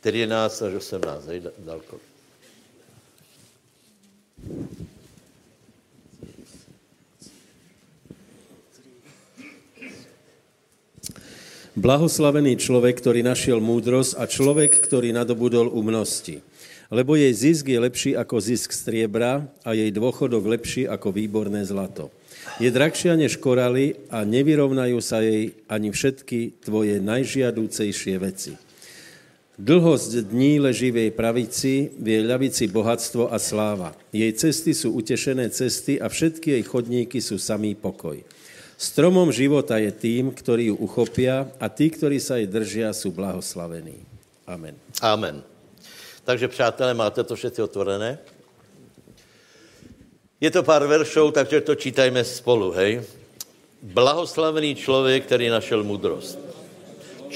13 0.02 0.62
až 0.62 0.74
18, 0.74 1.28
hej, 1.28 1.42
dalko. 1.58 2.07
Blahoslavený 11.78 12.58
člověk, 12.58 12.98
který 12.98 13.24
našel 13.24 13.62
múdrosť 13.62 14.16
a 14.18 14.26
člověk, 14.26 14.82
který 14.82 15.14
nadobudol 15.14 15.70
umnosti. 15.70 16.42
lebo 16.92 17.20
jej 17.20 17.34
zisk 17.34 17.68
je 17.68 17.80
lepší 17.80 18.12
ako 18.16 18.40
zisk 18.40 18.72
striebra 18.72 19.48
a 19.68 19.76
jej 19.76 19.92
dôchodok 19.92 20.44
lepší 20.48 20.88
ako 20.88 21.12
výborné 21.12 21.68
zlato. 21.68 22.08
Je 22.64 22.72
drahšia 22.72 23.20
než 23.20 23.36
koraly 23.38 24.00
a 24.08 24.24
nevyrovnajú 24.24 24.98
sa 25.04 25.20
jej 25.20 25.52
ani 25.68 25.92
všetky 25.92 26.64
tvoje 26.64 27.04
najžiadúcejšie 27.04 28.16
veci. 28.24 28.67
Dlhosť 29.58 30.30
dní 30.30 30.62
leží 30.62 30.94
v 30.94 31.10
jej 31.10 31.12
pravici, 31.18 31.90
v 31.98 32.06
jej 32.14 32.24
ľavici 32.24 32.70
bohatstvo 32.70 33.34
a 33.34 33.42
sláva. 33.42 33.98
Jej 34.14 34.38
cesty 34.38 34.78
sú 34.78 34.94
utešené 34.94 35.50
cesty 35.50 35.98
a 35.98 36.06
všetky 36.06 36.54
jej 36.54 36.64
chodníky 36.64 37.18
sú 37.18 37.42
samý 37.42 37.74
pokoj. 37.74 38.22
Stromom 38.78 39.34
života 39.34 39.82
je 39.82 39.90
tým, 39.90 40.30
ktorí 40.30 40.70
ju 40.70 40.78
uchopia 40.78 41.50
a 41.58 41.66
tí, 41.74 41.90
ktorí 41.90 42.22
sa 42.22 42.38
jej 42.38 42.46
držia, 42.46 42.94
sú 42.94 43.10
blahoslavení. 43.10 43.98
Amen. 44.46 44.78
Amen. 45.02 45.42
Takže 46.22 46.48
přátelé, 46.48 46.94
máte 46.94 47.24
to 47.26 47.34
všetci 47.36 47.62
otvorené? 47.62 48.22
Je 50.38 50.54
to 50.54 50.62
pár 50.62 50.86
veršov, 50.86 51.34
takže 51.34 51.66
to 51.66 51.74
čítajme 51.74 52.22
spolu, 52.22 52.72
hej? 52.78 53.02
Blahoslavený 53.82 54.76
člověk, 54.76 55.26
který 55.26 55.50
našel 55.50 55.82
moudrost. 55.84 56.47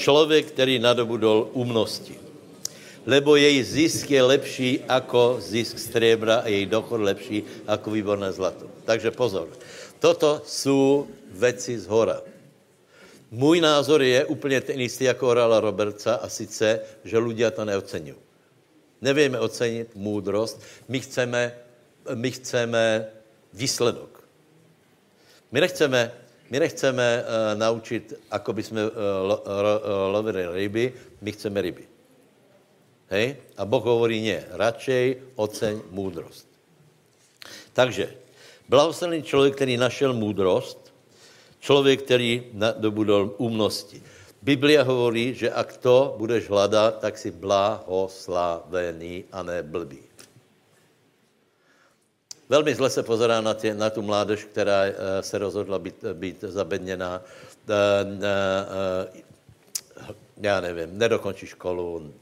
Člověk, 0.02 0.50
který 0.50 0.82
nadobudol 0.82 1.54
umnosti. 1.54 2.18
Lebo 3.06 3.38
její 3.38 3.62
zisk 3.62 4.10
je 4.10 4.22
lepší 4.22 4.70
ako 4.90 5.38
zisk 5.38 5.78
striebra 5.78 6.42
a 6.42 6.50
její 6.50 6.66
dochod 6.66 7.00
lepší 7.06 7.46
ako 7.66 7.90
výborné 7.90 8.34
zlato. 8.34 8.66
Takže 8.82 9.14
pozor. 9.14 9.46
Toto 10.02 10.42
jsou 10.46 11.06
věci 11.30 11.78
z 11.78 11.86
hora. 11.86 12.22
Můj 13.30 13.60
názor 13.60 14.02
je 14.02 14.24
úplně 14.26 14.60
ten 14.60 14.80
istý 14.80 15.04
jako 15.04 15.28
Orala 15.28 15.60
Roberta 15.60 16.14
a 16.14 16.28
sice, 16.28 16.80
že 17.04 17.16
ľudia 17.18 17.50
to 17.54 17.64
neocenují. 17.64 18.18
Nevieme 19.02 19.38
ocenit 19.38 19.94
můdrost, 19.94 20.62
my 20.88 21.00
chceme, 21.00 21.54
my 22.14 22.30
chceme 22.30 23.06
výsledok. 23.54 24.22
My 25.52 25.60
nechceme, 25.60 26.12
my 26.52 26.60
nechceme 26.60 27.24
uh, 27.24 27.56
naučit, 27.56 28.12
ako 28.28 28.52
by 28.52 28.62
jsme 28.62 28.80
uh, 28.84 28.92
lo, 29.24 29.36
ro, 29.40 29.72
uh, 29.80 30.12
lovili 30.12 30.44
ryby, 30.52 30.92
my 31.24 31.32
chceme 31.32 31.64
ryby. 31.64 31.84
Hej? 33.08 33.56
A 33.56 33.64
Boh 33.64 33.80
hovorí 33.80 34.20
ne, 34.20 34.44
radšej 34.52 35.32
oceň 35.40 35.80
můdrost. 35.88 36.44
Takže, 37.72 38.12
blahoslavený 38.68 39.22
člověk, 39.24 39.54
který 39.56 39.76
našel 39.76 40.12
můdrost, 40.12 40.92
člověk, 41.60 42.04
který 42.04 42.52
nadobudol 42.52 43.32
umnosti. 43.40 44.02
Biblia 44.42 44.84
hovorí, 44.84 45.32
že 45.32 45.48
ak 45.48 45.80
to 45.80 46.18
budeš 46.20 46.52
hledat, 46.52 47.00
tak 47.00 47.16
si 47.16 47.30
blahoslavený 47.30 49.24
a 49.32 49.40
ne 49.42 49.62
blbý. 49.62 50.11
Velmi 52.52 52.74
zle 52.74 52.90
se 52.90 53.02
pozorá 53.02 53.40
na, 53.40 53.54
tě, 53.54 53.74
na 53.74 53.90
tu 53.90 54.02
mládež, 54.02 54.44
která 54.44 54.84
uh, 54.84 54.92
se 55.20 55.38
rozhodla 55.38 55.78
být, 55.78 56.04
být 56.12 56.44
zabedněná. 56.44 57.22
Uh, 57.64 57.74
já 60.36 60.60
nevím, 60.60 60.98
nedokončí 60.98 61.46
školu, 61.46 62.12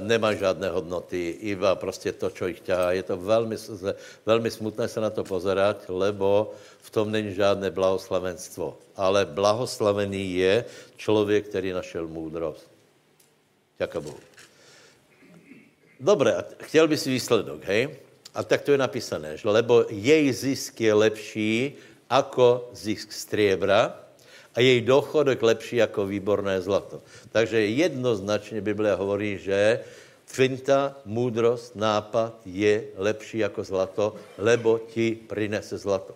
nemá 0.00 0.34
žádné 0.34 0.68
hodnoty, 0.70 1.30
iba 1.40 1.74
prostě 1.74 2.12
to, 2.12 2.30
čo 2.30 2.46
jich 2.46 2.60
ťahá. 2.60 2.92
Je 2.92 3.02
to 3.02 3.16
velmi, 3.16 3.56
velmi 4.26 4.50
smutné 4.50 4.88
se 4.88 5.00
na 5.00 5.10
to 5.10 5.24
pozerať, 5.24 5.88
lebo 5.88 6.54
v 6.80 6.90
tom 6.90 7.10
není 7.10 7.34
žádné 7.34 7.70
blahoslavenstvo. 7.70 8.78
Ale 8.96 9.24
blahoslavený 9.24 10.34
je 10.34 10.64
člověk, 10.96 11.48
který 11.48 11.72
našel 11.72 12.06
moudrost. 12.08 12.70
Děka 13.78 14.00
Bohu. 14.00 14.20
Dobré, 16.00 16.44
chtěl 16.62 16.88
by 16.88 16.96
si 16.96 17.10
výsledok, 17.10 17.64
hej? 17.64 18.05
A 18.36 18.44
tak 18.44 18.68
to 18.68 18.76
je 18.76 18.78
napísané, 18.78 19.40
že 19.40 19.48
lebo 19.48 19.88
jej 19.88 20.28
zisk 20.28 20.76
je 20.76 20.92
lepší 20.92 21.80
ako 22.12 22.68
zisk 22.76 23.08
striebra 23.08 23.96
a 24.52 24.60
jej 24.60 24.84
dochodek 24.84 25.40
lepší 25.40 25.76
jako 25.80 26.04
výborné 26.06 26.60
zlato. 26.60 27.00
Takže 27.32 27.64
jednoznačně 27.64 28.60
Biblia 28.60 28.94
hovorí, 28.94 29.40
že 29.40 29.80
finta, 30.26 31.00
můdrost, 31.04 31.76
nápad 31.76 32.44
je 32.44 32.84
lepší 32.96 33.38
jako 33.38 33.64
zlato, 33.64 34.14
lebo 34.38 34.78
ti 34.78 35.16
prinese 35.16 35.78
zlato. 35.78 36.12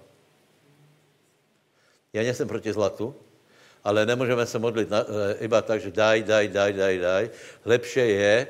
Já 2.12 2.22
nejsem 2.22 2.48
proti 2.48 2.72
zlatu, 2.72 3.14
ale 3.84 4.06
nemůžeme 4.06 4.46
se 4.46 4.58
modlit 4.58 4.90
na, 4.90 5.00
e, 5.00 5.34
iba 5.40 5.62
tak, 5.62 5.80
že 5.80 5.90
daj, 5.90 6.22
daj, 6.22 6.48
daj, 6.48 6.72
daj, 6.72 6.98
daj. 6.98 7.24
Lepše 7.64 8.00
je, 8.00 8.46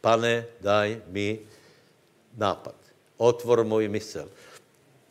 pane, 0.00 0.46
daj 0.60 1.04
mi 1.12 1.38
nápad. 2.36 2.79
Otvor 3.20 3.64
můj 3.64 3.88
mysl. 3.88 4.24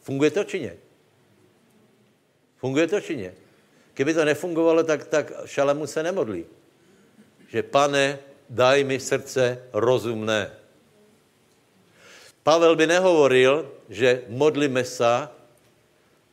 Funguje 0.02 0.32
to 0.32 0.44
či 0.44 0.58
ne? 0.66 0.74
Funguje 2.58 2.88
to 2.90 2.98
či 3.02 3.16
ne? 3.18 3.32
Kdyby 3.94 4.14
to 4.14 4.26
nefungovalo, 4.26 4.84
tak, 4.84 5.06
tak 5.08 5.26
Šalemu 5.46 5.88
se 5.88 6.04
nemodlí. 6.04 6.46
Že 7.48 7.64
pane, 7.64 8.20
daj 8.50 8.84
mi 8.84 8.98
srdce 9.00 9.70
rozumné. 9.74 10.50
Pavel 12.44 12.76
by 12.76 12.88
nehovoril, 12.88 13.70
že 13.90 14.24
modlíme 14.30 14.86
se, 14.86 15.30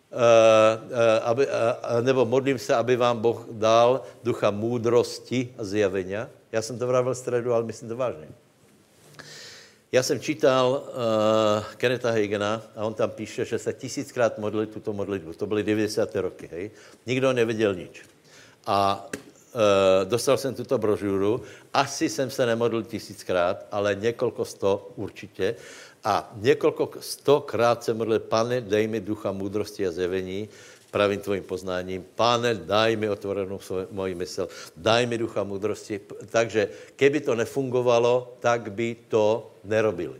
Eh, 0.06 0.74
eh, 0.88 1.20
aby, 1.20 1.44
eh, 1.44 2.02
nebo 2.02 2.24
modlím 2.24 2.58
se, 2.58 2.74
aby 2.74 2.96
vám 2.96 3.18
Boh 3.20 3.44
dal 3.50 4.02
ducha 4.24 4.50
můdrosti 4.50 5.54
a 5.58 5.64
zjavenia. 5.64 6.30
Já 6.52 6.62
jsem 6.62 6.78
to 6.78 6.86
vravil 6.86 7.14
středu, 7.14 7.52
ale 7.52 7.64
myslím 7.64 7.88
to 7.88 7.96
vážně. 7.96 8.28
Já 9.92 10.02
jsem 10.02 10.20
čítal 10.20 10.70
uh, 10.70 11.74
Kenneta 11.76 12.10
Hagena 12.10 12.62
a 12.76 12.84
on 12.84 12.94
tam 12.94 13.10
píše, 13.10 13.44
že 13.44 13.58
se 13.58 13.72
tisíckrát 13.72 14.38
modlil 14.38 14.66
tuto 14.66 14.92
modlitbu. 14.92 15.32
To 15.32 15.46
byly 15.46 15.62
90. 15.62 16.16
roky, 16.16 16.48
hej. 16.52 16.70
Nikdo 17.06 17.32
neviděl 17.32 17.74
nič. 17.74 18.02
A 18.66 19.06
uh, 19.06 19.60
dostal 20.08 20.36
jsem 20.36 20.54
tuto 20.54 20.78
brožuru. 20.78 21.42
Asi 21.74 22.08
jsem 22.08 22.30
se 22.30 22.46
nemodlil 22.46 22.82
tisíckrát, 22.82 23.66
ale 23.70 23.94
několik 23.94 24.34
sto 24.42 24.90
určitě. 24.96 25.54
A 26.04 26.32
několik 26.36 26.96
stokrát 27.00 27.84
se 27.84 27.94
modlil, 27.94 28.20
pane, 28.20 28.60
dej 28.60 28.86
mi 28.88 29.00
ducha 29.00 29.32
moudrosti 29.32 29.86
a 29.86 29.90
zjevení, 29.90 30.48
pravým 30.96 31.20
tvojím 31.20 31.44
poznáním, 31.44 32.00
pane, 32.16 32.56
daj 32.56 32.96
mi 32.96 33.04
otvorenou 33.04 33.60
moji 33.92 34.16
mysl, 34.16 34.48
daj 34.72 35.04
mi 35.04 35.20
ducha 35.20 35.44
moudrosti. 35.44 36.00
Takže 36.32 36.96
keby 36.96 37.20
to 37.20 37.36
nefungovalo, 37.36 38.40
tak 38.40 38.72
by 38.72 38.96
to 39.12 39.52
nerobili. 39.68 40.16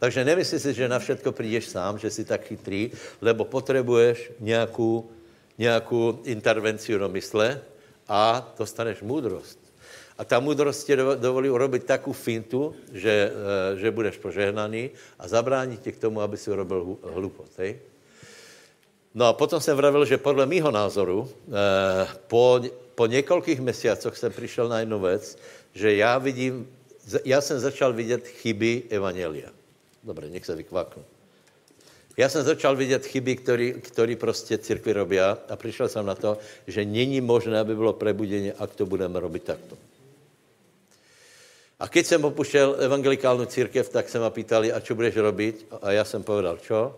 Takže 0.00 0.24
nemyslí 0.24 0.56
si, 0.56 0.70
že 0.72 0.88
na 0.88 0.96
všetko 0.96 1.28
přijdeš 1.32 1.64
sám, 1.68 1.98
že 1.98 2.08
jsi 2.08 2.24
tak 2.24 2.48
chytrý, 2.48 2.90
lebo 3.20 3.44
potřebuješ 3.44 4.32
nějakou, 4.40 5.10
nějakou 5.58 6.24
intervenci 6.24 6.96
do 6.96 7.08
mysle 7.12 7.60
a 8.08 8.54
dostaneš 8.58 9.04
moudrost. 9.04 9.58
A 10.18 10.24
ta 10.24 10.40
moudrost 10.40 10.86
tě 10.86 10.96
dovolí 10.96 11.50
urobiť 11.50 11.84
takovou 11.84 12.16
fintu, 12.16 12.74
že, 12.96 13.12
eh, 13.12 13.76
že 13.76 13.90
budeš 13.90 14.16
požehnaný 14.16 14.90
a 15.18 15.28
zabránit 15.28 15.84
tě 15.84 15.92
k 15.92 16.00
tomu, 16.00 16.24
aby 16.24 16.36
si 16.40 16.50
urobil 16.50 16.96
hlupost. 17.02 17.58
Hej? 17.58 17.97
No 19.18 19.26
a 19.26 19.32
potom 19.32 19.58
jsem 19.60 19.76
vravil, 19.76 20.04
že 20.06 20.18
podle 20.18 20.46
mýho 20.46 20.70
názoru 20.70 21.26
eh, 21.26 22.06
po, 22.30 22.60
po 22.94 23.06
několikých 23.06 23.60
měsících 23.60 24.14
jsem 24.14 24.32
přišel 24.32 24.68
na 24.68 24.80
jednu 24.80 25.00
věc, 25.00 25.38
že 25.74 25.96
já 25.96 26.18
vidím, 26.18 26.70
já 27.24 27.40
jsem 27.40 27.58
začal 27.58 27.92
vidět 27.92 28.28
chyby 28.28 28.82
Evangelia. 28.90 29.50
Dobře, 30.04 30.30
nech 30.30 30.46
se 30.46 30.54
vykvaknu. 30.54 31.04
Já 32.16 32.28
jsem 32.28 32.44
začal 32.44 32.76
vidět 32.76 33.06
chyby, 33.06 33.36
které 33.82 34.16
prostě 34.16 34.58
církvi 34.58 34.92
robí 34.92 35.20
a 35.20 35.38
přišel 35.56 35.88
jsem 35.88 36.06
na 36.06 36.14
to, 36.14 36.38
že 36.66 36.84
není 36.84 37.20
možné, 37.20 37.58
aby 37.58 37.74
bylo 37.74 37.92
prebudení, 37.92 38.52
ak 38.52 38.74
to 38.74 38.86
budeme 38.86 39.20
robit 39.20 39.42
takto. 39.42 39.78
A 41.78 41.88
keď 41.88 42.06
jsem 42.06 42.24
opuštěl 42.24 42.76
evangelikálnu 42.78 43.46
církev, 43.46 43.88
tak 43.88 44.08
se 44.08 44.18
ma 44.18 44.30
pýtali, 44.30 44.72
a 44.72 44.80
co 44.80 44.94
budeš 44.94 45.16
robit? 45.16 45.66
A 45.82 45.92
já 45.92 46.04
jsem 46.04 46.22
povedal, 46.22 46.58
čo? 46.58 46.94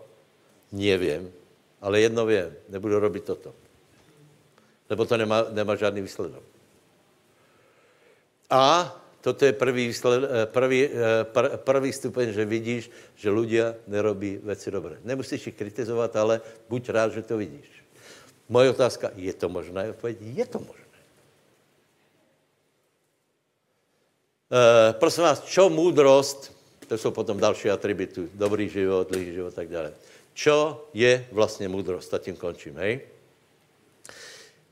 Nevím, 0.71 1.40
ale 1.81 2.01
jedno 2.01 2.25
vím, 2.25 2.53
nebudu 2.69 2.99
robit 2.99 3.23
toto. 3.23 3.53
Lebo 4.89 5.05
to 5.05 5.17
nemá, 5.17 5.49
nemá 5.49 5.75
žádný 5.75 6.01
výsledek. 6.01 6.43
A 8.51 8.91
toto 9.21 9.45
je 9.45 9.53
prvý, 9.53 9.87
výsled, 9.87 10.23
eh, 10.23 10.45
prvý, 10.45 10.89
eh, 10.89 11.23
pr, 11.23 11.57
prvý 11.61 11.93
stupeň, 11.93 12.33
že 12.33 12.43
vidíš, 12.45 12.89
že 13.15 13.29
ľudia 13.29 13.77
nerobí 13.87 14.41
věci 14.43 14.71
dobré. 14.71 14.97
Nemusíš 15.05 15.47
ich 15.47 15.55
kritizovat, 15.55 16.15
ale 16.17 16.41
buď 16.69 16.89
rád, 16.89 17.09
že 17.13 17.21
to 17.21 17.37
vidíš. 17.37 17.69
Moje 18.49 18.69
otázka, 18.75 19.15
je 19.15 19.31
to 19.33 19.47
možné? 19.47 19.95
Odpověď, 19.95 20.17
je 20.21 20.45
to 20.45 20.59
možné. 20.59 20.81
Uh, 24.51 24.91
prosím 24.99 25.23
vás, 25.23 25.39
čo 25.47 25.71
moudrost, 25.71 26.51
to 26.87 26.97
jsou 26.97 27.11
potom 27.11 27.39
další 27.39 27.71
atributy, 27.71 28.27
dobrý 28.35 28.67
život, 28.69 29.07
dlhý 29.07 29.31
život, 29.33 29.53
tak 29.55 29.71
dále. 29.71 29.95
Čo 30.33 30.87
je 30.93 31.27
vlastně 31.31 31.69
moudrost? 31.69 32.13
A 32.13 32.17
tím 32.17 32.35
končím, 32.35 32.77
hej? 32.77 33.01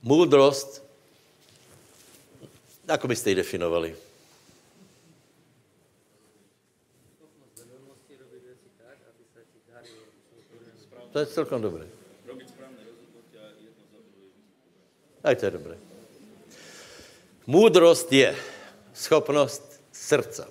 Moudrost, 0.02 0.84
jak 2.88 3.06
byste 3.06 3.30
ji 3.30 3.36
definovali? 3.36 3.96
To 11.14 11.20
je 11.20 11.26
celkom 11.26 11.62
dobré. 11.62 11.88
A 15.24 15.36
to 15.36 15.46
je 15.46 15.52
dobré. 15.52 15.76
Moudrost 17.50 18.14
je 18.14 18.36
schopnost 18.94 19.82
srdca. 19.92 20.48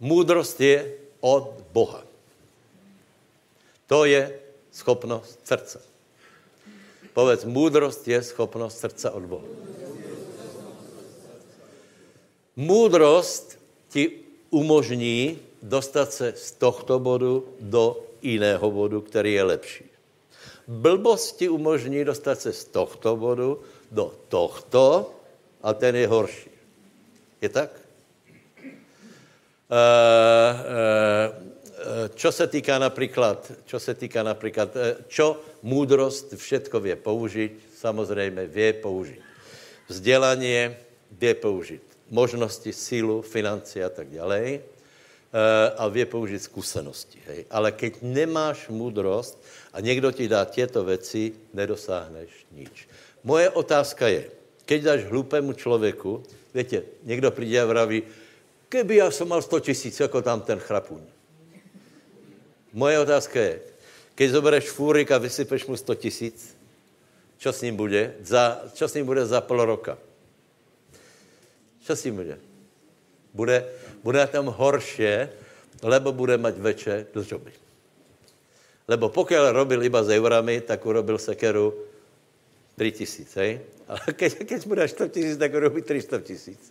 Moudrost 0.00 0.60
je 0.60 0.98
od 1.20 1.62
Boha. 1.72 2.11
To 3.92 4.08
je 4.08 4.24
schopnost 4.72 5.44
srdce. 5.44 5.80
Povedz, 7.12 7.44
múdrost 7.44 8.08
je 8.08 8.22
schopnost 8.22 8.78
srdca 8.78 9.10
od 9.10 9.22
Boha. 9.22 9.44
Múdrost 12.56 13.60
ti 13.92 14.24
umožní 14.50 15.38
dostat 15.62 16.12
se 16.12 16.32
z 16.36 16.52
tohto 16.52 16.98
bodu 16.98 17.44
do 17.60 18.00
jiného 18.22 18.70
bodu, 18.70 19.00
který 19.00 19.32
je 19.32 19.42
lepší. 19.42 19.84
Blbost 20.68 21.36
ti 21.36 21.48
umožní 21.48 22.04
dostat 22.04 22.40
se 22.40 22.52
z 22.52 22.64
tohto 22.64 23.16
bodu 23.16 23.60
do 23.90 24.14
tohto 24.28 25.12
a 25.62 25.74
ten 25.74 25.96
je 25.96 26.08
horší. 26.08 26.50
Je 27.40 27.48
tak? 27.48 27.70
Uh, 29.68 29.76
uh, 31.36 31.51
čo 32.14 32.32
se 32.32 32.46
týká 32.46 32.78
například, 32.78 33.52
čo 33.64 33.80
se 33.80 33.94
týká 33.94 34.22
například, 34.22 34.76
čo 35.08 35.40
múdrost 35.62 36.34
všetko 36.36 36.80
vě 36.80 36.96
použít, 36.96 37.68
samozřejmě 37.76 38.46
vě 38.46 38.72
použít. 38.72 39.20
Vzdělání 39.88 40.76
vě 41.10 41.34
použít. 41.34 41.82
Možnosti, 42.10 42.72
sílu, 42.72 43.22
financie 43.22 43.84
a 43.84 43.88
tak 43.88 44.08
dále. 44.08 44.60
A 45.76 45.88
vě 45.88 46.06
použít 46.06 46.38
zkušenosti. 46.38 47.18
Ale 47.50 47.72
keď 47.72 47.94
nemáš 48.02 48.68
múdrost 48.68 49.40
a 49.72 49.80
někdo 49.80 50.12
ti 50.12 50.28
dá 50.28 50.44
těto 50.44 50.84
věci, 50.84 51.32
nedosáhneš 51.54 52.28
nič. 52.52 52.88
Moje 53.24 53.50
otázka 53.50 54.08
je, 54.08 54.28
keď 54.64 54.82
dáš 54.82 55.00
hlupému 55.04 55.52
člověku, 55.52 56.22
víte, 56.54 56.82
někdo 57.02 57.30
přijde 57.30 57.60
a 57.60 57.64
vraví, 57.64 58.02
keby 58.68 58.96
já 58.96 59.10
jsem 59.10 59.28
mal 59.28 59.42
100 59.42 59.60
tisíc, 59.60 60.00
jako 60.00 60.22
tam 60.22 60.40
ten 60.40 60.58
chrapuň. 60.58 61.00
Moje 62.72 62.96
otázka 63.04 63.36
je, 63.36 63.54
keď 64.16 64.28
zobereš 64.32 64.72
fúrik 64.72 65.12
a 65.12 65.20
vysypeš 65.20 65.68
mu 65.68 65.76
100 65.76 65.94
tisíc, 66.00 66.56
čo 67.36 67.52
s 67.52 67.60
ním 67.60 67.76
bude? 67.76 68.16
Za, 68.22 68.70
čo 68.72 68.88
s 68.88 68.94
ním 68.94 69.06
bude 69.06 69.26
za 69.26 69.42
pol 69.42 69.66
roka? 69.66 69.98
Čo 71.82 71.98
s 71.98 72.04
ním 72.06 72.22
bude? 72.22 72.36
Bude, 73.34 73.66
bude 74.06 74.22
tam 74.30 74.46
horšie, 74.46 75.26
lebo 75.82 76.14
bude 76.14 76.38
mať 76.38 76.54
väčšie 76.62 76.94
dlžoby. 77.10 77.52
Lebo 78.86 79.10
pokud 79.10 79.34
robil 79.50 79.82
iba 79.82 80.06
s 80.06 80.14
eurami, 80.14 80.62
tak 80.62 80.86
urobil 80.86 81.18
sekeru 81.18 81.74
3 82.78 82.92
tisíc, 82.92 83.34
hej? 83.34 83.58
Ale 83.88 84.14
keď, 84.20 84.30
keď 84.46 84.60
mu 84.66 84.74
dáš 84.78 84.94
100 84.94 85.08
tisíc, 85.08 85.36
tak 85.36 85.50
urobí 85.50 85.82
300 85.82 86.22
tisíc. 86.22 86.62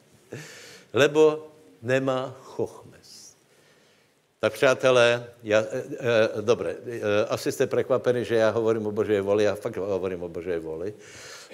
Lebo 0.96 1.52
nemá 1.84 2.32
chochme. 2.56 3.01
Tak 4.42 4.54
přátelé, 4.54 5.26
já, 5.44 5.62
e, 5.62 5.66
e, 5.70 6.42
dobré, 6.42 6.74
e, 6.74 7.26
asi 7.30 7.52
jste 7.52 7.68
překvapeni, 7.68 8.26
že 8.26 8.36
já 8.36 8.50
hovorím 8.50 8.88
o 8.88 8.92
Božej 8.92 9.22
voli, 9.22 9.44
já 9.44 9.56
fakt 9.56 9.78
hovorím 9.78 10.24
o 10.24 10.30
Božej 10.30 10.60
voli, 10.60 10.94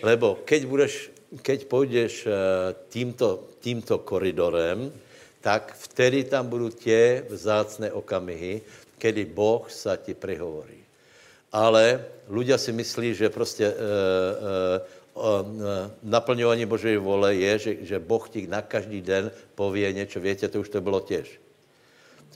lebo 0.03 0.39
keď, 0.45 0.65
budeš, 0.65 1.11
keď 1.41 1.65
půjdeš 1.65 2.27
tímto, 2.89 3.43
tímto 3.59 3.97
koridorem, 3.99 4.91
tak 5.41 5.75
vtedy 5.75 6.23
tam 6.23 6.47
budou 6.47 6.69
tě 6.69 7.27
vzácné 7.29 7.91
okamihy, 7.91 8.61
kedy 8.97 9.35
Boh 9.35 9.67
sa 9.67 9.99
ti 9.99 10.15
prihovorí. 10.15 10.79
Ale 11.51 12.07
ľudia 12.31 12.55
si 12.55 12.71
myslí, 12.71 13.13
že 13.13 13.29
prostě 13.29 13.65
e, 13.67 13.75
e, 13.75 14.79
naplňování 16.03 16.65
Božej 16.65 16.97
vole 16.97 17.35
je, 17.35 17.59
že, 17.59 17.71
že 17.81 17.99
Boh 17.99 18.29
ti 18.29 18.47
na 18.47 18.61
každý 18.61 19.01
den 19.01 19.31
pově 19.55 19.93
něco. 19.93 20.19
Víte, 20.19 20.47
to 20.47 20.59
už 20.59 20.69
to 20.69 20.81
bylo 20.81 20.99
těž 20.99 21.46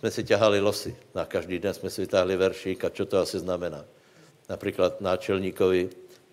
jsme 0.02 0.12
si 0.12 0.24
ťahali 0.24 0.58
losy. 0.58 0.96
Na 1.14 1.30
každý 1.30 1.62
den 1.62 1.74
jsme 1.74 1.90
si 1.90 2.02
vytáhli 2.02 2.34
veršík 2.34 2.86
a 2.86 2.90
co 2.90 3.06
to 3.06 3.22
asi 3.22 3.40
znamená. 3.40 3.86
Například 4.50 5.02
náčelníkovi 5.02 5.90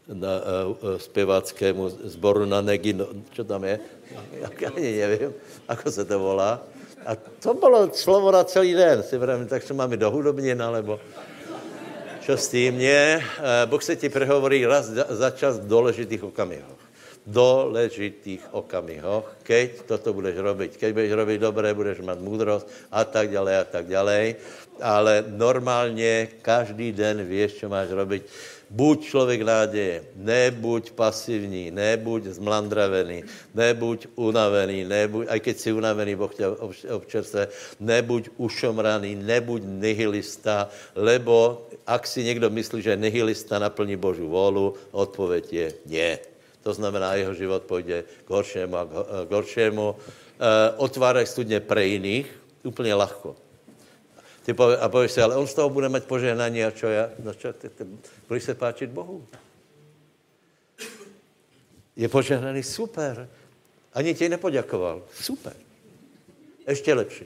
na, 0.09 0.41
uh, 0.41 0.97
zpěváckému 0.97 1.89
sboru 1.89 2.49
na 2.49 2.65
Negi, 2.65 2.97
no, 2.97 3.13
čo 3.29 3.45
tam 3.45 3.65
je? 3.65 3.81
Já 4.41 4.71
ani 4.73 4.97
nevím, 4.97 5.33
ako 5.69 5.93
se 5.93 6.05
to 6.05 6.19
volá. 6.19 6.65
A 7.07 7.13
to 7.15 7.55
bylo 7.55 7.93
slovo 7.93 8.33
na 8.33 8.45
celý 8.45 8.73
den. 8.73 9.03
Si 9.03 9.19
vrám, 9.19 9.47
tak 9.47 9.63
se 9.63 9.75
máme 9.75 9.97
do 9.97 10.11
hudobnin, 10.11 10.63
alebo 10.63 10.97
čo 12.25 12.41
s 12.41 12.49
tím? 12.49 12.79
Nie, 12.81 13.21
uh, 13.21 13.69
Boh 13.69 13.85
se 13.85 13.97
ti 14.01 14.09
prehovorí 14.09 14.65
raz 14.65 14.89
za, 14.97 15.31
čas 15.31 15.61
v 15.61 15.69
důležitých 15.69 16.25
okamihách 16.25 16.78
doležitých 17.29 18.57
okamihoch, 18.57 19.29
keď 19.45 19.85
toto 19.85 20.17
budeš 20.17 20.41
robiť. 20.41 20.81
Keď 20.81 20.91
budeš 20.97 21.13
robiť 21.13 21.37
dobré, 21.37 21.77
budeš 21.77 22.01
mať 22.01 22.19
múdrosť 22.25 22.67
a 22.89 23.05
tak 23.05 23.29
ďalej 23.29 23.55
a 23.61 23.65
tak 23.69 23.85
ďalej. 23.85 24.25
Ale 24.81 25.25
normálně 25.29 26.29
každý 26.43 26.93
den 26.93 27.27
vieš, 27.29 27.61
čo 27.61 27.67
máš 27.69 27.93
robiť. 27.93 28.23
Buď 28.69 28.97
člověk 29.01 29.41
nádeje, 29.43 30.05
nebuď 30.17 30.93
pasivní, 30.93 31.73
nebuď 31.73 32.37
zmlandravený, 32.37 33.25
nebuď 33.57 34.13
unavený, 34.13 34.85
nebuď, 34.85 35.25
aj 35.29 35.41
keď 35.41 35.57
si 35.57 35.73
unavený, 35.73 36.13
Boh 36.15 36.35
tě 36.35 36.45
občerstve, 36.93 37.49
nebuď 37.81 38.29
ušomraný, 38.37 39.25
nebuď 39.25 39.63
nihilista, 39.65 40.69
lebo 40.95 41.65
ak 41.87 42.05
si 42.07 42.25
někdo 42.25 42.51
myslí, 42.51 42.83
že 42.83 42.97
nihilista 42.97 43.59
naplní 43.59 43.97
Božu 43.97 44.29
volu, 44.29 44.77
odpověď 44.93 45.53
je 45.53 45.69
nie. 45.89 46.38
To 46.69 46.75
znamená, 46.75 47.15
jeho 47.15 47.35
život 47.35 47.63
půjde 47.63 48.05
k 48.25 48.31
horšímu 48.31 48.77
a 48.77 48.85
k 49.29 49.31
horšímu. 49.31 49.97
Eh, 49.97 50.77
Otvárají 50.77 51.27
studně 51.27 51.61
pre 51.61 51.87
jiných, 51.87 52.29
úplně 52.63 52.95
lahko. 52.95 53.37
Ty 54.45 54.55
pově, 54.55 54.77
a 54.77 54.89
pověš 54.89 55.13
si, 55.13 55.21
ale 55.23 55.37
on 55.37 55.47
z 55.47 55.55
toho 55.55 55.71
bude 55.71 55.89
mít 55.89 56.05
požehnání 56.05 56.65
a 56.65 56.71
čo 56.71 56.87
já? 56.87 57.11
No 57.25 57.35
čo, 57.35 57.53
ty, 57.53 57.69
ty, 57.69 57.85
budeš 58.29 58.45
se 58.45 58.55
páčit 58.55 58.91
Bohu. 58.91 59.25
Je 61.97 62.09
požehnaný 62.09 62.63
super. 62.63 63.29
Ani 63.95 64.15
ti 64.15 64.29
nepoděkoval. 64.29 65.03
Super. 65.15 65.57
Ještě 66.69 66.95
lepší. 66.95 67.25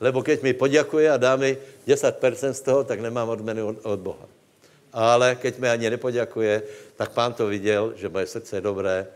Lebo 0.00 0.22
keď 0.22 0.42
mi 0.42 0.52
poděkuje 0.56 1.10
a 1.10 1.16
dá 1.20 1.36
mi 1.36 1.58
10% 1.86 2.50
z 2.50 2.60
toho, 2.60 2.84
tak 2.84 3.00
nemám 3.00 3.28
odmenu 3.28 3.68
od, 3.68 3.76
od 3.82 4.00
Boha. 4.00 4.33
Ale 4.94 5.34
keď 5.34 5.58
mi 5.58 5.68
ani 5.68 5.90
nepoděkuje, 5.90 6.62
tak 6.96 7.10
pán 7.10 7.34
to 7.34 7.46
viděl, 7.46 7.92
že 7.96 8.08
moje 8.08 8.26
srdce 8.26 8.56
je 8.56 8.60
dobré 8.60 9.06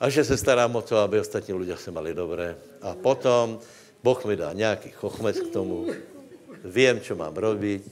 a 0.00 0.08
že 0.08 0.24
se 0.24 0.36
starám 0.36 0.76
o 0.76 0.82
to, 0.82 0.96
aby 0.96 1.20
ostatní 1.20 1.54
lidé 1.54 1.76
se 1.76 1.90
mali 1.90 2.14
dobré. 2.14 2.56
A 2.84 2.94
potom 2.94 3.58
Boh 4.02 4.24
mi 4.24 4.36
dá 4.36 4.52
nějaký 4.52 4.90
chochmec 4.90 5.40
k 5.40 5.52
tomu, 5.52 5.88
vím, 6.64 7.00
co 7.00 7.16
mám 7.16 7.36
robiť, 7.36 7.82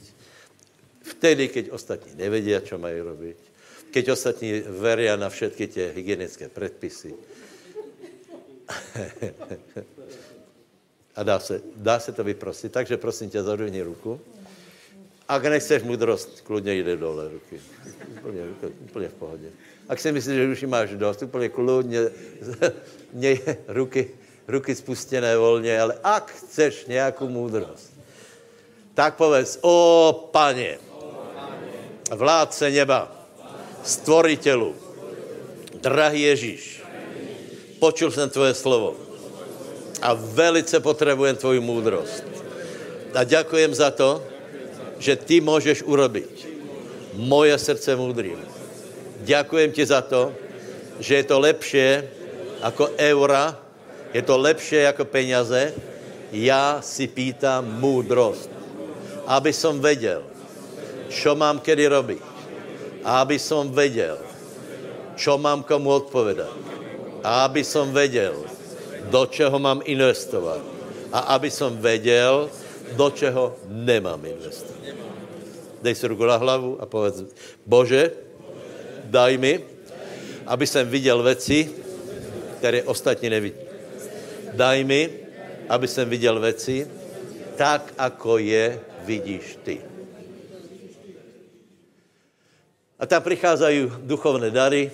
vtedy, 1.01 1.47
keď 1.47 1.71
ostatní 1.71 2.11
nevědí, 2.15 2.53
co 2.69 2.77
mají 2.77 3.01
robiť, 3.01 3.37
keď 3.91 4.09
ostatní 4.09 4.59
veria 4.59 5.15
na 5.15 5.29
všetky 5.29 5.67
tě 5.67 5.91
hygienické 5.95 6.49
předpisy. 6.49 7.13
a 11.15 11.23
dá 11.23 11.39
se, 11.39 11.61
dá 11.75 11.99
se 11.99 12.11
to 12.11 12.23
vyprosit. 12.23 12.71
Takže 12.71 12.97
prosím 12.97 13.29
tě, 13.29 13.43
zadvihni 13.43 13.81
ruku. 13.81 14.21
Ak 15.27 15.43
nechceš 15.43 15.83
mudrost, 15.83 16.41
kludně 16.41 16.73
jde 16.73 16.97
dole 16.97 17.29
ruky. 17.29 17.61
Úplně, 18.19 18.41
úplně 18.79 19.07
v 19.07 19.13
pohodě. 19.13 19.47
Ak 19.89 19.99
si 19.99 20.11
myslíš, 20.11 20.35
že 20.35 20.47
už 20.47 20.63
máš 20.63 20.89
dost, 20.95 21.21
úplně 21.21 21.49
kludně, 21.49 21.99
měj 23.13 23.39
ruky, 23.67 24.11
ruky 24.47 24.75
spustěné 24.75 25.37
volně, 25.37 25.81
ale 25.81 25.99
ak 26.03 26.31
chceš 26.31 26.85
nějakou 26.85 27.29
moudrost, 27.29 27.93
tak 28.93 29.15
povedz, 29.15 29.59
o 29.61 30.29
paně, 30.31 30.79
vládce 32.11 32.71
neba, 32.71 33.11
stvoritelu, 33.83 34.75
drahý 35.81 36.21
Ježíš, 36.21 36.83
počul 37.79 38.11
jsem 38.11 38.29
tvoje 38.29 38.53
slovo 38.53 38.95
a 40.01 40.13
velice 40.13 40.79
potřebujem 40.79 41.35
tvoji 41.35 41.59
moudrost. 41.59 42.23
A 43.13 43.23
děkujem 43.23 43.75
za 43.75 43.91
to, 43.91 44.23
že 44.99 45.15
ty 45.15 45.41
můžeš 45.41 45.83
urobit 45.83 46.47
moje 47.13 47.57
srdce 47.57 47.95
moudrým. 47.95 48.37
Děkujem 49.21 49.71
ti 49.71 49.85
za 49.85 50.01
to, 50.01 50.33
že 50.99 51.15
je 51.15 51.23
to 51.23 51.39
lepší 51.39 52.05
jako 52.63 52.89
eura, 52.97 53.57
je 54.13 54.21
to 54.21 54.37
lepší 54.37 54.75
jako 54.75 55.05
peněze. 55.05 55.73
Já 56.31 56.81
si 56.81 57.07
pýtám 57.07 57.79
moudrost, 57.79 58.49
aby 59.27 59.53
som 59.53 59.79
věděl, 59.81 60.23
čo 61.09 61.35
mám 61.35 61.59
kedy 61.59 61.87
robit. 61.87 62.23
A 63.03 63.21
aby 63.23 63.39
som 63.39 63.71
věděl, 63.71 64.17
čo 65.15 65.37
mám 65.37 65.63
komu 65.63 65.89
odpovedat. 65.89 66.51
Aby 67.23 67.63
som 67.63 67.93
věděl, 67.93 68.35
do 69.07 69.25
čeho 69.25 69.59
mám 69.59 69.79
investovat. 69.87 70.59
A 71.11 71.19
aby 71.39 71.51
som 71.51 71.77
věděl, 71.77 72.49
Do 72.95 73.09
čeho 73.09 73.55
nemám 73.67 74.25
investovat. 74.25 74.79
Dej 75.81 75.95
si 75.95 76.07
ruku 76.07 76.25
na 76.25 76.37
hlavu 76.37 76.81
a 76.81 76.85
povedz, 76.85 77.23
Bože, 77.65 78.11
daj 79.03 79.37
mi, 79.37 79.61
aby 80.45 80.67
jsem 80.67 80.89
viděl 80.89 81.23
věci, 81.23 81.69
které 82.57 82.83
ostatní 82.83 83.29
nevidí. 83.29 83.61
Daj 84.53 84.83
mi, 84.83 85.09
aby 85.69 85.87
jsem 85.87 86.09
viděl 86.09 86.39
věci, 86.39 86.87
tak, 87.55 87.93
ako 87.97 88.37
je 88.37 88.79
vidíš 89.05 89.57
ty. 89.63 89.81
A 92.99 93.05
tam 93.05 93.21
přicházají 93.23 93.91
duchovné 94.01 94.49
dary 94.49 94.91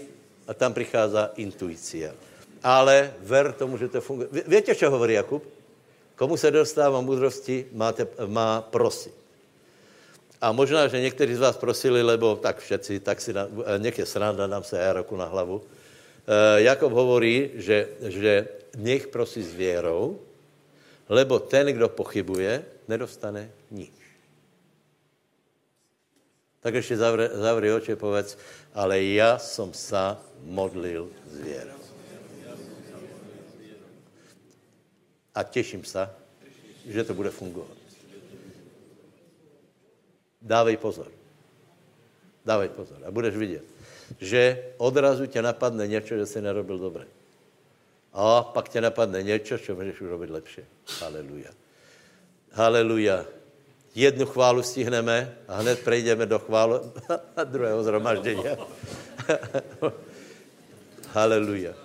a 0.47 0.53
tam 0.53 0.73
přichází 0.73 1.23
intuicia. 1.35 2.11
Ale 2.63 3.13
ver 3.19 3.51
tomu, 3.53 3.77
že 3.77 3.87
to 3.87 4.01
funguje. 4.01 4.27
Víte, 4.47 4.75
co 4.75 4.89
hovorí 4.89 5.13
Jakub? 5.13 5.43
Komu 6.15 6.37
se 6.37 6.51
dostává 6.51 7.01
moudrosti, 7.01 7.65
máte, 7.73 8.07
má 8.27 8.61
prosit. 8.61 9.13
A 10.41 10.51
možná, 10.51 10.87
že 10.87 10.99
někteří 10.99 11.35
z 11.35 11.39
vás 11.39 11.57
prosili, 11.57 12.01
lebo 12.01 12.35
tak 12.35 12.59
všetci, 12.59 12.99
tak 12.99 13.21
si 13.21 13.33
na, 13.33 13.47
nech 13.77 13.97
je 13.97 14.05
sranda, 14.05 14.47
dám 14.47 14.63
se 14.63 14.93
roku 14.93 15.15
na 15.15 15.25
hlavu. 15.25 15.63
E, 16.27 16.61
Jakob 16.61 16.91
hovorí, 16.91 17.51
že, 17.55 17.87
že 17.99 18.47
nech 18.77 19.07
prosí 19.07 19.43
s 19.43 19.53
věrou, 19.53 20.19
lebo 21.09 21.39
ten, 21.39 21.67
kdo 21.67 21.89
pochybuje, 21.89 22.65
nedostane 22.87 23.51
nic. 23.71 23.93
Tak 26.59 26.73
ještě 26.73 26.97
zavři 27.33 27.73
oči 27.73 27.95
povedz, 27.95 28.37
ale 28.73 29.03
já 29.03 29.37
jsem 29.37 29.73
sa 29.73 30.19
modlil 30.43 31.09
s 31.27 31.37
věrou. 31.39 31.82
A 35.35 35.43
těším 35.43 35.83
se, 35.83 36.09
že 36.85 37.03
to 37.03 37.13
bude 37.13 37.29
fungovat. 37.29 37.77
Dávej 40.41 40.77
pozor. 40.77 41.07
Dávej 42.45 42.69
pozor. 42.69 42.97
A 43.07 43.11
budeš 43.11 43.35
vidět, 43.35 43.63
že 44.19 44.65
odrazu 44.77 45.25
tě 45.25 45.41
napadne 45.41 45.87
něco, 45.87 46.17
že 46.17 46.25
jsi 46.25 46.41
nerobil 46.41 46.79
dobře. 46.79 47.07
A 48.13 48.43
pak 48.43 48.69
tě 48.69 48.81
napadne 48.81 49.23
něco, 49.23 49.57
co 49.57 49.75
můžeš 49.75 50.01
urobit 50.01 50.29
lepší. 50.29 50.61
Haleluja. 50.99 51.51
Haleluja. 52.51 53.25
Jednu 53.95 54.25
chválu 54.25 54.63
stihneme 54.63 55.37
a 55.47 55.57
hned 55.57 55.79
prejdeme 55.83 56.25
do 56.25 56.39
chválu 56.39 56.93
druhého 57.43 57.83
zhromaždění. 57.83 58.43
Haleluja. 61.13 61.82